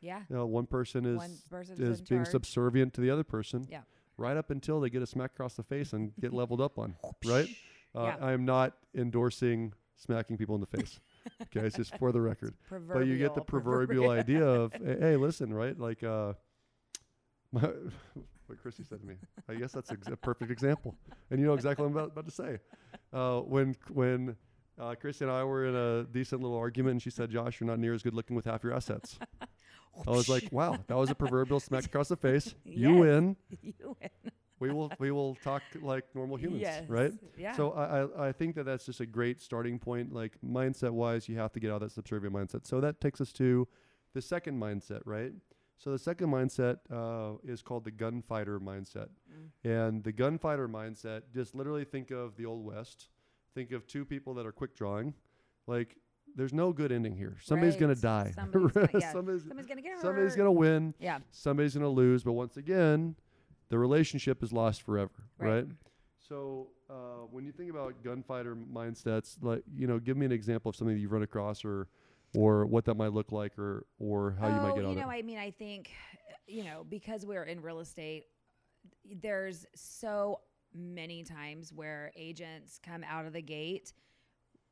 yeah. 0.00 0.20
You 0.30 0.36
know, 0.36 0.46
one 0.46 0.66
person 0.66 1.04
is 1.04 1.16
One 1.18 1.30
is 1.78 2.00
being 2.02 2.22
charge. 2.22 2.28
subservient 2.28 2.94
to 2.94 3.00
the 3.00 3.10
other 3.10 3.24
person. 3.24 3.66
Yeah. 3.70 3.80
Right 4.16 4.36
up 4.36 4.50
until 4.50 4.80
they 4.80 4.90
get 4.90 5.02
a 5.02 5.06
smack 5.06 5.32
across 5.32 5.54
the 5.54 5.62
face 5.62 5.92
and 5.92 6.12
get 6.20 6.32
leveled 6.40 6.60
up 6.60 6.78
on. 6.78 6.94
Right. 7.24 7.48
Uh, 7.94 8.02
Yeah. 8.04 8.16
I 8.20 8.32
am 8.32 8.44
not 8.44 8.76
endorsing 8.94 9.72
smacking 9.96 10.36
people 10.38 10.54
in 10.54 10.60
the 10.60 10.66
face. 10.66 11.00
Okay, 11.42 11.66
it's 11.66 11.76
just 11.76 11.94
for 11.98 12.12
the 12.12 12.20
record. 12.20 12.54
But 12.70 13.06
you 13.06 13.18
get 13.18 13.34
the 13.34 13.42
proverbial 13.42 14.08
idea 14.20 14.42
of, 14.46 14.72
hey, 14.72 15.16
listen, 15.16 15.52
right? 15.52 15.78
Like, 15.78 16.02
uh, 16.02 16.32
my, 17.52 17.60
what 18.46 18.60
Chrissy 18.62 18.84
said 18.84 19.00
to 19.00 19.06
me. 19.06 19.16
I 19.48 19.54
guess 19.54 19.72
that's 19.72 19.90
ex- 19.92 20.06
a 20.08 20.16
perfect 20.16 20.50
example, 20.50 20.96
and 21.30 21.38
you 21.38 21.44
know 21.46 21.52
exactly 21.52 21.82
what 21.84 21.90
I'm 21.90 21.96
about, 21.96 22.12
about 22.12 22.24
to 22.26 22.30
say. 22.30 22.58
Uh, 23.12 23.40
when 23.40 23.76
when 23.92 24.34
uh, 24.80 24.94
Chrissy 24.94 25.24
and 25.24 25.32
I 25.32 25.44
were 25.44 25.66
in 25.66 25.74
a 25.76 26.04
decent 26.04 26.40
little 26.42 26.56
argument, 26.56 26.92
and 26.92 27.02
she 27.02 27.10
said, 27.10 27.30
"Josh, 27.30 27.60
you're 27.60 27.66
not 27.68 27.78
near 27.78 27.92
as 27.94 28.02
good 28.02 28.14
looking 28.14 28.34
with 28.36 28.46
half 28.46 28.64
your 28.64 28.72
assets." 28.72 29.18
I 30.06 30.10
was 30.10 30.28
like, 30.28 30.48
"Wow, 30.52 30.78
that 30.86 30.96
was 30.96 31.10
a 31.10 31.14
proverbial 31.14 31.60
smack 31.60 31.84
across 31.84 32.08
the 32.08 32.16
face. 32.16 32.54
You 32.64 32.90
Yes. 32.92 33.00
win. 33.00 33.36
you 33.62 33.96
win. 34.00 34.10
We 34.58 34.70
will 34.70 34.92
we 34.98 35.10
will 35.10 35.34
talk 35.36 35.62
like 35.80 36.04
normal 36.14 36.36
humans, 36.36 36.62
yes. 36.62 36.88
right?" 36.88 37.12
Yeah. 37.36 37.52
So 37.56 37.72
I, 37.72 37.84
I 38.02 38.28
I 38.28 38.32
think 38.32 38.54
that 38.56 38.64
that's 38.64 38.86
just 38.86 39.00
a 39.00 39.06
great 39.06 39.40
starting 39.40 39.78
point. 39.78 40.12
Like 40.12 40.38
mindset 40.44 40.90
wise, 40.90 41.28
you 41.28 41.36
have 41.38 41.52
to 41.52 41.60
get 41.60 41.70
out 41.70 41.76
of 41.82 41.88
that 41.88 41.92
subservient 41.92 42.34
mindset. 42.34 42.66
So 42.66 42.80
that 42.80 43.00
takes 43.00 43.20
us 43.20 43.32
to 43.34 43.66
the 44.14 44.22
second 44.22 44.60
mindset, 44.60 45.00
right? 45.04 45.32
So 45.78 45.90
the 45.92 45.98
second 45.98 46.28
mindset 46.28 46.76
uh, 46.90 47.38
is 47.42 47.62
called 47.62 47.84
the 47.84 47.90
gunfighter 47.90 48.60
mindset, 48.60 49.08
Mm. 49.32 49.48
and 49.64 50.04
the 50.04 50.12
gunfighter 50.12 50.68
mindset 50.68 51.22
just 51.32 51.54
literally 51.54 51.84
think 51.84 52.10
of 52.10 52.36
the 52.36 52.44
old 52.46 52.64
west. 52.64 53.08
Think 53.54 53.72
of 53.72 53.86
two 53.86 54.04
people 54.04 54.34
that 54.34 54.46
are 54.46 54.52
quick 54.52 54.74
drawing, 54.76 55.14
like. 55.66 55.96
There's 56.36 56.52
no 56.52 56.72
good 56.72 56.92
ending 56.92 57.16
here. 57.16 57.36
Somebody's 57.42 57.74
gonna 57.74 57.96
die. 57.96 58.30
Somebody's 58.32 58.70
gonna- 58.72 58.88
yeah. 58.94 59.10
somebody's, 59.10 59.42
Somebody's 59.42 59.66
gonna 59.66 59.82
get 59.82 59.92
hurt. 59.94 60.00
somebody's 60.00 60.36
gonna 60.36 60.52
win. 60.52 60.94
Yeah. 61.00 61.18
Somebody's 61.32 61.74
gonna 61.74 61.88
lose. 61.88 62.22
But 62.22 62.34
once 62.34 62.56
again, 62.56 63.16
the 63.68 63.76
relationship 63.76 64.40
is 64.44 64.52
lost 64.52 64.82
forever. 64.82 65.10
Right. 65.38 65.48
right? 65.48 65.66
So 66.20 66.68
uh, 66.88 67.26
when 67.32 67.44
you 67.44 67.50
think 67.50 67.68
about 67.68 68.04
gunfighter 68.04 68.54
mindsets, 68.54 69.38
like 69.42 69.64
you 69.74 69.88
know, 69.88 69.98
give 69.98 70.16
me 70.16 70.24
an 70.24 70.30
example 70.30 70.68
of 70.70 70.76
something 70.76 70.94
that 70.94 71.00
you've 71.00 71.10
run 71.10 71.24
across, 71.24 71.64
or 71.64 71.88
or 72.36 72.64
what 72.64 72.84
that 72.84 72.94
might 72.94 73.12
look 73.12 73.32
like, 73.32 73.58
or 73.58 73.84
or 73.98 74.36
how 74.38 74.46
you 74.46 74.54
might 74.54 74.70
oh, 74.70 74.74
get 74.76 74.84
out 74.84 74.92
you 74.92 74.98
of 75.00 75.06
know, 75.06 75.10
it. 75.10 75.18
I 75.18 75.22
mean, 75.22 75.38
I 75.38 75.50
think, 75.50 75.90
you 76.46 76.62
know, 76.62 76.86
because 76.88 77.26
we're 77.26 77.42
in 77.42 77.60
real 77.60 77.80
estate, 77.80 78.26
there's 79.20 79.66
so 79.74 80.38
many 80.74 81.22
times 81.22 81.72
where 81.72 82.12
agents 82.16 82.78
come 82.84 83.04
out 83.08 83.26
of 83.26 83.32
the 83.32 83.42
gate 83.42 83.92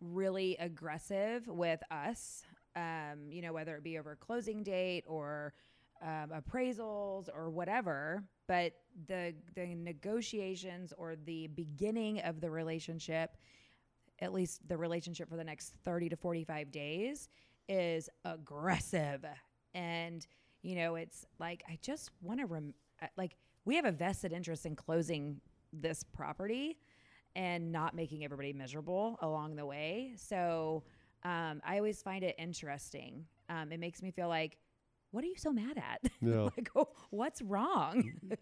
really 0.01 0.57
aggressive 0.59 1.47
with 1.47 1.81
us. 1.91 2.43
Um, 2.77 3.31
you 3.31 3.43
know, 3.43 3.53
whether 3.53 3.75
it 3.77 3.83
be 3.83 3.99
over 3.99 4.17
closing 4.17 4.63
date 4.63 5.05
or 5.07 5.53
um, 6.03 6.31
appraisals 6.33 7.29
or 7.35 7.51
whatever, 7.51 8.23
but 8.47 8.75
the 9.09 9.35
the 9.55 9.75
negotiations 9.75 10.93
or 10.97 11.17
the 11.17 11.49
beginning 11.49 12.21
of 12.21 12.41
the 12.41 12.51
relationship, 12.51 13.37
at 14.21 14.33
least 14.33 14.67
the 14.69 14.77
relationship 14.77 15.29
for 15.29 15.37
the 15.37 15.45
next 15.45 15.75
30 15.85 16.11
to 16.11 16.17
45 16.17 16.71
days 16.71 17.29
is 17.69 18.09
aggressive 18.25 19.25
and 19.75 20.27
you 20.63 20.75
know 20.75 20.95
it's 20.95 21.27
like 21.39 21.63
i 21.69 21.79
just 21.83 22.11
want 22.23 22.41
to 22.41 22.47
rem- 22.47 22.73
like 23.19 23.37
we 23.65 23.77
have 23.77 23.85
a 23.85 23.93
vested 23.93 24.33
interest 24.33 24.65
in 24.65 24.75
closing 24.75 25.39
this 25.73 26.03
property 26.03 26.79
and 27.37 27.71
not 27.73 27.95
making 27.95 28.25
everybody 28.25 28.53
miserable 28.53 29.19
along 29.23 29.55
the 29.57 29.65
way 29.67 30.13
so 30.17 30.83
um, 31.25 31.61
i 31.65 31.77
always 31.77 32.03
find 32.03 32.25
it 32.25 32.35
interesting 32.39 33.25
um, 33.51 33.71
it 33.73 33.79
makes 33.81 34.03
me 34.03 34.11
feel 34.11 34.29
like 34.29 34.59
what 35.11 35.25
are 35.25 35.27
you 35.29 35.37
so 35.37 35.53
mad 35.53 35.77
at 35.79 36.01
Yeah. 36.21 36.49
like 36.57 36.71
oh, 36.77 36.89
what's 37.11 37.43
wrong 37.43 38.13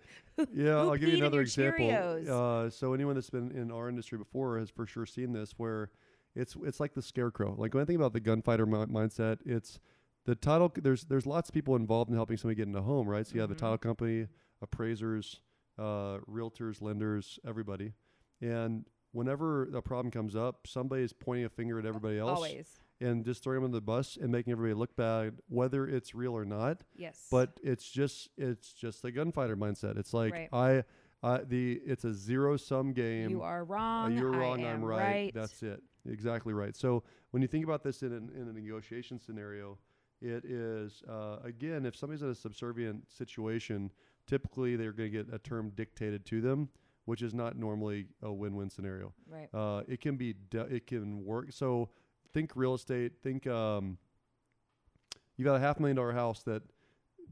Yeah, 0.52 0.76
I'll 0.76 0.96
give 0.96 1.08
you 1.08 1.16
another 1.16 1.40
example. 1.40 1.90
Uh, 2.28 2.70
so 2.70 2.92
anyone 2.92 3.14
that's 3.14 3.30
been 3.30 3.50
in 3.52 3.70
our 3.70 3.88
industry 3.88 4.18
before 4.18 4.58
has 4.58 4.68
for 4.70 4.86
sure 4.86 5.06
seen 5.06 5.32
this, 5.32 5.52
where 5.56 5.90
it's 6.34 6.56
it's 6.62 6.78
like 6.78 6.92
the 6.94 7.00
scarecrow. 7.02 7.54
Like 7.56 7.72
when 7.74 7.82
I 7.82 7.86
think 7.86 7.98
about 7.98 8.12
the 8.12 8.20
gunfighter 8.20 8.66
mi- 8.66 8.84
mindset, 8.86 9.38
it's 9.46 9.78
the 10.24 10.34
title. 10.34 10.70
There's 10.74 11.04
there's 11.04 11.26
lots 11.26 11.48
of 11.48 11.54
people 11.54 11.74
involved 11.76 12.10
in 12.10 12.16
helping 12.16 12.36
somebody 12.36 12.56
get 12.56 12.66
into 12.68 12.78
a 12.80 12.82
home, 12.82 13.08
right? 13.08 13.26
So 13.26 13.34
you 13.34 13.40
have 13.40 13.48
the 13.48 13.54
Mhm. 13.56 13.60
title 13.60 13.78
company, 13.78 14.26
appraisers, 14.62 15.40
uh, 15.78 16.18
realtors, 16.30 16.80
lenders, 16.82 17.38
everybody, 17.46 17.92
and 18.40 18.84
whenever 19.12 19.64
a 19.74 19.82
problem 19.82 20.10
comes 20.10 20.36
up, 20.36 20.66
somebody 20.66 21.02
is 21.02 21.12
pointing 21.12 21.44
a 21.44 21.48
finger 21.48 21.78
at 21.78 21.86
everybody 21.86 22.18
else. 22.18 22.36
always 22.36 22.78
and 22.98 23.26
just 23.26 23.42
throwing 23.42 23.56
them 23.56 23.64
on 23.66 23.70
the 23.72 23.80
bus 23.80 24.16
and 24.18 24.32
making 24.32 24.52
everybody 24.52 24.72
look 24.72 24.96
bad, 24.96 25.34
whether 25.50 25.86
it's 25.86 26.14
real 26.14 26.34
or 26.34 26.46
not. 26.46 26.82
Yes. 26.94 27.26
But 27.30 27.60
it's 27.62 27.90
just 27.90 28.30
it's 28.38 28.72
just 28.72 29.02
the 29.02 29.10
gunfighter 29.12 29.54
mindset. 29.56 29.98
It's 29.98 30.14
like 30.14 30.32
Right. 30.32 30.48
I, 30.50 30.84
I 31.22 31.42
the 31.44 31.80
it's 31.84 32.04
a 32.04 32.14
zero 32.14 32.56
sum 32.56 32.94
game. 32.94 33.28
you 33.28 33.42
are 33.42 33.62
Uh, 33.62 33.64
wrong. 33.64 34.16
you're 34.16 34.34
I 34.34 34.38
wrong. 34.38 34.60
am 34.62 34.76
I'm 34.76 34.84
right. 34.84 35.34
That's 35.34 35.62
it. 35.62 35.82
Exactly 36.08 36.54
right. 36.54 36.74
So 36.74 37.02
when 37.32 37.42
you 37.42 37.48
think 37.48 37.64
about 37.64 37.82
this 37.82 38.00
in 38.02 38.12
an, 38.14 38.30
in 38.34 38.48
a 38.48 38.52
negotiation 38.52 39.18
scenario, 39.20 39.76
it 40.22 40.46
is 40.46 41.02
uh, 41.06 41.36
again 41.44 41.84
if 41.84 41.96
somebody's 41.96 42.22
in 42.22 42.30
a 42.30 42.34
subservient 42.34 43.10
situation, 43.12 43.90
typically 44.26 44.76
they're 44.76 44.92
going 44.92 45.10
to 45.12 45.24
get 45.24 45.34
a 45.34 45.38
term 45.38 45.70
dictated 45.74 46.24
to 46.26 46.40
them, 46.40 46.68
which 47.04 47.22
is 47.22 47.34
not 47.34 47.56
normally 47.56 48.06
a 48.22 48.32
win-win 48.32 48.70
scenario. 48.70 49.12
right. 49.28 49.48
Uh, 49.54 49.82
it 49.88 50.00
can 50.00 50.16
be 50.16 50.34
de- 50.50 50.74
it 50.74 50.86
can 50.86 51.24
work. 51.24 51.52
So 51.52 51.90
think 52.32 52.52
real 52.54 52.74
estate. 52.74 53.12
Think 53.22 53.46
um, 53.46 53.98
you 55.36 55.44
got 55.44 55.56
a 55.56 55.60
half 55.60 55.78
million 55.78 55.96
dollar 55.96 56.12
house 56.12 56.42
that 56.44 56.62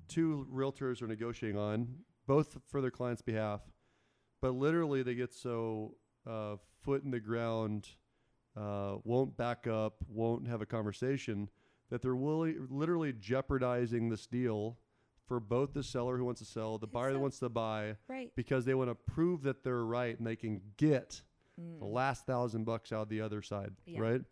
two 0.08 0.46
realtors 0.52 1.02
are 1.02 1.06
negotiating 1.06 1.58
on, 1.58 1.88
both 2.26 2.58
for 2.66 2.80
their 2.80 2.90
client's 2.90 3.22
behalf, 3.22 3.60
but 4.40 4.54
literally 4.54 5.02
they 5.02 5.14
get 5.14 5.32
so 5.32 5.96
uh, 6.26 6.56
foot 6.82 7.02
in 7.04 7.10
the 7.10 7.20
ground, 7.20 7.88
uh, 8.56 8.96
won't 9.04 9.36
back 9.36 9.66
up, 9.66 9.96
won't 10.08 10.46
have 10.46 10.60
a 10.60 10.66
conversation 10.66 11.48
that 11.90 12.02
they're 12.02 12.16
willing, 12.16 12.66
literally 12.70 13.12
jeopardizing 13.12 14.08
this 14.08 14.26
deal 14.26 14.78
for 15.26 15.40
both 15.40 15.72
the 15.72 15.82
seller 15.82 16.16
who 16.18 16.24
wants 16.24 16.40
to 16.40 16.44
sell, 16.46 16.78
the 16.78 16.86
buyer 16.86 17.12
that 17.12 17.18
wants 17.18 17.38
to 17.38 17.48
buy, 17.48 17.96
Right. 18.08 18.30
because 18.36 18.64
they 18.64 18.74
want 18.74 18.90
to 18.90 18.94
prove 18.94 19.42
that 19.42 19.62
they're 19.64 19.84
right 19.84 20.16
and 20.18 20.26
they 20.26 20.36
can 20.36 20.60
get 20.76 21.22
Mm. 21.60 21.78
the 21.78 21.84
last 21.86 22.26
thousand 22.26 22.64
bucks 22.64 22.92
out 22.92 23.08
the 23.08 23.20
other 23.20 23.40
side, 23.40 23.72
Yeah. 23.86 24.00
right? 24.00 24.22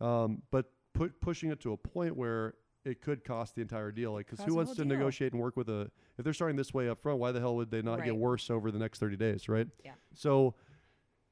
Um, 0.00 0.42
but 0.50 0.72
put 0.92 1.20
pushing 1.20 1.50
it 1.50 1.60
to 1.60 1.72
a 1.72 1.76
point 1.76 2.16
where 2.16 2.54
it 2.84 3.00
could 3.00 3.24
cost 3.24 3.54
the 3.54 3.62
entire 3.62 3.90
deal. 3.92 4.12
Like, 4.12 4.26
because 4.28 4.44
who 4.44 4.54
wants 4.56 4.72
to 4.72 4.84
deal. 4.84 4.86
negotiate 4.88 5.32
and 5.32 5.40
work 5.40 5.56
with 5.56 5.68
a? 5.70 5.90
If 6.18 6.24
they're 6.24 6.34
starting 6.34 6.56
this 6.56 6.74
way 6.74 6.88
up 6.88 7.00
front, 7.00 7.18
why 7.18 7.32
the 7.32 7.40
hell 7.40 7.56
would 7.56 7.70
they 7.70 7.80
not 7.80 8.04
get 8.04 8.14
worse 8.16 8.50
over 8.50 8.70
the 8.70 8.78
next 8.78 8.98
thirty 8.98 9.16
days, 9.16 9.48
right? 9.48 9.66
Yeah. 9.84 9.94
So, 10.12 10.54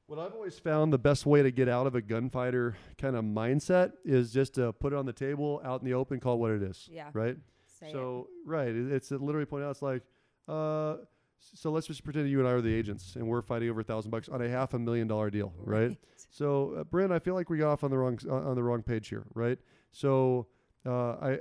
what 0.07 0.17
I've 0.17 0.33
always 0.33 0.57
found 0.57 0.91
the 0.91 0.97
best 0.97 1.25
way 1.25 1.43
to 1.43 1.51
get 1.51 1.67
out 1.69 1.85
of 1.87 1.93
a 1.95 2.01
gunfighter 2.01 2.75
kind 2.97 3.15
of 3.15 3.23
mindset 3.23 3.93
is 4.03 4.31
just 4.33 4.55
to 4.55 4.73
put 4.73 4.93
it 4.93 4.95
on 4.95 5.05
the 5.05 5.13
table, 5.13 5.61
out 5.63 5.81
in 5.81 5.85
the 5.85 5.93
open, 5.93 6.19
call 6.19 6.35
it 6.35 6.39
what 6.39 6.51
it 6.51 6.63
is, 6.63 6.89
Yeah. 6.91 7.09
right? 7.13 7.37
Say 7.83 7.89
it. 7.89 7.91
so 7.91 8.27
right, 8.45 8.69
it, 8.69 8.91
it's 8.91 9.11
literally 9.11 9.45
point 9.45 9.63
out. 9.63 9.71
It's 9.71 9.81
like, 9.81 10.01
uh, 10.47 10.95
so 11.39 11.71
let's 11.71 11.87
just 11.87 12.03
pretend 12.03 12.29
you 12.29 12.39
and 12.39 12.47
I 12.47 12.51
are 12.51 12.61
the 12.61 12.73
agents, 12.73 13.15
and 13.15 13.27
we're 13.27 13.41
fighting 13.41 13.69
over 13.69 13.81
a 13.81 13.83
thousand 13.83 14.11
bucks 14.11 14.29
on 14.29 14.41
a 14.41 14.49
half 14.49 14.73
a 14.73 14.79
million 14.79 15.07
dollar 15.07 15.29
deal, 15.29 15.53
right? 15.57 15.97
So, 16.29 16.75
uh, 16.79 16.83
Brent, 16.85 17.11
I 17.11 17.19
feel 17.19 17.33
like 17.35 17.49
we 17.49 17.57
got 17.57 17.71
off 17.71 17.83
on 17.83 17.91
the 17.91 17.97
wrong 17.97 18.17
on 18.29 18.43
on 18.45 18.55
the 18.55 18.63
wrong 18.63 18.81
page 18.81 19.09
here, 19.09 19.25
right? 19.33 19.59
So, 19.91 20.47
uh, 20.85 21.11
I 21.13 21.39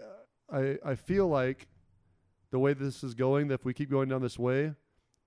I 0.53 0.79
I 0.85 0.95
feel 0.95 1.29
like 1.29 1.69
the 2.51 2.59
way 2.59 2.75
this 2.75 3.03
is 3.03 3.15
going, 3.15 3.49
that 3.49 3.55
if 3.55 3.65
we 3.65 3.73
keep 3.73 3.91
going 3.91 4.09
down 4.09 4.21
this 4.23 4.39
way, 4.39 4.75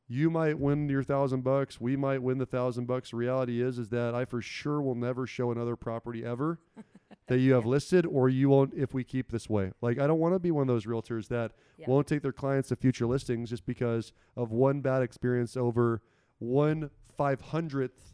you 0.07 0.29
might 0.29 0.59
win 0.59 0.87
your 0.89 1.03
thousand 1.03 1.43
bucks. 1.43 1.81
We 1.81 1.95
might 1.95 2.21
win 2.21 2.37
the 2.37 2.45
thousand 2.45 2.85
bucks. 2.85 3.13
Reality 3.13 3.61
is, 3.61 3.79
is 3.79 3.89
that 3.89 4.13
I 4.13 4.25
for 4.25 4.41
sure 4.41 4.81
will 4.81 4.95
never 4.95 5.25
show 5.25 5.51
another 5.51 5.75
property 5.75 6.23
ever 6.23 6.59
that 7.27 7.39
you 7.39 7.53
have 7.53 7.65
listed, 7.65 8.05
or 8.05 8.29
you 8.29 8.49
won't 8.49 8.73
if 8.75 8.93
we 8.93 9.03
keep 9.03 9.31
this 9.31 9.49
way. 9.49 9.71
Like, 9.81 9.97
I 9.99 10.05
don't 10.07 10.19
want 10.19 10.35
to 10.35 10.39
be 10.39 10.51
one 10.51 10.61
of 10.61 10.67
those 10.67 10.85
realtors 10.85 11.27
that 11.29 11.53
Yeah. 11.77 11.85
won't 11.89 12.05
take 12.07 12.21
their 12.21 12.31
clients 12.31 12.69
to 12.69 12.75
future 12.75 13.07
listings 13.07 13.49
just 13.49 13.65
because 13.65 14.13
of 14.35 14.51
one 14.51 14.81
bad 14.81 15.01
experience 15.01 15.57
over 15.57 16.01
one 16.39 16.89
five 17.17 17.41
hundredth 17.41 18.13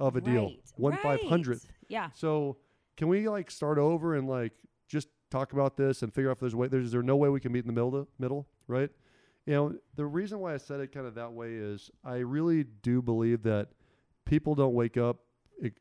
of 0.00 0.16
a 0.16 0.20
deal. 0.20 0.46
Right, 0.46 0.62
One 0.76 0.96
five 0.96 1.20
hundredth. 1.22 1.64
right. 1.66 1.74
Yeah. 1.88 2.10
So 2.14 2.56
can 2.96 3.08
we 3.08 3.28
like 3.28 3.50
start 3.50 3.78
over 3.78 4.14
and 4.14 4.28
like 4.28 4.52
just 4.88 5.08
talk 5.30 5.52
about 5.52 5.76
this 5.76 6.02
and 6.02 6.12
figure 6.12 6.30
out 6.30 6.36
if 6.36 6.40
there's 6.40 6.54
a 6.54 6.56
way 6.56 6.66
there's 6.68 6.86
is 6.86 6.92
there 6.92 7.02
no 7.02 7.16
way 7.16 7.28
we 7.28 7.40
can 7.40 7.52
meet 7.52 7.60
in 7.60 7.66
the 7.66 7.72
middle 7.72 8.08
middle, 8.18 8.48
right? 8.66 8.90
You 9.46 9.54
know, 9.54 9.74
the 9.94 10.04
reason 10.06 10.40
why 10.40 10.54
I 10.54 10.56
said 10.56 10.80
it 10.80 10.92
kind 10.92 11.06
of 11.06 11.14
that 11.14 11.32
way 11.32 11.54
is 11.54 11.90
I 12.04 12.16
really 12.16 12.64
do 12.64 13.00
believe 13.02 13.42
that 13.44 13.68
people 14.24 14.54
don't 14.54 14.74
wake 14.74 14.96
up 14.96 15.18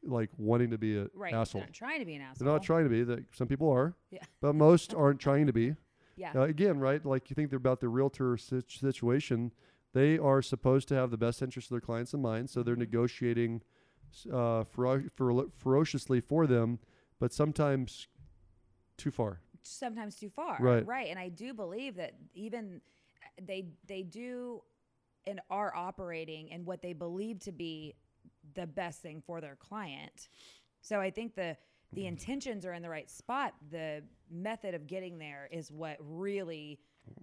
like 0.03 0.29
wanting 0.37 0.71
to 0.71 0.77
be 0.77 0.97
an 0.97 1.09
Right. 1.13 1.33
asshole. 1.33 1.61
They're 1.61 1.67
not 1.67 1.73
trying 1.73 1.99
to 1.99 2.05
be 2.05 2.15
an 2.15 2.21
asshole. 2.21 2.45
They're 2.45 2.53
not 2.53 2.63
trying 2.63 2.83
to 2.85 2.89
be. 2.89 3.03
That 3.03 3.25
some 3.35 3.47
people 3.47 3.69
are, 3.69 3.95
Yeah. 4.11 4.23
but 4.41 4.53
most 4.53 4.93
aren't 4.93 5.19
trying 5.19 5.47
to 5.47 5.53
be. 5.53 5.75
Yeah. 6.15 6.31
Uh, 6.33 6.41
again, 6.41 6.79
right? 6.79 7.03
Like 7.05 7.29
you 7.29 7.35
think 7.35 7.49
they're 7.51 7.57
about 7.57 7.79
the 7.79 7.89
realtor 7.89 8.37
sit- 8.37 8.71
situation. 8.71 9.51
They 9.93 10.17
are 10.17 10.41
supposed 10.41 10.87
to 10.89 10.95
have 10.95 11.11
the 11.11 11.17
best 11.17 11.41
interest 11.41 11.67
of 11.67 11.71
their 11.75 11.81
clients 11.81 12.13
in 12.13 12.21
mind, 12.21 12.49
so 12.49 12.63
they're 12.63 12.75
Mhm. 12.75 12.79
negotiating 12.79 13.61
uh, 14.31 14.63
fero- 14.63 15.03
fero- 15.15 15.51
ferociously 15.57 16.21
for 16.21 16.47
them, 16.47 16.79
but 17.19 17.31
sometimes 17.33 18.07
too 18.95 19.11
far. 19.11 19.41
sometimes 19.61 20.15
too 20.15 20.29
far. 20.29 20.57
Right. 20.61 20.85
Right. 20.87 21.07
And 21.09 21.19
I 21.19 21.27
do 21.29 21.53
believe 21.53 21.95
that 21.95 22.15
even 22.33 22.81
uh, 23.21 23.41
they 23.45 23.73
they 23.85 24.01
do 24.01 24.63
and 25.27 25.41
are 25.49 25.75
operating 25.75 26.47
in 26.47 26.63
what 26.63 26.81
they 26.81 26.93
believe 26.93 27.39
to 27.41 27.51
be 27.51 27.93
the 28.53 28.67
best 28.67 29.01
thing 29.01 29.21
for 29.25 29.41
their 29.41 29.55
client. 29.55 30.29
So 30.81 30.99
I 30.99 31.09
think 31.11 31.35
the 31.35 31.57
the 31.93 32.01
Mm-hmm. 32.01 32.07
intentions 32.09 32.65
are 32.65 32.73
in 32.73 32.81
the 32.81 32.89
right 32.89 33.09
spot. 33.09 33.53
The 33.71 34.03
method 34.29 34.73
of 34.75 34.87
getting 34.87 35.17
there 35.17 35.47
is 35.51 35.71
what 35.71 35.95
really 36.01 36.79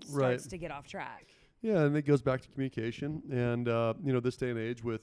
Right. 0.08 0.40
starts 0.40 0.46
to 0.48 0.56
get 0.58 0.70
off 0.70 0.86
track. 0.88 1.26
Yeah, 1.60 1.80
and 1.84 1.94
it 1.96 2.06
goes 2.06 2.22
back 2.22 2.40
to 2.40 2.48
communication. 2.48 3.22
And 3.30 3.68
uh, 3.68 3.92
you 4.02 4.12
know, 4.14 4.20
this 4.20 4.36
day 4.38 4.48
and 4.48 4.58
age 4.58 4.82
with 4.82 5.02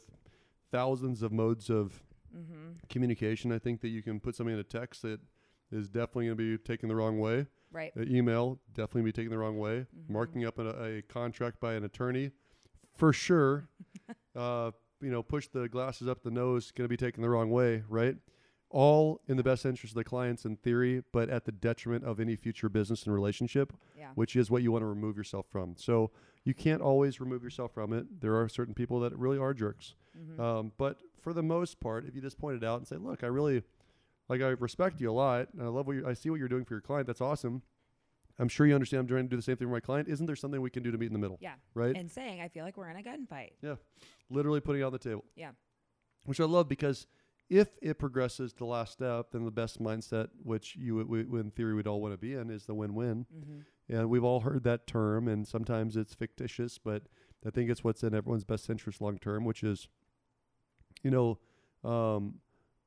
thousands 0.72 1.22
of 1.22 1.32
modes 1.32 1.70
of 1.70 2.02
Mm-hmm. 2.36 2.72
communication, 2.90 3.52
I 3.52 3.60
think 3.60 3.82
that 3.82 3.90
you 3.90 4.02
can 4.02 4.20
put 4.20 4.36
something 4.36 4.54
in 4.54 4.60
a 4.60 4.64
text 4.64 5.02
that 5.02 5.20
is 5.72 5.90
definitely 5.90 6.26
going 6.28 6.38
to 6.38 6.58
be 6.58 6.64
taken 6.64 6.88
the 6.90 6.96
wrong 6.96 7.20
way. 7.20 7.46
Right. 7.74 7.92
Uh, 7.96 8.02
email 8.04 8.58
definitely 8.74 9.04
be 9.04 9.12
taken 9.12 9.30
the 9.32 9.38
wrong 9.38 9.60
way. 9.60 9.86
Mhm. 9.96 10.10
Marking 10.10 10.46
up 10.46 10.58
a, 10.58 10.98
a 10.98 11.02
contract 11.04 11.60
by 11.60 11.74
an 11.74 11.84
attorney, 11.84 12.32
for 12.96 13.12
sure. 13.14 13.68
uh, 14.36 14.72
you 15.02 15.10
know, 15.12 15.24
push 15.24 15.48
the 15.48 15.68
glasses 15.68 16.08
up 16.08 16.24
the 16.24 16.32
nose, 16.32 16.72
going 16.72 16.86
to 16.86 16.90
be 16.90 16.98
taken 16.98 17.22
the 17.22 17.30
wrong 17.30 17.50
way, 17.52 17.84
right? 17.90 18.16
All 18.70 19.20
in 19.28 19.36
the 19.38 19.44
best 19.44 19.66
interest 19.66 19.92
of 19.92 19.96
the 19.98 20.04
clients 20.04 20.46
in 20.46 20.56
theory, 20.56 21.04
but 21.12 21.30
at 21.30 21.44
the 21.46 21.52
detriment 21.52 22.06
of 22.06 22.20
any 22.20 22.36
future 22.38 22.70
business 22.70 23.04
and 23.04 23.14
relationship, 23.14 23.74
Yeah. 23.98 24.12
which 24.16 24.36
is 24.36 24.50
what 24.50 24.64
you 24.64 24.72
want 24.72 24.84
to 24.84 24.88
remove 24.88 25.18
yourself 25.18 25.46
from. 25.50 25.76
So 25.76 26.12
you 26.46 26.54
can't 26.54 26.82
always 26.82 27.20
remove 27.20 27.44
yourself 27.44 27.74
from 27.74 27.92
it. 27.92 28.22
There 28.22 28.40
are 28.40 28.48
certain 28.48 28.74
people 28.74 29.00
that 29.02 29.16
really 29.18 29.38
are 29.38 29.54
jerks. 29.54 29.96
Mhm. 30.18 30.40
Um, 30.40 30.72
but 30.78 31.00
for 31.20 31.34
the 31.34 31.44
most 31.44 31.80
part, 31.82 32.06
if 32.06 32.16
you 32.16 32.22
just 32.22 32.38
point 32.38 32.58
it 32.58 32.64
out 32.64 32.78
and 32.80 32.88
say, 32.88 32.96
"Look, 32.96 33.24
I 33.24 33.28
really 33.28 33.64
like 34.30 34.42
I 34.42 34.50
respect 34.50 35.02
you 35.02 35.12
a 35.12 35.14
lot, 35.14 35.50
and 35.54 35.62
I 35.62 35.68
love 35.68 35.86
what 35.88 35.98
you 35.98 36.08
I 36.08 36.14
see 36.14 36.30
what 36.30 36.40
you're 36.40 36.48
doing 36.48 36.64
for 36.64 36.74
your 36.74 36.82
client. 36.82 37.08
That's 37.08 37.20
awesome. 37.22 37.64
I'm 38.42 38.50
sure 38.50 38.66
you 38.66 38.74
understand 38.74 39.02
I'm 39.02 39.08
trying 39.08 39.26
to 39.26 39.30
do 39.30 39.36
the 39.36 39.42
same 39.42 39.56
thing 39.56 39.68
for 39.68 39.74
my 39.74 39.80
client. 39.80 40.08
Isn't 40.10 40.26
there 40.26 40.36
something 40.36 40.60
we 40.62 40.72
can 40.72 40.82
do 40.84 40.92
to 40.92 40.98
meet 40.98 41.06
in 41.08 41.14
the 41.14 41.20
middle? 41.20 41.38
Yeah. 41.40 41.54
Right? 41.76 41.96
And 41.96 42.10
saying, 42.10 42.42
I 42.42 42.48
feel 42.48 42.66
like 42.66 42.76
we're 42.76 42.90
in 42.90 42.98
a 42.98 43.04
gunfight. 43.04 43.52
Yeah. 43.62 43.76
Literally 44.30 44.60
putting 44.60 44.82
it 44.82 44.86
on 44.86 44.92
the 44.92 45.00
table. 45.00 45.24
Yeah. 45.36 45.52
Which 46.26 46.40
I 46.40 46.46
love 46.46 46.68
because 46.68 47.06
if 47.50 47.68
it 47.82 48.00
progresses 48.00 48.52
to 48.54 48.60
the 48.60 48.66
last 48.66 48.94
step, 48.94 49.28
then 49.32 49.46
the 49.46 49.52
best 49.52 49.80
mindset, 49.82 50.30
which 50.44 50.76
you 50.76 50.96
would- 50.96 51.08
we, 51.08 51.40
in 51.40 51.52
theory 51.52 51.76
we'd 51.76 51.86
all 51.86 52.02
want 52.02 52.14
to 52.14 52.18
be 52.18 52.34
in, 52.34 52.50
is 52.50 52.66
the 52.66 52.74
win-win. 52.74 53.26
Mm-hmm. 53.32 53.96
And 53.96 54.10
we've 54.10 54.24
all 54.24 54.40
heard 54.40 54.64
that 54.64 54.88
term, 54.88 55.28
and 55.28 55.48
sometimes 55.48 55.96
it's 55.98 56.14
fictitious, 56.14 56.78
but 56.78 57.04
I 57.46 57.50
think 57.50 57.70
it's 57.70 57.84
what's 57.84 58.04
in 58.04 58.16
everyone's 58.16 58.46
best 58.46 58.70
interest 58.70 59.02
long 59.02 59.18
term, 59.18 59.44
which 59.44 59.64
is, 59.64 59.88
you 61.04 61.12
know, 61.12 61.40
um, 61.84 62.36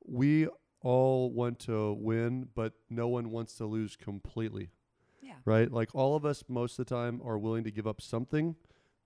we 0.03 0.47
all 0.81 1.31
want 1.31 1.59
to 1.59 1.93
win, 1.93 2.49
but 2.55 2.73
no 2.89 3.07
one 3.07 3.29
wants 3.29 3.55
to 3.57 3.65
lose 3.65 3.95
completely, 3.95 4.71
Yeah. 5.35 5.41
right? 5.45 5.71
Like 5.71 5.93
all 5.95 6.15
of 6.15 6.25
us, 6.25 6.43
most 6.47 6.79
of 6.79 6.85
the 6.85 6.95
time, 6.95 7.21
are 7.23 7.37
willing 7.37 7.63
to 7.65 7.71
give 7.71 7.87
up 7.87 8.01
something, 8.01 8.55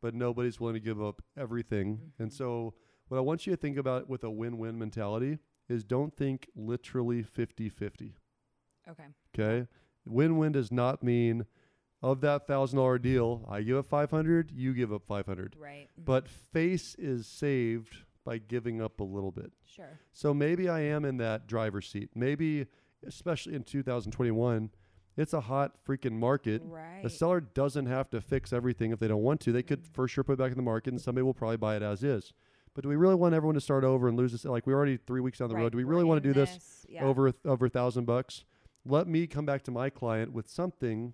but 0.01 0.13
nobody's 0.13 0.59
willing 0.59 0.75
to 0.75 0.79
give 0.79 1.01
up 1.01 1.21
everything. 1.37 2.13
And 2.19 2.29
Mhm. 2.29 2.33
so, 2.33 2.73
what 3.07 3.17
I 3.17 3.21
want 3.21 3.47
you 3.47 3.53
to 3.53 3.57
think 3.57 3.77
about 3.77 4.07
with 4.09 4.23
a 4.23 4.29
win 4.31 4.57
win 4.57 4.77
mentality 4.77 5.39
is 5.67 5.83
don't 5.83 6.15
think 6.15 6.49
literally 6.55 7.21
50 7.23 7.69
50. 7.69 8.15
Okay. 8.87 9.05
Okay. 9.37 9.67
Win 10.05 10.37
win 10.37 10.51
does 10.51 10.71
not 10.71 11.03
mean 11.03 11.45
of 12.01 12.21
that 12.21 12.47
thousand 12.47 12.77
dollar 12.77 12.97
deal, 12.97 13.45
I 13.49 13.61
give 13.61 13.77
up 13.77 13.85
five 13.85 14.09
hundred, 14.09 14.51
you 14.51 14.73
give 14.73 14.93
up 14.93 15.05
five 15.05 15.25
hundred. 15.25 15.55
Right. 15.59 15.89
Mhm. 15.99 16.05
But 16.05 16.27
face 16.29 16.95
is 16.95 17.27
saved 17.27 18.05
by 18.23 18.37
giving 18.37 18.81
up 18.81 18.99
a 18.99 19.03
little 19.03 19.31
bit. 19.31 19.51
sure. 19.65 19.99
So 20.13 20.33
maybe 20.33 20.67
I 20.69 20.79
am 20.81 21.03
in 21.05 21.17
that 21.17 21.45
driver's 21.47 21.87
seat. 21.89 22.09
Maybe 22.15 22.67
especially 23.03 23.53
in 23.55 23.63
2021, 23.63 24.71
it's 25.19 25.33
a 25.33 25.41
hot 25.41 25.73
freaking 25.85 26.13
market. 26.13 26.61
Right. 26.65 27.01
A 27.03 27.09
seller 27.09 27.41
doesn't 27.41 27.85
have 27.87 28.09
to 28.11 28.21
fix 28.21 28.53
everything 28.53 28.91
if 28.91 28.99
they 28.99 29.07
don't 29.07 29.21
want 29.21 29.41
to. 29.41 29.51
They 29.51 29.63
could 29.63 29.83
Mhm. 29.83 29.93
for 29.93 30.07
sure 30.07 30.23
put 30.23 30.33
it 30.33 30.37
back 30.39 30.51
in 30.51 30.57
the 30.57 30.63
market 30.63 30.91
and 30.93 31.01
somebody 31.01 31.23
will 31.23 31.33
probably 31.33 31.57
buy 31.57 31.75
it 31.75 31.81
as 31.83 32.03
is. 32.03 32.33
But 32.73 32.83
do 32.83 32.89
we 32.89 32.95
really 32.95 33.15
want 33.15 33.33
everyone 33.35 33.55
to 33.55 33.61
start 33.61 33.83
over 33.83 34.07
and 34.07 34.15
lose 34.17 34.31
this? 34.31 34.45
Like 34.45 34.65
we're 34.65 34.75
already 34.75 34.97
three 34.97 35.21
weeks 35.21 35.39
down 35.39 35.49
the 35.49 35.55
Right, 35.55 35.63
road. 35.63 35.71
Do 35.73 35.77
we 35.77 35.83
really 35.83 36.03
want 36.05 36.21
to 36.23 36.27
do 36.29 36.33
this? 36.33 36.85
Yeah. 36.89 37.03
over 37.03 37.27
a 37.27 37.33
over 37.45 37.65
a 37.65 37.69
thousand 37.69 38.05
bucks. 38.05 38.45
Let 38.85 39.07
me 39.07 39.27
come 39.27 39.45
back 39.45 39.63
to 39.63 39.71
my 39.71 39.89
client 39.89 40.31
with 40.33 40.47
something. 40.47 41.13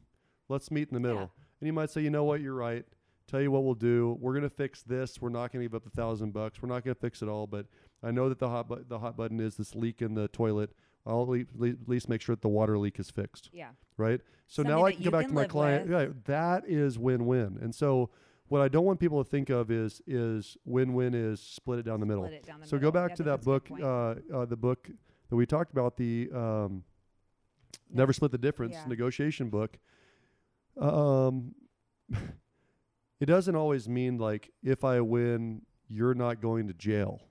Let's 0.50 0.70
meet 0.70 0.88
in 0.90 0.94
the 0.94 1.00
middle. 1.00 1.18
Yeah. 1.22 1.28
And 1.62 1.68
you 1.68 1.74
might 1.74 1.90
say, 1.90 2.02
you 2.02 2.10
know 2.12 2.24
what, 2.24 2.42
you're 2.42 2.54
right. 2.54 2.86
Tell 3.28 3.42
you 3.42 3.50
what 3.50 3.64
we'll 3.64 3.74
do. 3.74 4.18
We're 4.22 4.36
gonna 4.36 4.50
fix 4.52 4.84
this. 4.84 5.20
We're 5.20 5.30
not 5.30 5.52
gonna 5.52 5.66
give 5.66 5.74
up 5.74 5.84
the 5.84 5.90
thousand 5.90 6.32
bucks. 6.32 6.62
We're 6.62 6.70
not 6.70 6.84
gonna 6.84 6.94
fix 6.94 7.24
it 7.24 7.28
all, 7.30 7.48
but 7.48 7.66
I 8.04 8.12
know 8.12 8.30
that 8.30 8.38
the 8.38 8.50
hot 8.50 8.68
bu- 8.68 8.84
the 8.88 9.00
hot 9.00 9.18
button 9.18 9.40
is 9.40 9.58
this 9.58 9.74
leak 9.74 10.02
in 10.04 10.14
the 10.14 10.28
toilet. 10.28 10.72
I'll 11.06 11.22
at 11.36 11.48
le- 11.56 11.70
at 11.70 11.88
least 11.88 12.10
make 12.10 12.22
sure 12.22 12.36
that 12.36 12.42
the 12.42 12.50
water 12.50 12.78
leak 12.78 13.00
is 13.00 13.10
fixed, 13.12 13.50
Yeah. 13.54 13.70
right? 13.98 14.22
So 14.48 14.64
now 14.64 14.84
I 14.86 14.92
can 14.92 15.04
go 15.04 15.12
back 15.12 15.22
can 15.22 15.30
to 15.30 15.36
my 15.36 15.46
client. 15.46 15.90
with. 15.90 15.92
Yeah, 16.10 16.14
that 16.26 16.68
is 16.68 16.98
win-win. 17.00 17.58
And 17.62 17.74
so 17.74 18.10
what 18.48 18.62
I 18.62 18.68
don't 18.68 18.86
want 18.86 19.00
people 19.00 19.24
to 19.24 19.30
think 19.30 19.50
of 19.50 19.72
is 19.72 20.02
is 20.08 20.58
win-win 20.66 21.14
is 21.14 21.40
split 21.40 21.80
it 21.80 21.84
down 21.84 22.00
the 22.00 22.06
middle. 22.06 22.24
Down 22.24 22.60
the 22.62 22.68
So 22.68 22.76
middle. 22.76 22.92
go 22.92 22.92
back 22.92 23.12
Yep, 23.12 23.18
to 23.18 23.24
that 23.24 23.30
that's 23.44 23.48
a 23.48 23.50
good 23.50 23.70
book, 23.70 23.82
uh, 24.32 24.36
uh, 24.38 24.46
the 24.46 24.58
book 24.58 24.90
that 25.30 25.36
we 25.36 25.46
talked 25.46 25.72
about, 25.72 25.98
the 25.98 26.30
um, 26.34 26.84
Never 27.92 28.14
Split 28.14 28.32
the 28.32 28.38
Difference 28.38 28.74
Yeah. 28.74 28.86
negotiation 28.88 29.50
book. 29.50 29.78
Um, 30.78 31.56
it 33.20 33.26
doesn't 33.26 33.56
always 33.56 33.88
mean 33.90 34.18
like 34.18 34.52
if 34.64 34.84
I 34.84 35.02
win, 35.02 35.62
you're 35.88 36.14
not 36.16 36.42
going 36.42 36.68
to 36.68 36.74
jail, 36.74 37.22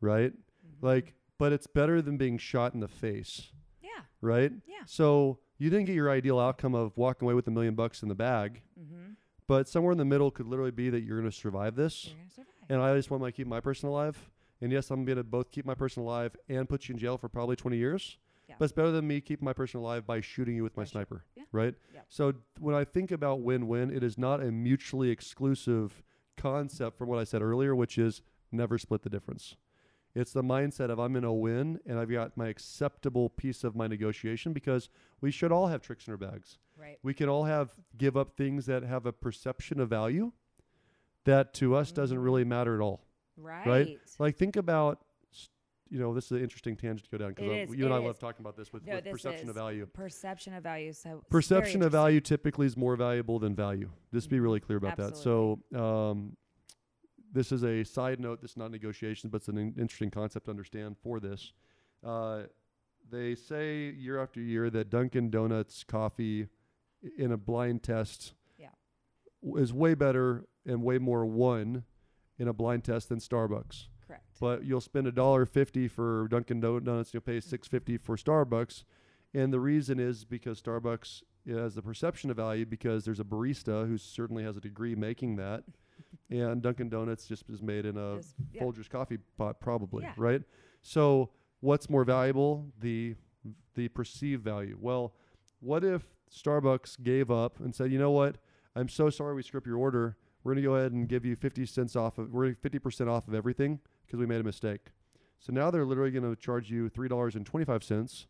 right? 0.00 0.32
Mhm. 0.32 0.82
Like, 0.82 1.14
but 1.42 1.52
it's 1.52 1.66
better 1.66 2.00
than 2.00 2.16
being 2.16 2.38
shot 2.38 2.72
in 2.72 2.78
the 2.78 2.86
face, 2.86 3.48
yeah, 3.82 4.04
right? 4.20 4.52
Yeah. 4.64 4.84
So 4.86 5.40
you 5.58 5.70
didn't 5.70 5.86
get 5.86 5.96
your 5.96 6.08
ideal 6.08 6.38
outcome 6.38 6.72
of 6.72 6.96
walking 6.96 7.26
away 7.26 7.34
with 7.34 7.48
a 7.48 7.50
million 7.50 7.74
bucks 7.74 8.00
in 8.00 8.08
the 8.08 8.14
bag, 8.14 8.62
mm-hmm. 8.80 9.14
but 9.48 9.68
somewhere 9.68 9.90
in 9.90 9.98
the 9.98 10.04
middle 10.04 10.30
could 10.30 10.46
literally 10.46 10.70
be 10.70 10.88
that 10.90 11.00
you're 11.00 11.18
going 11.18 11.28
to 11.28 11.36
survive 11.36 11.74
this 11.74 12.04
you're 12.04 12.14
survive. 12.30 12.46
and 12.68 12.80
I 12.80 12.94
just 12.94 13.10
want 13.10 13.24
to 13.24 13.32
keep 13.32 13.48
my 13.48 13.58
person 13.58 13.88
alive. 13.88 14.30
And 14.60 14.70
yes, 14.70 14.88
I'm 14.92 15.04
going 15.04 15.18
to 15.18 15.24
both 15.24 15.50
keep 15.50 15.66
my 15.66 15.74
person 15.74 16.04
alive 16.04 16.36
and 16.48 16.68
put 16.68 16.88
you 16.88 16.92
in 16.92 17.00
jail 17.00 17.18
for 17.18 17.28
probably 17.28 17.56
20 17.56 17.76
years. 17.76 18.18
Yeah. 18.48 18.54
But 18.60 18.66
it's 18.66 18.72
better 18.72 18.92
than 18.92 19.08
me 19.08 19.20
keeping 19.20 19.44
my 19.44 19.52
person 19.52 19.80
alive 19.80 20.06
by 20.06 20.20
shooting 20.20 20.54
you 20.54 20.62
with 20.62 20.76
my 20.76 20.84
shoot- 20.84 20.92
sniper, 20.92 21.24
yeah. 21.34 21.42
right? 21.50 21.74
Yep. 21.92 22.06
So 22.08 22.34
when 22.60 22.76
I 22.76 22.84
think 22.84 23.10
about 23.10 23.40
win-win, 23.40 23.90
it 23.90 24.04
is 24.04 24.16
not 24.16 24.40
a 24.40 24.52
mutually 24.52 25.10
exclusive 25.10 26.04
concept 26.36 26.98
from 26.98 27.08
what 27.08 27.18
I 27.18 27.24
said 27.24 27.42
earlier, 27.42 27.74
which 27.74 27.98
is 27.98 28.22
never 28.52 28.78
split 28.78 29.02
the 29.02 29.10
difference. 29.10 29.56
It's 30.14 30.32
the 30.32 30.42
mindset 30.42 30.90
of 30.90 30.98
I'm 31.00 31.16
in 31.16 31.24
a 31.24 31.32
win 31.32 31.80
and 31.86 31.98
I've 31.98 32.10
got 32.10 32.36
my 32.36 32.48
acceptable 32.48 33.30
piece 33.30 33.64
of 33.64 33.74
my 33.74 33.86
negotiation 33.86 34.52
because 34.52 34.90
we 35.20 35.30
should 35.30 35.52
all 35.52 35.68
have 35.68 35.80
tricks 35.80 36.06
in 36.06 36.12
our 36.12 36.18
bags 36.18 36.58
right. 36.78 36.98
we 37.02 37.14
can 37.14 37.28
all 37.28 37.44
have 37.44 37.74
give 37.96 38.16
up 38.16 38.36
things 38.36 38.66
that 38.66 38.82
have 38.82 39.06
a 39.06 39.12
perception 39.12 39.80
of 39.80 39.88
value 39.88 40.32
that 41.24 41.54
to 41.54 41.74
us 41.74 41.92
doesn't 41.92 42.18
Mhm. 42.18 42.24
really 42.24 42.44
matter 42.44 42.74
at 42.74 42.80
all. 42.80 43.06
Right. 43.36 43.66
Right. 43.66 43.98
Like 44.18 44.36
think 44.36 44.56
about, 44.56 45.04
you 45.88 45.98
know, 45.98 46.12
this 46.14 46.26
is 46.26 46.32
an 46.32 46.40
interesting 46.42 46.76
tangent 46.76 47.04
to 47.04 47.10
go 47.10 47.18
down 47.18 47.34
because 47.34 47.74
you 47.74 47.84
and 47.84 47.94
I 47.94 47.98
love 47.98 48.18
talking 48.18 48.42
about 48.42 48.56
this 48.56 48.72
with, 48.72 48.84
No, 48.86 48.96
with 48.96 49.04
this 49.04 49.12
perception 49.12 49.48
of 49.48 49.54
value. 49.54 49.86
Perception 49.86 50.54
of 50.54 50.62
value. 50.62 50.92
So 50.92 51.22
Perception 51.30 51.82
of 51.82 51.92
value 51.92 52.20
typically 52.20 52.66
is 52.66 52.76
more 52.76 52.96
valuable 52.96 53.38
than 53.38 53.54
value. 53.54 53.90
Just 54.12 54.28
be 54.28 54.40
really 54.40 54.60
clear 54.60 54.78
about 54.78 54.96
that. 54.96 55.16
So, 55.16 55.60
um, 55.74 56.36
this 57.32 57.50
is 57.52 57.64
a 57.64 57.82
side 57.84 58.20
note. 58.20 58.40
This 58.40 58.52
is 58.52 58.56
not 58.56 58.70
negotiations, 58.70 59.30
but 59.30 59.38
it's 59.38 59.48
an 59.48 59.58
in- 59.58 59.74
interesting 59.78 60.10
concept 60.10 60.44
to 60.46 60.50
understand 60.50 60.96
for 61.02 61.18
this. 61.20 61.52
Uh, 62.04 62.42
they 63.10 63.34
say 63.34 63.90
year 63.90 64.20
after 64.22 64.40
year 64.40 64.70
that 64.70 64.90
Dunkin' 64.90 65.30
Donuts 65.30 65.84
coffee 65.84 66.48
i- 67.04 67.08
in 67.18 67.32
a 67.32 67.36
blind 67.36 67.82
test 67.82 68.34
Yeah. 68.58 68.70
w- 69.42 69.62
is 69.62 69.72
way 69.72 69.94
better 69.94 70.46
and 70.64 70.82
way 70.82 70.98
more 70.98 71.26
won 71.26 71.84
in 72.38 72.48
a 72.48 72.52
blind 72.52 72.84
test 72.84 73.08
than 73.08 73.18
Starbucks. 73.18 73.88
Correct. 74.06 74.24
But 74.40 74.64
you'll 74.64 74.80
spend 74.80 75.06
a 75.06 75.12
dollar 75.12 75.46
fifty 75.46 75.88
for 75.88 76.28
Dunkin' 76.28 76.60
Donuts, 76.60 77.12
you'll 77.14 77.22
pay 77.22 77.40
six 77.40 77.66
fifty 77.66 77.96
for 77.98 78.16
Starbucks, 78.16 78.84
and 79.34 79.52
the 79.52 79.60
reason 79.60 79.98
is 79.98 80.24
because 80.24 80.60
Starbucks 80.62 81.22
has 81.46 81.74
the 81.74 81.82
perception 81.82 82.30
of 82.30 82.36
value 82.36 82.64
because 82.66 83.04
there's 83.04 83.18
a 83.20 83.24
barista 83.24 83.86
who 83.88 83.98
certainly 83.98 84.44
has 84.44 84.56
a 84.56 84.60
degree 84.60 84.94
making 84.94 85.36
that, 85.36 85.64
and 86.30 86.62
Dunkin' 86.62 86.88
Donuts 86.88 87.26
just 87.26 87.48
is 87.50 87.62
made 87.62 87.84
in 87.86 87.96
a 87.96 88.16
Just- 88.16 88.34
yeah. 88.52 88.62
Folgers 88.62 88.88
coffee 88.88 89.18
pot, 89.36 89.60
probably, 89.60 90.04
Yeah. 90.04 90.14
right? 90.16 90.42
So 90.82 91.30
what's 91.60 91.88
more 91.90 92.04
valuable? 92.04 92.72
The 92.80 93.16
the 93.74 93.88
perceived 93.88 94.44
value. 94.44 94.76
Well, 94.80 95.14
what 95.60 95.82
if 95.84 96.04
Starbucks 96.30 97.02
gave 97.02 97.30
up 97.30 97.58
and 97.60 97.74
said, 97.74 97.90
you 97.90 97.98
know 97.98 98.10
what? 98.10 98.36
I'm 98.76 98.88
so 98.88 99.10
sorry 99.10 99.34
we 99.34 99.42
up 99.54 99.66
your 99.66 99.76
order. 99.78 100.16
We're 100.44 100.54
gonna 100.54 100.62
go 100.66 100.76
ahead 100.76 100.92
and 100.92 101.08
give 101.08 101.24
you 101.24 101.36
50 101.36 101.66
cents 101.66 101.94
off 101.96 102.18
of. 102.18 102.30
We're 102.32 102.54
50 102.54 102.78
percent 102.78 103.08
off 103.10 103.28
of 103.28 103.34
everything 103.34 103.80
because 104.06 104.18
we 104.18 104.26
made 104.26 104.40
a 104.40 104.44
mistake. 104.44 104.92
So 105.38 105.52
now 105.52 105.70
they're 105.70 105.84
literally 105.84 106.10
gonna 106.10 106.36
charge 106.36 106.70
you 106.70 106.88
three 106.88 107.08
dollars 107.08 107.34
and 107.34 107.44
25 107.46 107.82
cents 107.84 108.26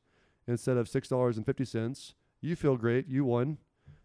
instead 0.46 0.76
of 0.76 0.88
six 0.88 1.08
dollars 1.08 1.36
and 1.36 1.44
50 1.46 1.64
cents. 1.64 2.14
You 2.40 2.56
feel 2.56 2.76
great. 2.76 3.06
You 3.08 3.24
won. 3.24 3.58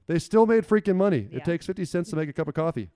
They 0.08 0.20
still 0.20 0.46
made 0.46 0.66
freaking 0.66 0.96
money. 0.96 1.28
Yeah. 1.32 1.38
It 1.38 1.46
takes 1.46 1.66
50 1.66 1.84
cents 1.86 2.10
to 2.12 2.16
make 2.16 2.30
a 2.30 2.34
cup 2.34 2.48
of 2.48 2.54
coffee. 2.54 2.92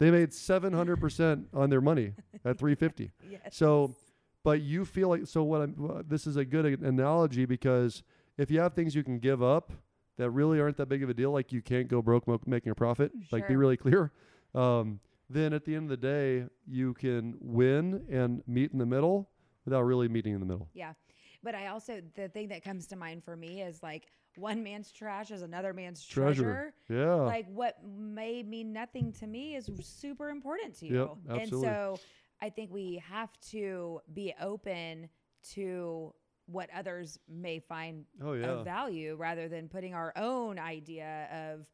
They 0.00 0.10
made 0.10 0.30
700% 0.30 1.44
on 1.52 1.68
their 1.68 1.82
money 1.82 2.14
at 2.44 2.58
350. 2.58 3.12
Yes. 3.30 3.40
So, 3.52 3.94
but 4.42 4.62
you 4.62 4.86
feel 4.86 5.10
like 5.10 5.26
so. 5.26 5.42
What 5.44 5.60
I'm. 5.60 6.04
This 6.08 6.26
is 6.26 6.36
a 6.36 6.44
good 6.44 6.64
analogy 6.82 7.44
because 7.44 8.02
if 8.38 8.50
you 8.50 8.60
have 8.60 8.72
things 8.72 8.94
you 8.94 9.04
can 9.04 9.18
give 9.18 9.42
up 9.42 9.72
that 10.16 10.30
really 10.30 10.58
aren't 10.58 10.78
that 10.78 10.86
big 10.86 11.02
of 11.02 11.10
a 11.10 11.14
deal, 11.14 11.30
like 11.30 11.52
you 11.52 11.60
can't 11.60 11.86
go 11.86 12.00
broke 12.00 12.26
mo- 12.26 12.40
making 12.46 12.72
a 12.72 12.74
profit. 12.74 13.12
Like 13.30 13.46
be 13.46 13.56
really 13.56 13.76
clear. 13.76 14.10
Um, 14.54 15.00
then 15.28 15.52
at 15.52 15.66
the 15.66 15.74
end 15.76 15.84
of 15.84 16.00
the 16.00 16.06
day, 16.08 16.46
you 16.66 16.94
can 16.94 17.36
win 17.38 18.04
and 18.10 18.42
meet 18.46 18.72
in 18.72 18.78
the 18.78 18.86
middle 18.86 19.28
without 19.66 19.82
really 19.82 20.08
meeting 20.08 20.32
in 20.32 20.40
the 20.40 20.46
middle. 20.46 20.68
Yeah. 20.72 20.94
But 21.42 21.54
I 21.54 21.66
also 21.66 22.00
the 22.16 22.28
thing 22.28 22.48
that 22.48 22.64
comes 22.64 22.86
to 22.88 22.96
mind 22.96 23.22
for 23.22 23.36
me 23.36 23.60
is 23.60 23.82
like 23.82 24.06
one 24.36 24.62
man's 24.62 24.90
trash 24.92 25.30
is 25.30 25.42
another 25.42 25.72
man's 25.72 26.04
Treasure. 26.04 26.72
treasure. 26.88 27.04
Yeah. 27.04 27.14
Like 27.22 27.46
what 27.48 27.76
may 27.84 28.42
mean 28.42 28.72
nothing 28.72 29.12
to 29.14 29.26
me 29.26 29.56
is 29.56 29.70
super 29.82 30.30
important 30.30 30.78
to 30.80 30.86
you. 30.86 31.18
And 31.28 31.42
absolutely. 31.42 31.68
so 31.68 31.98
I 32.40 32.50
think 32.50 32.72
we 32.72 33.02
have 33.08 33.30
to 33.50 34.00
be 34.12 34.34
open 34.40 35.08
to 35.52 36.14
what 36.46 36.68
others 36.74 37.18
may 37.28 37.60
find 37.60 38.04
oh 38.22 38.32
yeah. 38.32 38.46
of 38.46 38.64
value 38.64 39.14
rather 39.16 39.48
than 39.48 39.68
putting 39.68 39.94
our 39.94 40.12
own 40.16 40.58
idea 40.58 41.28
of 41.32 41.66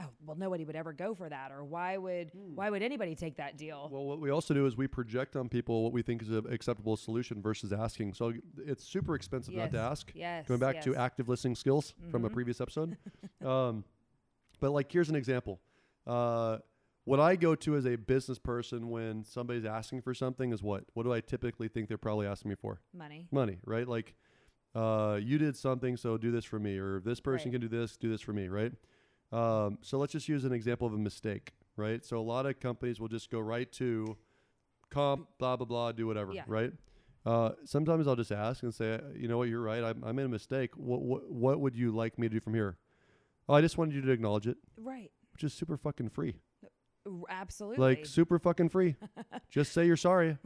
oh 0.00 0.08
well 0.26 0.36
nobody 0.36 0.64
would 0.64 0.74
ever 0.76 0.92
go 0.92 1.14
for 1.14 1.28
that 1.28 1.52
or 1.52 1.64
why 1.64 1.96
would 1.96 2.30
Hmm. 2.30 2.54
why 2.56 2.68
would 2.70 2.82
anybody 2.82 3.14
take 3.14 3.36
that 3.36 3.56
deal 3.56 3.88
Well, 3.92 4.04
what 4.04 4.20
we 4.20 4.30
also 4.30 4.52
do 4.54 4.66
is 4.66 4.76
we 4.76 4.86
project 4.88 5.36
on 5.36 5.48
people 5.48 5.84
what 5.84 5.92
we 5.92 6.02
think 6.02 6.22
is 6.22 6.30
an 6.30 6.46
acceptable 6.50 6.96
solution 6.96 7.40
versus 7.40 7.72
asking. 7.72 8.14
So 8.14 8.32
it's 8.58 8.82
super 8.84 9.14
expensive 9.14 9.54
not 9.54 9.70
to 9.72 9.78
ask. 9.78 10.10
yes 10.14 10.46
Going 10.48 10.60
back 10.60 10.80
to 10.82 10.96
active 10.96 11.28
listening 11.28 11.54
skills 11.54 11.94
from 12.10 12.24
a 12.24 12.28
Mhm. 12.28 12.32
previous 12.32 12.60
episode. 12.60 12.96
um, 13.44 13.84
but 14.60 14.70
like, 14.72 14.90
here's 14.90 15.10
an 15.10 15.16
example. 15.16 15.60
Uh, 16.06 16.58
what 17.04 17.20
I 17.20 17.36
go 17.36 17.54
to 17.54 17.76
as 17.76 17.86
a 17.86 17.96
business 17.96 18.38
person 18.38 18.88
when 18.88 19.24
somebody's 19.24 19.64
asking 19.66 20.02
for 20.02 20.14
something 20.14 20.52
is 20.52 20.62
what? 20.62 20.84
What 20.94 21.02
do 21.04 21.12
I 21.12 21.20
typically 21.20 21.68
think 21.68 21.88
they're 21.88 21.98
probably 21.98 22.26
asking 22.26 22.48
me 22.48 22.54
for? 22.56 22.80
money 22.94 23.28
Money, 23.30 23.58
right? 23.64 23.86
Like, 23.86 24.14
uh, 24.74 25.20
you 25.22 25.36
did 25.38 25.54
something, 25.56 25.96
so 25.96 26.16
do 26.16 26.30
this 26.32 26.44
for 26.44 26.58
me, 26.58 26.78
or 26.78 27.00
this 27.00 27.20
person 27.20 27.50
Right. 27.52 27.60
can 27.60 27.68
do 27.68 27.68
this, 27.68 27.96
do 27.96 28.08
this 28.08 28.20
for 28.22 28.32
me, 28.32 28.48
right? 28.48 28.72
Um, 29.32 29.78
so 29.82 29.98
let's 29.98 30.12
just 30.12 30.28
use 30.28 30.44
an 30.44 30.52
example 30.52 30.86
of 30.86 30.92
a 30.94 30.98
mistake, 30.98 31.52
right? 31.76 32.04
So 32.04 32.18
a 32.18 32.20
lot 32.22 32.46
of 32.46 32.60
companies 32.60 33.00
will 33.00 33.08
just 33.08 33.30
go 33.30 33.40
right 33.40 33.70
to 33.72 34.16
comp, 34.90 35.28
blah 35.38 35.56
blah 35.56 35.66
blah, 35.66 35.92
do 35.92 36.06
whatever, 36.06 36.32
Yeah. 36.32 36.44
right? 36.46 36.72
Uh, 37.26 37.52
sometimes 37.64 38.06
I'll 38.06 38.16
just 38.16 38.32
ask 38.32 38.62
and 38.62 38.74
say, 38.74 39.00
you 39.16 39.28
know 39.28 39.38
what, 39.38 39.48
you're 39.48 39.62
right. 39.62 39.82
I, 39.82 39.94
I 40.08 40.12
made 40.12 40.26
a 40.26 40.28
mistake. 40.28 40.76
What, 40.76 41.00
what 41.02 41.30
what 41.30 41.60
would 41.60 41.74
you 41.74 41.90
like 41.90 42.18
me 42.18 42.28
to 42.28 42.34
do 42.34 42.40
from 42.40 42.54
here? 42.54 42.76
Oh, 43.48 43.54
I 43.54 43.60
just 43.60 43.76
wanted 43.78 43.94
you 43.94 44.02
to 44.02 44.10
acknowledge 44.10 44.46
it, 44.46 44.56
right 44.76 45.10
which 45.32 45.42
is 45.44 45.52
super 45.52 45.76
fucking 45.76 46.10
free. 46.10 46.36
Absolutely 47.28 47.78
Like 47.84 48.06
super 48.06 48.38
fucking 48.38 48.70
free. 48.70 48.96
just 49.50 49.72
say 49.72 49.86
you're 49.86 49.96
sorry, 49.96 50.38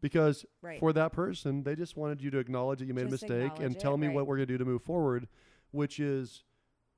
because 0.00 0.46
right 0.62 0.78
for 0.80 0.92
that 0.94 1.12
person, 1.12 1.62
they 1.62 1.74
just 1.74 1.96
wanted 1.96 2.22
you 2.22 2.30
to 2.30 2.38
acknowledge 2.38 2.78
that 2.78 2.86
you 2.86 2.94
made 2.94 3.10
Just 3.10 3.24
a 3.24 3.26
mistake 3.26 3.52
and 3.56 3.74
acknowledge 3.74 3.78
tell 3.78 3.94
it, 3.94 3.98
me 3.98 4.06
right. 4.06 4.16
what 4.16 4.26
we're 4.26 4.36
gonna 4.36 4.46
do 4.46 4.56
to 4.58 4.64
move 4.64 4.82
forward, 4.82 5.28
which 5.72 6.00
is 6.00 6.44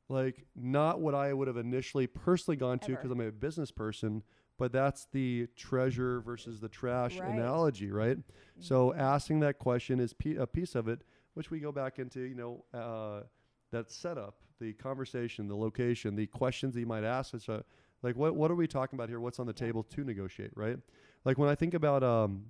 like 0.09 0.47
not 0.57 1.01
what 1.01 1.15
I 1.15 1.33
would 1.33 1.49
have 1.49 1.57
initially 1.57 2.07
personally 2.07 2.57
gone 2.57 2.79
to 2.81 2.93
because 2.93 3.11
I'm 3.11 3.21
a 3.21 3.31
business 3.31 3.71
person, 3.71 4.23
but 4.57 4.73
that's 4.73 5.07
the 5.13 5.49
treasure 5.57 6.21
versus 6.21 6.61
the 6.61 6.69
trash 6.69 7.19
Right. 7.21 7.29
analogy, 7.29 7.91
right? 7.91 8.19
So 8.59 8.93
Mhm. 8.93 8.99
asking 8.99 9.41
that 9.41 9.59
question 9.59 10.01
is 10.01 10.13
pe- 10.15 10.37
a 10.37 10.47
piece 10.47 10.75
of 10.75 10.89
it, 10.89 11.03
which 11.35 11.51
we 11.51 11.61
go 11.61 11.73
back 11.73 11.99
into, 11.99 12.21
you 12.21 12.35
know, 12.35 12.65
uh, 12.73 13.25
that 13.71 13.91
setup, 13.91 14.41
the 14.61 14.73
conversation, 14.73 15.47
the 15.47 15.57
location, 15.57 16.17
the 16.17 16.27
questions 16.27 16.75
that 16.75 16.81
you 16.81 16.87
might 16.87 17.05
ask. 17.05 17.35
It's 17.35 17.49
a, 17.49 17.63
like, 18.03 18.17
what 18.17 18.35
what 18.35 18.51
are 18.51 18.55
we 18.57 18.67
talking 18.67 18.97
about 18.97 19.09
here? 19.11 19.21
What's 19.21 19.39
on 19.39 19.47
the 19.47 19.53
Yeah. 19.53 19.67
table 19.67 19.83
to 19.83 20.05
negotiate, 20.05 20.57
right? 20.57 20.79
Like 21.25 21.37
when 21.37 21.49
I 21.51 21.55
think 21.55 21.75
about 21.75 22.03
um, 22.03 22.47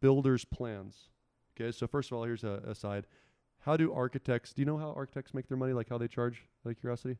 builders' 0.00 0.44
plans. 0.44 1.08
Okay, 1.56 1.70
so 1.72 1.86
first 1.86 2.10
of 2.10 2.16
all, 2.16 2.24
here's 2.24 2.44
a 2.44 2.62
aside. 2.66 3.06
How 3.62 3.76
do 3.76 3.92
architects? 3.92 4.52
Do 4.52 4.62
you 4.62 4.66
know 4.66 4.76
how 4.78 4.92
architects 4.96 5.34
make 5.34 5.48
their 5.48 5.56
money? 5.56 5.72
Like 5.72 5.88
how 5.88 5.98
they 5.98 6.08
charge? 6.08 6.42
Out 6.66 6.70
of 6.70 6.80
curiosity. 6.80 7.16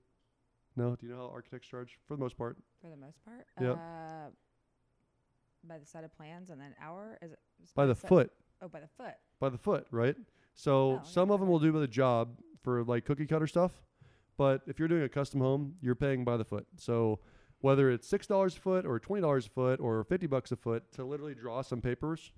No. 0.76 0.96
Do 0.96 1.06
you 1.06 1.12
know 1.12 1.18
how 1.28 1.30
architects 1.32 1.68
charge? 1.68 1.98
For 2.08 2.16
the 2.16 2.20
most 2.20 2.36
part, 2.36 2.56
for 2.80 2.90
the 2.90 2.96
most 2.96 3.22
part 3.24 3.46
Yep. 3.60 3.76
uh 3.76 4.30
by 5.64 5.78
the 5.78 5.86
set 5.86 6.02
of 6.02 6.12
plans 6.16 6.50
and 6.50 6.60
then 6.60 6.74
hour 6.82 7.16
is 7.22 7.30
it 7.30 7.38
by 7.76 7.86
the 7.86 7.94
foot. 7.94 8.32
oh 8.60 8.66
by 8.68 8.80
the 8.80 8.88
foot 8.88 9.14
by 9.38 9.48
the 9.48 9.58
foot, 9.58 9.86
right? 9.92 10.16
So 10.54 10.72
Oh, 10.72 10.92
yeah, 10.94 11.02
some 11.02 11.30
of 11.30 11.38
them 11.40 11.48
will 11.48 11.60
do 11.60 11.70
the 11.72 11.86
job 11.86 12.38
for 12.64 12.82
like 12.82 13.04
cookie 13.04 13.26
cutter 13.26 13.46
stuff, 13.46 13.70
but 14.36 14.62
if 14.66 14.78
you're 14.80 14.88
doing 14.88 15.02
a 15.04 15.08
custom 15.08 15.40
home, 15.40 15.76
you're 15.80 15.94
paying 15.94 16.24
by 16.24 16.36
the 16.36 16.44
foot. 16.44 16.66
So 16.76 17.20
whether 17.60 17.90
it's 17.92 18.08
six 18.08 18.26
dollars 18.26 18.56
a 18.56 18.60
foot 18.60 18.84
or 18.84 18.98
twenty 18.98 19.22
dollars 19.22 19.46
a 19.46 19.50
foot 19.50 19.78
or 19.78 20.02
fifty 20.02 20.26
bucks 20.26 20.50
a 20.50 20.56
foot 20.56 20.90
to 20.94 21.04
literally 21.04 21.34
draw 21.34 21.62
some 21.62 21.80
papers, 21.80 22.32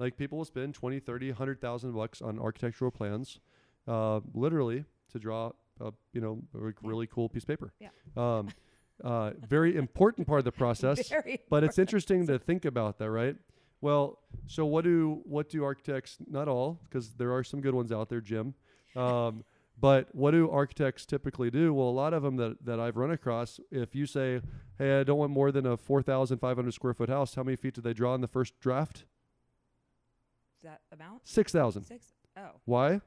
Like 0.00 0.16
people 0.16 0.38
will 0.38 0.46
spend 0.46 0.72
20, 0.72 0.98
30, 0.98 1.28
100,000 1.28 1.92
bucks 1.92 2.22
on 2.22 2.38
architectural 2.38 2.90
plans, 2.90 3.38
uh, 3.86 4.20
literally 4.32 4.86
to 5.12 5.18
draw 5.18 5.52
a, 5.78 5.92
you 6.14 6.22
know, 6.22 6.42
a 6.54 6.72
really 6.82 7.06
cool 7.06 7.28
piece 7.28 7.42
of 7.42 7.48
paper. 7.48 7.74
Yeah. 7.78 7.88
Um, 8.16 8.48
uh, 9.04 9.32
very 9.46 9.76
important 9.76 10.26
part 10.26 10.38
of 10.38 10.46
the 10.46 10.52
process. 10.52 11.06
Very 11.10 11.40
but 11.50 11.64
it's 11.64 11.78
interesting 11.78 12.26
to 12.28 12.38
think 12.38 12.64
about 12.64 12.98
that, 12.98 13.10
right? 13.10 13.36
Well, 13.82 14.18
so 14.46 14.64
what 14.64 14.84
do 14.84 15.20
what 15.24 15.50
do 15.50 15.64
architects? 15.64 16.16
Not 16.26 16.48
all, 16.48 16.80
because 16.84 17.10
there 17.14 17.32
are 17.32 17.44
some 17.44 17.60
good 17.60 17.74
ones 17.74 17.92
out 17.92 18.08
there, 18.08 18.20
Jim. 18.22 18.54
Um, 18.96 19.44
but 19.80 20.14
what 20.14 20.30
do 20.30 20.50
architects 20.50 21.04
typically 21.04 21.50
do? 21.50 21.74
Well, 21.74 21.88
a 21.88 21.90
lot 21.90 22.14
of 22.14 22.22
them 22.22 22.36
that, 22.36 22.64
that 22.64 22.80
I've 22.80 22.96
run 22.96 23.10
across, 23.10 23.60
if 23.70 23.94
you 23.94 24.06
say, 24.06 24.40
"Hey, 24.78 25.00
I 25.00 25.04
don't 25.04 25.18
want 25.18 25.30
more 25.30 25.52
than 25.52 25.66
a 25.66 25.76
four 25.76 26.02
thousand 26.02 26.38
five 26.38 26.56
hundred 26.56 26.72
square 26.72 26.94
foot 26.94 27.08
house," 27.08 27.34
how 27.34 27.42
many 27.42 27.56
feet 27.56 27.74
did 27.74 27.84
they 27.84 27.94
draw 27.94 28.14
in 28.14 28.20
the 28.20 28.28
first 28.28 28.58
draft? 28.60 29.04
That 30.62 30.80
amount 30.92 31.26
Six 31.26 31.52
thousand. 31.52 31.84
six 31.84 32.06
oh 32.36 32.50
Why? 32.64 33.00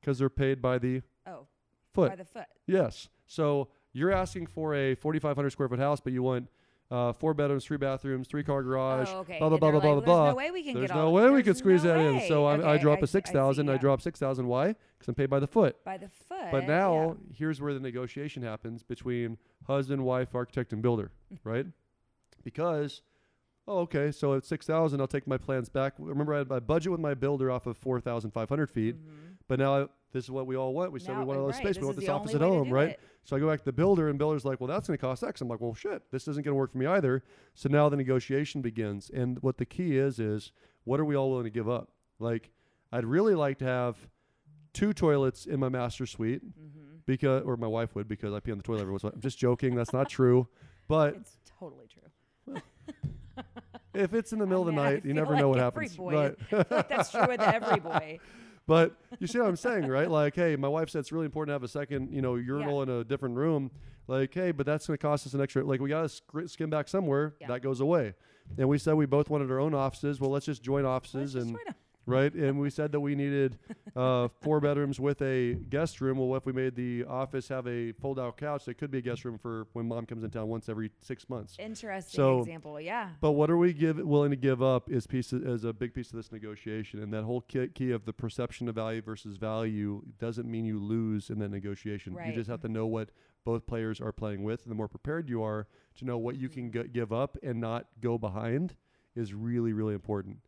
Because 0.00 0.18
they're 0.18 0.28
paid 0.30 0.62
by 0.62 0.78
the 0.78 1.02
oh 1.26 1.46
foot. 1.92 2.10
by 2.10 2.16
the 2.16 2.24
foot. 2.24 2.46
Yes. 2.66 3.08
So 3.26 3.68
you're 3.92 4.12
asking 4.12 4.46
for 4.46 4.74
a 4.74 4.94
4,500 4.94 5.50
square 5.50 5.68
foot 5.68 5.78
house, 5.78 6.00
but 6.00 6.12
you 6.12 6.22
want 6.22 6.48
uh, 6.90 7.12
four 7.12 7.34
bedrooms, 7.34 7.64
three 7.66 7.76
bathrooms, 7.76 8.26
three 8.28 8.42
car 8.42 8.62
garage, 8.62 9.08
oh, 9.10 9.18
okay. 9.18 9.38
blah 9.38 9.48
blah 9.50 9.58
blah 9.58 9.70
blah 9.72 9.78
like, 9.78 9.82
blah 9.82 9.92
"Well, 9.92 10.00
blah. 10.04 10.24
There's 10.24 10.32
no 10.32 10.36
way 10.38 10.50
we 10.50 10.62
can 10.62 10.74
There's 10.74 10.88
get 10.88 10.96
no 10.96 11.06
all. 11.06 11.12
way 11.12 11.28
we 11.30 11.42
could 11.42 11.56
squeeze 11.56 11.84
no 11.84 11.92
that 11.92 12.00
in. 12.00 12.16
way." 12.16 12.28
So 12.28 12.46
I, 12.46 12.54
I 12.54 12.56
Okay, 12.74 12.82
drop 12.82 12.98
I 12.98 13.00
a 13.00 13.02
I 13.02 13.06
six 13.06 13.30
thousand. 13.30 13.68
I, 13.68 13.72
yeah. 13.72 13.78
drop 13.78 14.00
six 14.00 14.18
thousand. 14.18 14.46
Why? 14.46 14.68
Because 14.68 15.08
I'm 15.08 15.14
paid 15.14 15.28
by 15.28 15.38
the 15.40 15.46
foot. 15.46 15.76
by 15.84 15.98
the 15.98 16.08
foot. 16.08 16.46
But 16.50 16.66
now 16.66 17.16
yeah. 17.28 17.34
here's 17.36 17.60
where 17.60 17.74
the 17.74 17.80
negotiation 17.80 18.42
happens 18.42 18.82
between 18.82 19.36
husband, 19.66 20.02
wife, 20.04 20.34
architect, 20.34 20.72
and 20.72 20.80
builder, 20.80 21.10
right? 21.44 21.66
Because 22.42 23.02
oh, 23.68 23.80
okay, 23.80 24.10
so 24.10 24.34
at 24.34 24.44
six 24.44 24.66
thousand, 24.66 25.00
I'll 25.00 25.06
take 25.06 25.26
my 25.26 25.36
plans 25.38 25.68
back. 25.68 25.94
Remember, 25.98 26.34
I 26.34 26.38
had 26.38 26.48
my 26.48 26.60
budget 26.60 26.90
with 26.92 27.00
my 27.00 27.14
builder 27.14 27.50
off 27.50 27.66
of 27.66 27.76
four 27.76 28.00
thousand 28.00 28.30
five 28.32 28.48
hundred 28.48 28.70
feet, 28.70 28.96
Mhm. 28.96 29.36
but 29.46 29.58
now 29.58 29.82
I, 29.82 29.86
this 30.12 30.24
is 30.24 30.30
what 30.30 30.46
we 30.46 30.56
all 30.56 30.72
want. 30.72 30.90
We 30.92 31.00
said 31.00 31.18
we 31.18 31.24
want 31.24 31.38
all 31.38 31.46
this 31.46 31.56
right, 31.56 31.64
space. 31.66 31.78
We 31.78 31.84
want 31.86 31.98
this 31.98 32.08
office 32.08 32.34
at 32.34 32.40
home, 32.40 32.70
right? 32.70 32.90
it. 32.90 33.00
So 33.24 33.36
I 33.36 33.40
go 33.40 33.46
back 33.48 33.58
to 33.58 33.64
the 33.66 33.72
builder, 33.72 34.08
and 34.08 34.18
builder's 34.18 34.44
like, 34.44 34.58
"Well, 34.60 34.68
that's 34.68 34.88
going 34.88 34.96
to 34.96 35.00
cost 35.00 35.22
X." 35.22 35.40
I'm 35.42 35.48
like, 35.48 35.60
"Well, 35.60 35.74
shit, 35.74 36.02
this 36.10 36.26
isn't 36.28 36.44
going 36.44 36.52
to 36.52 36.58
work 36.58 36.72
for 36.72 36.78
me 36.78 36.86
either." 36.86 37.22
So 37.54 37.68
now 37.68 37.88
the 37.90 37.96
negotiation 37.96 38.62
begins, 38.62 39.10
and 39.10 39.38
what 39.42 39.58
the 39.58 39.66
key 39.66 39.98
is 39.98 40.18
is 40.18 40.50
what 40.84 40.98
are 40.98 41.04
we 41.04 41.14
all 41.14 41.28
willing 41.30 41.44
to 41.44 41.50
give 41.50 41.68
up? 41.68 41.90
Like, 42.18 42.50
I'd 42.90 43.04
really 43.04 43.34
like 43.34 43.58
to 43.58 43.66
have 43.66 44.08
two 44.72 44.94
toilets 44.94 45.44
in 45.44 45.60
my 45.60 45.68
master 45.68 46.06
suite 46.06 46.42
Mhm. 46.42 47.00
because, 47.04 47.42
or 47.44 47.56
my 47.58 47.66
wife 47.66 47.94
would 47.94 48.08
because 48.08 48.32
I 48.32 48.40
pee 48.40 48.52
on 48.52 48.56
the 48.58 48.64
toilet 48.64 48.80
every 48.80 48.92
once 48.92 49.02
in 49.02 49.08
a 49.08 49.10
while. 49.10 49.14
I'm 49.16 49.20
just 49.20 49.38
joking. 49.38 49.74
That's 49.74 49.92
not 49.92 50.08
true. 50.08 50.48
But 50.88 51.16
It's 51.16 51.36
totally 51.58 51.86
true. 51.86 52.56
If 53.94 54.14
it's 54.14 54.32
in 54.32 54.38
the 54.38 54.46
middle 54.46 54.64
I 54.64 54.68
of 54.68 54.74
the 54.74 54.82
mean, 54.82 54.92
night, 54.94 55.04
you 55.04 55.14
never 55.22 55.32
like 55.32 55.40
know 55.40 55.48
what 55.48 55.58
happens. 55.58 55.96
boy 55.96 56.34
Right. 56.52 56.66
Like 56.70 56.88
that's 56.88 57.10
true 57.10 57.26
with 57.26 57.40
every 57.40 57.80
boy. 57.80 58.18
But 58.66 58.96
you 59.18 59.26
see 59.26 59.38
what 59.38 59.48
I'm 59.48 59.56
saying, 59.56 59.86
right? 59.86 60.10
Like, 60.10 60.34
hey, 60.34 60.54
my 60.54 60.68
wife 60.68 60.90
said 60.90 60.98
it's 60.98 61.10
really 61.10 61.24
important 61.24 61.48
to 61.48 61.52
have 61.54 61.62
a 61.62 61.68
second, 61.68 62.12
you 62.12 62.20
know, 62.20 62.34
urinal 62.34 62.82
in 62.82 62.90
a 62.90 63.02
different 63.02 63.34
room. 63.34 63.70
Like, 64.08 64.34
hey, 64.34 64.50
but 64.50 64.66
that's 64.66 64.86
going 64.86 64.98
to 64.98 65.00
cost 65.00 65.26
us 65.26 65.32
an 65.32 65.40
extra. 65.40 65.64
Like, 65.64 65.80
we 65.80 65.88
got 65.88 66.02
to 66.02 66.08
sc- 66.10 66.22
skim 66.48 66.68
back 66.68 66.86
somewhere. 66.86 67.34
Yeah. 67.40 67.46
That 67.48 67.62
goes 67.62 67.80
away. 67.80 68.12
And 68.58 68.68
we 68.68 68.76
said 68.76 68.92
we 68.92 69.06
both 69.06 69.30
wanted 69.30 69.50
our 69.50 69.58
own 69.58 69.72
offices. 69.72 70.20
Well, 70.20 70.30
let's 70.30 70.44
just 70.44 70.62
join 70.62 70.84
offices 70.84 71.34
Let's 71.34 71.46
and 71.46 71.58
right. 72.08 72.32
And 72.34 72.58
we 72.58 72.70
said 72.70 72.92
that 72.92 73.00
we 73.00 73.14
needed 73.14 73.58
uh, 73.94 74.28
four 74.40 74.60
bedrooms 74.60 74.98
with 74.98 75.20
a 75.22 75.54
guest 75.54 76.00
room. 76.00 76.18
Well, 76.18 76.28
what 76.28 76.36
if 76.38 76.46
we 76.46 76.52
made 76.52 76.74
the 76.74 77.04
office 77.04 77.48
have 77.48 77.66
a 77.66 77.92
fold-out 77.92 78.36
couch 78.36 78.64
that 78.64 78.78
could 78.78 78.90
be 78.90 78.98
a 78.98 79.02
guest 79.02 79.24
room 79.24 79.38
for 79.38 79.66
when 79.72 79.86
mom 79.88 80.06
comes 80.06 80.24
in 80.24 80.30
town 80.30 80.48
once 80.48 80.68
every 80.68 80.90
six 81.00 81.28
months? 81.28 81.56
Interesting 81.58 82.16
So- 82.16 82.40
example. 82.40 82.80
Yeah. 82.80 83.10
But 83.20 83.32
what 83.32 83.50
are 83.50 83.56
we 83.56 83.72
give, 83.72 83.98
willing 83.98 84.30
to 84.30 84.36
give 84.36 84.62
up 84.62 84.90
is 84.90 85.06
piece 85.06 85.32
of, 85.32 85.46
is 85.46 85.64
a 85.64 85.72
big 85.72 85.94
piece 85.94 86.10
of 86.10 86.16
this 86.16 86.32
negotiation, 86.32 87.02
and 87.02 87.12
that 87.12 87.24
whole 87.24 87.42
key, 87.42 87.68
key 87.68 87.90
of 87.92 88.04
the 88.04 88.12
perception 88.12 88.68
of 88.68 88.74
value 88.74 89.02
versus 89.02 89.36
value 89.36 90.02
doesn't 90.18 90.50
mean 90.50 90.64
you 90.64 90.78
lose 90.78 91.30
in 91.30 91.38
that 91.40 91.50
negotiation. 91.50 92.14
Right. 92.14 92.28
You 92.28 92.32
just 92.32 92.48
have 92.50 92.60
to 92.62 92.68
know 92.68 92.86
what 92.86 93.10
both 93.44 93.66
players 93.66 94.00
are 94.00 94.12
playing 94.12 94.42
with, 94.42 94.62
and 94.62 94.70
the 94.70 94.74
more 94.74 94.88
prepared 94.88 95.28
you 95.28 95.42
are 95.42 95.66
to 95.96 96.04
know 96.04 96.18
what 96.18 96.36
you 96.36 96.48
can 96.48 96.70
Mm-hmm. 96.70 96.82
g- 96.82 96.88
give 96.92 97.12
up 97.12 97.36
and 97.42 97.60
not 97.60 97.86
go 98.00 98.18
behind 98.18 98.74
is 99.14 99.32
really 99.32 99.72
really 99.72 99.94
important. 99.94 100.38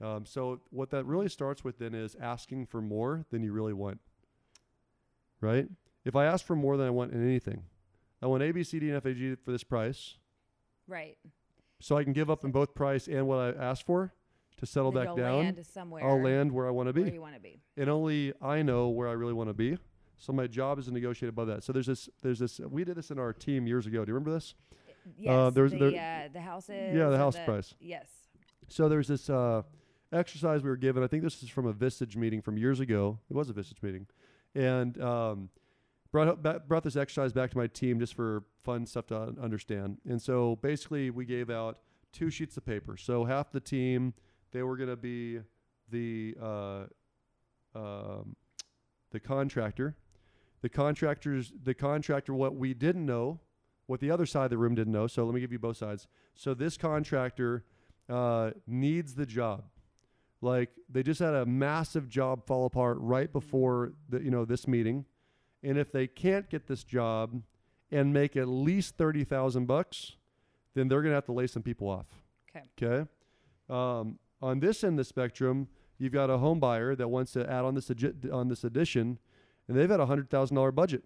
Um, 0.00 0.24
so 0.26 0.60
what 0.70 0.90
that 0.90 1.04
really 1.06 1.28
starts 1.28 1.64
with 1.64 1.78
then 1.78 1.94
is 1.94 2.16
asking 2.20 2.66
for 2.66 2.80
more 2.80 3.24
than 3.30 3.42
you 3.42 3.52
really 3.52 3.72
want. 3.72 3.98
Right? 5.40 5.66
If 6.04 6.16
I 6.16 6.24
ask 6.24 6.44
for 6.44 6.56
more 6.56 6.76
than 6.76 6.86
I 6.86 6.90
want 6.90 7.12
in 7.12 7.24
anything, 7.24 7.62
I 8.22 8.26
want 8.26 8.42
A, 8.42 8.50
B, 8.52 8.62
C, 8.64 8.78
D, 8.78 8.88
and 8.88 8.96
F, 8.96 9.04
A, 9.04 9.14
G 9.14 9.34
for 9.36 9.52
this 9.52 9.62
price 9.64 10.16
Right. 10.86 11.16
so 11.80 11.96
I 11.96 12.04
can 12.04 12.12
give 12.12 12.30
up 12.30 12.44
in 12.44 12.50
both 12.50 12.74
price 12.74 13.06
and 13.08 13.26
what 13.26 13.38
I 13.38 13.48
asked 13.62 13.84
for 13.86 14.12
to 14.58 14.66
settle 14.66 14.90
back 14.90 15.14
down. 15.16 15.38
Land 15.44 15.64
somewhere 15.66 16.04
I'll 16.04 16.20
land 16.22 16.50
where 16.50 16.66
I 16.66 16.70
want 16.70 16.88
to 16.88 17.00
where 17.00 17.08
be, 17.10 17.14
you 17.14 17.20
want 17.20 17.34
to 17.34 17.40
be. 17.40 17.60
and 17.76 17.88
only 17.90 18.32
I 18.42 18.62
know 18.62 18.88
where 18.88 19.08
I 19.08 19.12
really 19.12 19.34
want 19.34 19.50
to 19.50 19.54
be. 19.54 19.78
So 20.16 20.32
my 20.32 20.48
job 20.48 20.80
is 20.80 20.86
to 20.86 20.92
negotiate 20.92 21.28
above 21.28 21.46
that. 21.46 21.62
So 21.62 21.72
there's 21.72 21.86
this, 21.86 22.08
there's 22.22 22.40
this. 22.40 22.58
We 22.58 22.82
did 22.84 22.96
this 22.96 23.12
in 23.12 23.20
our 23.20 23.32
team 23.32 23.68
years 23.68 23.86
ago. 23.86 24.04
Do 24.04 24.10
you 24.10 24.14
remember 24.14 24.32
this? 24.32 24.54
Yes. 25.16 25.54
there's- 25.54 25.70
the, 25.72 25.78
there- 25.78 26.24
uh, 26.24 26.28
the 26.32 26.40
houses. 26.40 26.94
yeah, 26.96 27.08
the 27.08 27.18
house 27.18 27.36
price. 27.44 27.74
Yes. 27.80 28.08
So 28.66 28.88
there's 28.88 29.06
this 29.08 29.30
uh, 29.30 29.62
exercise 30.12 30.62
we 30.62 30.70
were 30.70 30.76
given. 30.76 31.02
I 31.02 31.06
think 31.06 31.22
this 31.22 31.42
is 31.42 31.48
from 31.48 31.66
a 31.66 31.72
Vistage 31.72 32.16
meeting 32.16 32.40
from 32.42 32.56
years 32.58 32.80
ago. 32.80 33.18
It 33.30 33.34
was 33.34 33.50
a 33.50 33.52
Vistage 33.52 33.82
meeting, 33.82 34.06
and 34.54 35.00
um, 35.02 35.48
brought 36.12 36.42
brought 36.68 36.82
this 36.82 36.96
exercise 36.96 37.32
back 37.32 37.50
to 37.50 37.58
my 37.58 37.66
team 37.66 37.98
just 38.00 38.14
for 38.14 38.44
fun 38.64 38.86
stuff 38.86 39.06
to 39.06 39.34
understand. 39.40 39.98
And 40.08 40.20
so 40.20 40.56
basically, 40.56 41.10
we 41.10 41.24
gave 41.24 41.50
out 41.50 41.78
two 42.12 42.30
sheets 42.30 42.56
of 42.56 42.64
paper. 42.64 42.96
So 42.96 43.24
half 43.24 43.52
the 43.52 43.60
team 43.60 44.14
they 44.52 44.62
were 44.62 44.76
going 44.76 44.88
to 44.88 44.96
be 44.96 45.40
the 45.90 46.36
uh, 46.40 46.84
um, 47.74 48.36
the 49.10 49.20
contractor. 49.20 49.96
The 50.60 50.68
contractors, 50.68 51.52
the 51.62 51.74
contractor, 51.74 52.34
what 52.34 52.56
we 52.56 52.74
didn't 52.74 53.06
know, 53.06 53.38
what 53.86 54.00
the 54.00 54.10
other 54.10 54.26
side 54.26 54.44
of 54.44 54.50
the 54.50 54.58
room 54.58 54.74
didn't 54.74 54.92
know. 54.92 55.06
So 55.06 55.24
let 55.24 55.32
me 55.32 55.40
give 55.40 55.52
you 55.52 55.58
both 55.58 55.76
sides. 55.76 56.08
So 56.34 56.52
this 56.52 56.76
contractor 56.76 57.64
uh, 58.08 58.50
needs 58.66 59.14
the 59.14 59.24
job. 59.24 59.62
Like 60.40 60.70
they 60.88 61.02
just 61.02 61.20
had 61.20 61.34
a 61.34 61.44
massive 61.44 62.08
job 62.08 62.46
fall 62.46 62.66
apart 62.66 62.98
right 63.00 63.32
before 63.32 63.92
the 64.08 64.22
you 64.22 64.30
know 64.30 64.44
this 64.44 64.68
meeting, 64.68 65.04
and 65.62 65.76
if 65.76 65.90
they 65.90 66.06
can't 66.06 66.48
get 66.48 66.66
this 66.68 66.84
job 66.84 67.42
and 67.90 68.12
make 68.12 68.36
at 68.36 68.46
least 68.46 68.96
thirty 68.96 69.24
thousand 69.24 69.66
bucks, 69.66 70.16
then 70.74 70.88
they're 70.88 71.02
gonna 71.02 71.14
have 71.14 71.26
to 71.26 71.32
lay 71.32 71.46
some 71.48 71.62
people 71.62 71.88
off. 71.88 72.06
Okay. 72.80 73.08
Um, 73.68 74.18
on 74.40 74.60
this 74.60 74.84
end 74.84 74.92
of 74.92 74.98
the 74.98 75.04
spectrum, 75.04 75.68
you've 75.98 76.12
got 76.12 76.30
a 76.30 76.38
home 76.38 76.60
buyer 76.60 76.94
that 76.94 77.08
wants 77.08 77.32
to 77.32 77.48
add 77.50 77.64
on 77.64 77.74
this 77.74 77.88
agi- 77.88 78.32
on 78.32 78.48
this 78.48 78.62
addition, 78.62 79.18
and 79.66 79.76
they've 79.76 79.90
had 79.90 80.00
a 80.00 80.06
hundred 80.06 80.30
thousand 80.30 80.54
dollar 80.54 80.70
budget. 80.70 81.02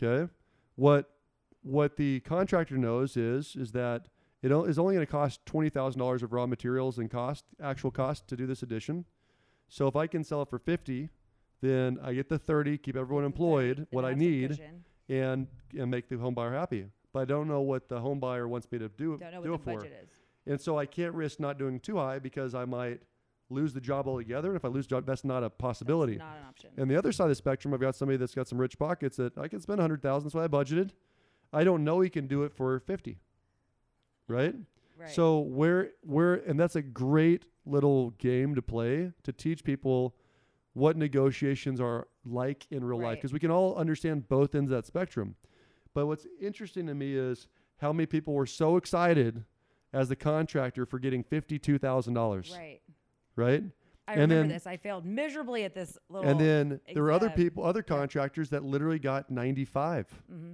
Okay. 0.00 0.30
What 0.76 1.10
what 1.62 1.96
the 1.96 2.20
contractor 2.20 2.78
knows 2.78 3.16
is 3.16 3.56
is 3.56 3.72
that 3.72 4.06
it 4.42 4.52
is 4.52 4.78
only 4.78 4.94
going 4.94 5.06
to 5.06 5.10
cost 5.10 5.44
twenty 5.46 5.68
thousand 5.68 5.98
dollars 5.98 6.22
of 6.22 6.32
raw 6.32 6.46
materials 6.46 6.98
and 6.98 7.10
cost 7.10 7.44
actual 7.62 7.90
cost 7.90 8.28
to 8.28 8.36
do 8.36 8.46
this 8.46 8.62
addition. 8.62 9.04
So 9.68 9.86
if 9.86 9.96
I 9.96 10.06
can 10.06 10.24
sell 10.24 10.42
it 10.42 10.48
for 10.50 10.58
fifty, 10.58 11.10
then 11.60 11.98
I 12.02 12.14
get 12.14 12.28
the 12.28 12.38
thirty, 12.38 12.78
keep 12.78 12.96
everyone 12.96 13.24
employed, 13.24 13.78
30, 13.78 13.86
what 13.90 14.04
I 14.04 14.10
and 14.10 14.20
that's 14.20 14.58
the 14.58 14.64
need, 14.64 15.20
and 15.22 15.46
and 15.76 15.90
make 15.90 16.08
the 16.08 16.16
home 16.18 16.34
buyer 16.34 16.52
happy. 16.52 16.86
But 17.12 17.20
I 17.20 17.24
don't 17.24 17.48
know 17.48 17.60
what 17.62 17.88
the 17.88 18.00
home 18.00 18.20
buyer 18.20 18.46
wants 18.46 18.70
me 18.70 18.78
to 18.78 18.88
do 18.88 19.18
Don't 19.18 19.32
know 19.32 19.42
do 19.42 19.50
what 19.50 19.60
it 19.60 19.64
the 19.64 19.70
for. 19.72 19.76
budget 19.78 20.00
is. 20.04 20.08
And 20.46 20.60
so 20.60 20.78
I 20.78 20.86
can't 20.86 21.14
risk 21.14 21.40
not 21.40 21.58
doing 21.58 21.80
too 21.80 21.96
high 21.96 22.18
because 22.18 22.54
I 22.54 22.64
might 22.64 23.00
lose 23.50 23.72
the 23.72 23.80
job 23.80 24.06
altogether. 24.06 24.48
And 24.48 24.56
if 24.56 24.64
I 24.64 24.68
lose 24.68 24.86
job, 24.86 25.04
that's 25.06 25.24
not 25.24 25.42
a 25.42 25.50
possibility. 25.50 26.16
not 26.16 26.36
an 26.36 26.44
option. 26.48 26.70
And 26.76 26.90
the 26.90 26.96
other 26.96 27.12
side 27.12 27.24
of 27.24 27.28
the 27.30 27.34
spectrum, 27.34 27.74
I've 27.74 27.80
got 27.80 27.96
somebody 27.96 28.16
that's 28.18 28.34
got 28.34 28.46
some 28.46 28.58
rich 28.58 28.78
pockets 28.78 29.16
that 29.16 29.36
I 29.36 29.48
can 29.48 29.60
spend 29.60 29.80
a 29.80 29.82
hundred 29.82 30.02
thousand. 30.02 30.26
That's 30.28 30.34
what 30.34 30.44
I 30.44 30.48
budgeted. 30.48 30.90
I 31.52 31.64
don't 31.64 31.82
know 31.84 32.00
he 32.00 32.10
can 32.10 32.26
do 32.26 32.44
it 32.44 32.52
for 32.54 32.78
fifty. 32.80 33.18
Right? 34.28 34.54
right. 34.98 35.10
So 35.10 35.40
where 35.40 35.90
where 36.02 36.34
and 36.34 36.58
that's 36.58 36.76
a 36.76 36.82
great 36.82 37.46
little 37.66 38.10
game 38.10 38.54
to 38.54 38.62
play 38.62 39.12
to 39.24 39.32
teach 39.32 39.64
people 39.64 40.14
what 40.74 40.96
negotiations 40.96 41.80
are 41.80 42.06
like 42.24 42.66
in 42.70 42.84
real 42.84 43.00
life 43.00 43.16
because 43.18 43.32
we 43.32 43.40
can 43.40 43.50
all 43.50 43.74
understand 43.76 44.28
both 44.28 44.54
ends 44.54 44.70
of 44.70 44.76
that 44.76 44.86
spectrum. 44.86 45.34
But 45.94 46.06
what's 46.06 46.26
interesting 46.40 46.86
to 46.86 46.94
me 46.94 47.16
is 47.16 47.48
how 47.78 47.92
many 47.92 48.06
people 48.06 48.34
were 48.34 48.46
so 48.46 48.76
excited 48.76 49.44
as 49.92 50.08
the 50.08 50.16
contractor 50.16 50.86
for 50.86 50.98
getting 50.98 51.24
fifty-two 51.24 51.78
thousand 51.78 52.14
dollars, 52.14 52.54
right. 52.56 52.80
right? 53.36 53.64
I 54.06 54.12
and 54.12 54.20
remember 54.22 54.34
then- 54.34 54.48
this. 54.48 54.66
I 54.66 54.76
failed 54.76 55.04
miserably 55.04 55.64
at 55.64 55.74
this 55.74 55.98
little. 56.08 56.30
And 56.30 56.40
then 56.40 56.80
there 56.94 57.02
were 57.02 57.12
other 57.12 57.30
people, 57.30 57.64
other 57.64 57.82
contractors 57.82 58.50
that 58.50 58.64
literally 58.64 58.98
got 58.98 59.30
ninety-five. 59.30 60.06
hmm 60.30 60.52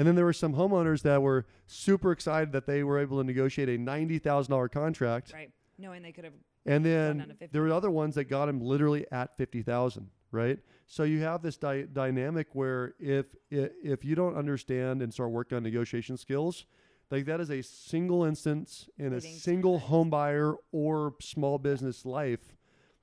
And 0.00 0.08
then 0.08 0.14
there 0.14 0.24
were 0.24 0.32
some 0.32 0.54
homeowners 0.54 1.02
that 1.02 1.20
were 1.20 1.44
super 1.66 2.10
excited 2.10 2.52
that 2.52 2.64
they 2.64 2.82
were 2.82 2.98
able 2.98 3.18
to 3.18 3.24
negotiate 3.24 3.68
a 3.68 3.76
ninety 3.76 4.18
thousand 4.18 4.50
dollar 4.50 4.66
contract. 4.66 5.30
Right. 5.34 5.50
Knowing 5.76 6.00
they 6.00 6.10
could 6.10 6.24
have. 6.24 6.32
And 6.64 6.82
then 6.82 7.18
down 7.18 7.28
to 7.28 7.34
50. 7.34 7.52
there 7.52 7.60
were 7.60 7.70
other 7.70 7.90
ones 7.90 8.14
that 8.14 8.24
got 8.24 8.46
them 8.46 8.62
literally 8.62 9.04
at 9.12 9.36
fifty 9.36 9.60
thousand, 9.62 10.08
right? 10.32 10.58
So 10.86 11.02
you 11.02 11.20
have 11.20 11.42
this 11.42 11.58
dy- 11.58 11.86
dynamic 11.92 12.46
where 12.54 12.94
if, 12.98 13.26
if 13.50 14.02
you 14.02 14.14
don't 14.14 14.36
understand 14.36 15.02
and 15.02 15.12
start 15.12 15.32
working 15.32 15.56
on 15.56 15.62
negotiation 15.64 16.16
skills, 16.16 16.64
Like 17.10 17.26
that 17.26 17.38
is 17.38 17.50
a 17.50 17.60
single 17.62 18.24
instance 18.24 18.88
in 18.96 19.12
a 19.12 19.20
single 19.20 19.80
home 19.80 20.08
buyer 20.08 20.54
or 20.72 21.14
small 21.20 21.58
business 21.58 22.06
life 22.06 22.56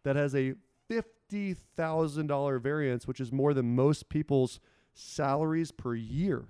that 0.04 0.16
has 0.16 0.34
a 0.34 0.56
fifty 0.88 1.54
thousand 1.54 2.26
dollar 2.26 2.58
variance, 2.58 3.06
which 3.08 3.20
is 3.20 3.32
more 3.32 3.54
than 3.54 3.76
most 3.76 4.10
people's 4.10 4.60
salaries 4.96 5.72
per 5.72 5.94
year. 5.94 6.46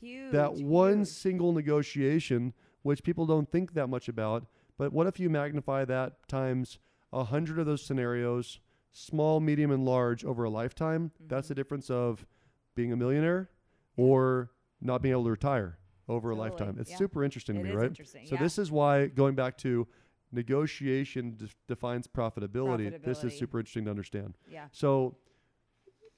Huge. 0.00 0.32
that 0.32 0.54
one 0.54 0.98
huge. 0.98 1.08
single 1.08 1.52
negotiation, 1.52 2.52
which 2.82 3.02
people 3.02 3.26
don't 3.26 3.50
think 3.50 3.74
that 3.74 3.88
much 3.88 4.08
about, 4.08 4.46
but 4.78 4.92
what 4.92 5.06
if 5.06 5.20
you 5.20 5.28
magnify 5.30 5.84
that 5.84 6.26
times 6.28 6.78
a 7.12 7.24
hundred 7.24 7.58
of 7.58 7.66
those 7.66 7.82
scenarios, 7.82 8.60
small, 8.92 9.40
medium, 9.40 9.70
and 9.70 9.84
large, 9.84 10.24
over 10.24 10.44
a 10.44 10.50
lifetime? 10.50 11.10
That's 11.26 11.48
the 11.48 11.54
difference 11.54 11.90
of 11.90 12.26
being 12.74 12.92
a 12.92 12.96
millionaire 12.96 13.50
or 13.96 14.50
not 14.80 15.02
being 15.02 15.12
able 15.12 15.24
to 15.24 15.30
retire 15.30 15.78
over 16.08 16.30
Totally, 16.30 16.48
a 16.48 16.50
lifetime. 16.50 16.76
It's 16.80 16.90
yeah. 16.90 16.96
super 16.96 17.22
interesting 17.22 17.56
It 17.56 17.62
to 17.62 17.64
me, 17.68 17.74
right? 17.74 17.96
So 17.96 18.18
yeah. 18.34 18.42
this 18.42 18.58
is 18.58 18.70
why 18.72 19.06
going 19.06 19.34
back 19.34 19.58
to 19.58 19.86
negotiation 20.32 21.34
def- 21.36 21.56
defines 21.68 22.06
profitability. 22.08 23.02
This 23.04 23.22
is 23.24 23.36
super 23.38 23.58
interesting 23.58 23.84
to 23.84 23.90
understand. 23.90 24.38
yeah. 24.48 24.66
So 24.72 25.16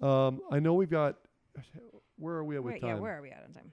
um, 0.01 0.41
I 0.51 0.61
know 0.61 0.75
we've 0.75 0.91
got. 0.91 1.17
Where 2.17 2.35
are 2.37 2.45
we 2.45 2.57
at 2.57 2.63
with 2.65 2.75
Wait, 2.75 2.81
time? 2.81 2.97
yeah. 2.97 3.01
Where 3.01 3.19
are 3.19 3.23
we 3.23 3.31
at 3.31 3.45
on 3.47 3.53
time? 3.53 3.73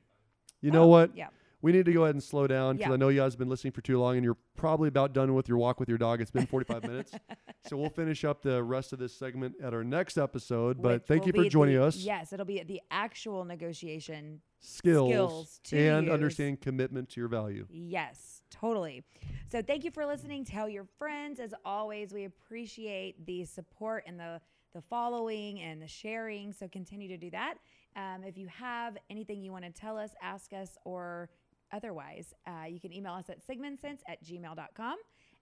you 0.61 0.71
know 0.71 0.83
Oh, 0.83 0.87
what? 0.87 1.15
Yeah. 1.15 1.27
We 1.61 1.73
need 1.73 1.85
to 1.87 1.93
go 1.93 2.03
ahead 2.03 2.15
and 2.15 2.23
slow 2.23 2.47
down 2.47 2.77
because 2.77 2.89
Yeah. 2.89 2.93
I 2.93 2.97
know 2.97 3.09
you 3.09 3.19
guys 3.19 3.33
have 3.33 3.39
been 3.39 3.49
listening 3.49 3.73
for 3.73 3.81
too 3.81 3.99
long 3.99 4.15
and 4.15 4.23
you're 4.23 4.37
probably 4.55 4.87
about 4.87 5.11
done 5.13 5.33
with 5.33 5.49
your 5.49 5.57
walk 5.57 5.77
with 5.79 5.89
your 5.89 5.97
dog. 5.97 6.21
It's 6.21 6.31
been 6.31 6.45
45 6.45 6.83
minutes. 6.83 7.11
So 7.67 7.75
we'll 7.75 7.89
finish 7.89 8.23
up 8.23 8.41
the 8.41 8.63
rest 8.63 8.93
of 8.93 8.99
this 8.99 9.13
segment 9.13 9.55
at 9.61 9.73
our 9.73 9.83
next 9.83 10.17
episode. 10.17 10.81
But 10.81 11.01
Which 11.01 11.07
thank 11.07 11.25
you 11.25 11.33
for 11.33 11.47
joining 11.49 11.75
the- 11.75 11.83
us. 11.83 11.97
Yes, 11.97 12.31
it'll 12.31 12.45
be 12.45 12.63
the 12.63 12.81
actual 12.89 13.43
negotiation. 13.43 14.41
Skills, 14.61 15.09
skills 15.09 15.59
to 15.65 15.77
and 15.77 16.05
use. 16.07 16.13
understanding 16.13 16.55
commitment 16.57 17.09
to 17.09 17.19
your 17.19 17.27
value. 17.27 17.67
Yes, 17.69 18.43
totally. 18.49 19.03
So 19.51 19.61
thank 19.61 19.83
you 19.83 19.91
for 19.91 20.05
listening. 20.05 20.45
Tell 20.45 20.69
your 20.69 20.85
friends. 20.97 21.39
As 21.41 21.53
always, 21.65 22.13
we 22.13 22.23
appreciate 22.23 23.25
the 23.25 23.43
support 23.45 24.05
and 24.07 24.17
the 24.19 24.39
the 24.73 24.81
following 24.81 25.59
and 25.59 25.81
the 25.81 25.87
sharing. 25.87 26.53
So 26.53 26.67
continue 26.69 27.09
to 27.09 27.17
do 27.17 27.29
that. 27.31 27.55
Um, 27.99 28.23
if 28.23 28.37
you 28.37 28.47
have 28.47 28.97
anything 29.09 29.41
you 29.41 29.51
want 29.51 29.65
to 29.65 29.71
tell 29.71 29.97
us, 29.97 30.11
ask 30.21 30.53
us, 30.53 30.77
or 30.85 31.29
otherwise, 31.73 32.33
uh, 32.47 32.65
you 32.67 32.79
can 32.79 32.93
email 32.93 33.13
us 33.13 33.29
at 33.29 33.45
sigmundsense 33.45 33.99
at 34.07 34.23
gmail.com. 34.23 34.97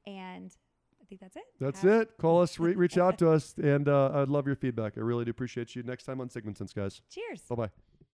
And 0.08 0.56
I 1.00 1.06
think 1.06 1.22
that's 1.22 1.36
it. 1.36 1.44
That's 1.60 1.82
Have- 1.82 2.02
it. 2.02 2.18
Call 2.18 2.42
us, 2.42 2.60
re- 2.60 2.74
reach 2.74 2.98
out 2.98 3.18
to 3.20 3.32
us, 3.32 3.54
and 3.62 3.88
uh, 3.88 4.12
I'd 4.14 4.30
love 4.30 4.48
your 4.48 4.56
feedback. 4.56 4.98
I 4.98 5.02
really 5.02 5.26
do 5.26 5.32
appreciate 5.32 5.76
you. 5.76 5.84
Next 5.84 6.06
time 6.06 6.20
on 6.20 6.30
Sigmund 6.30 6.58
Sense, 6.58 6.74
guys. 6.74 7.02
Cheers. 7.10 7.42
Bye 7.42 7.56
bye. 7.56 7.70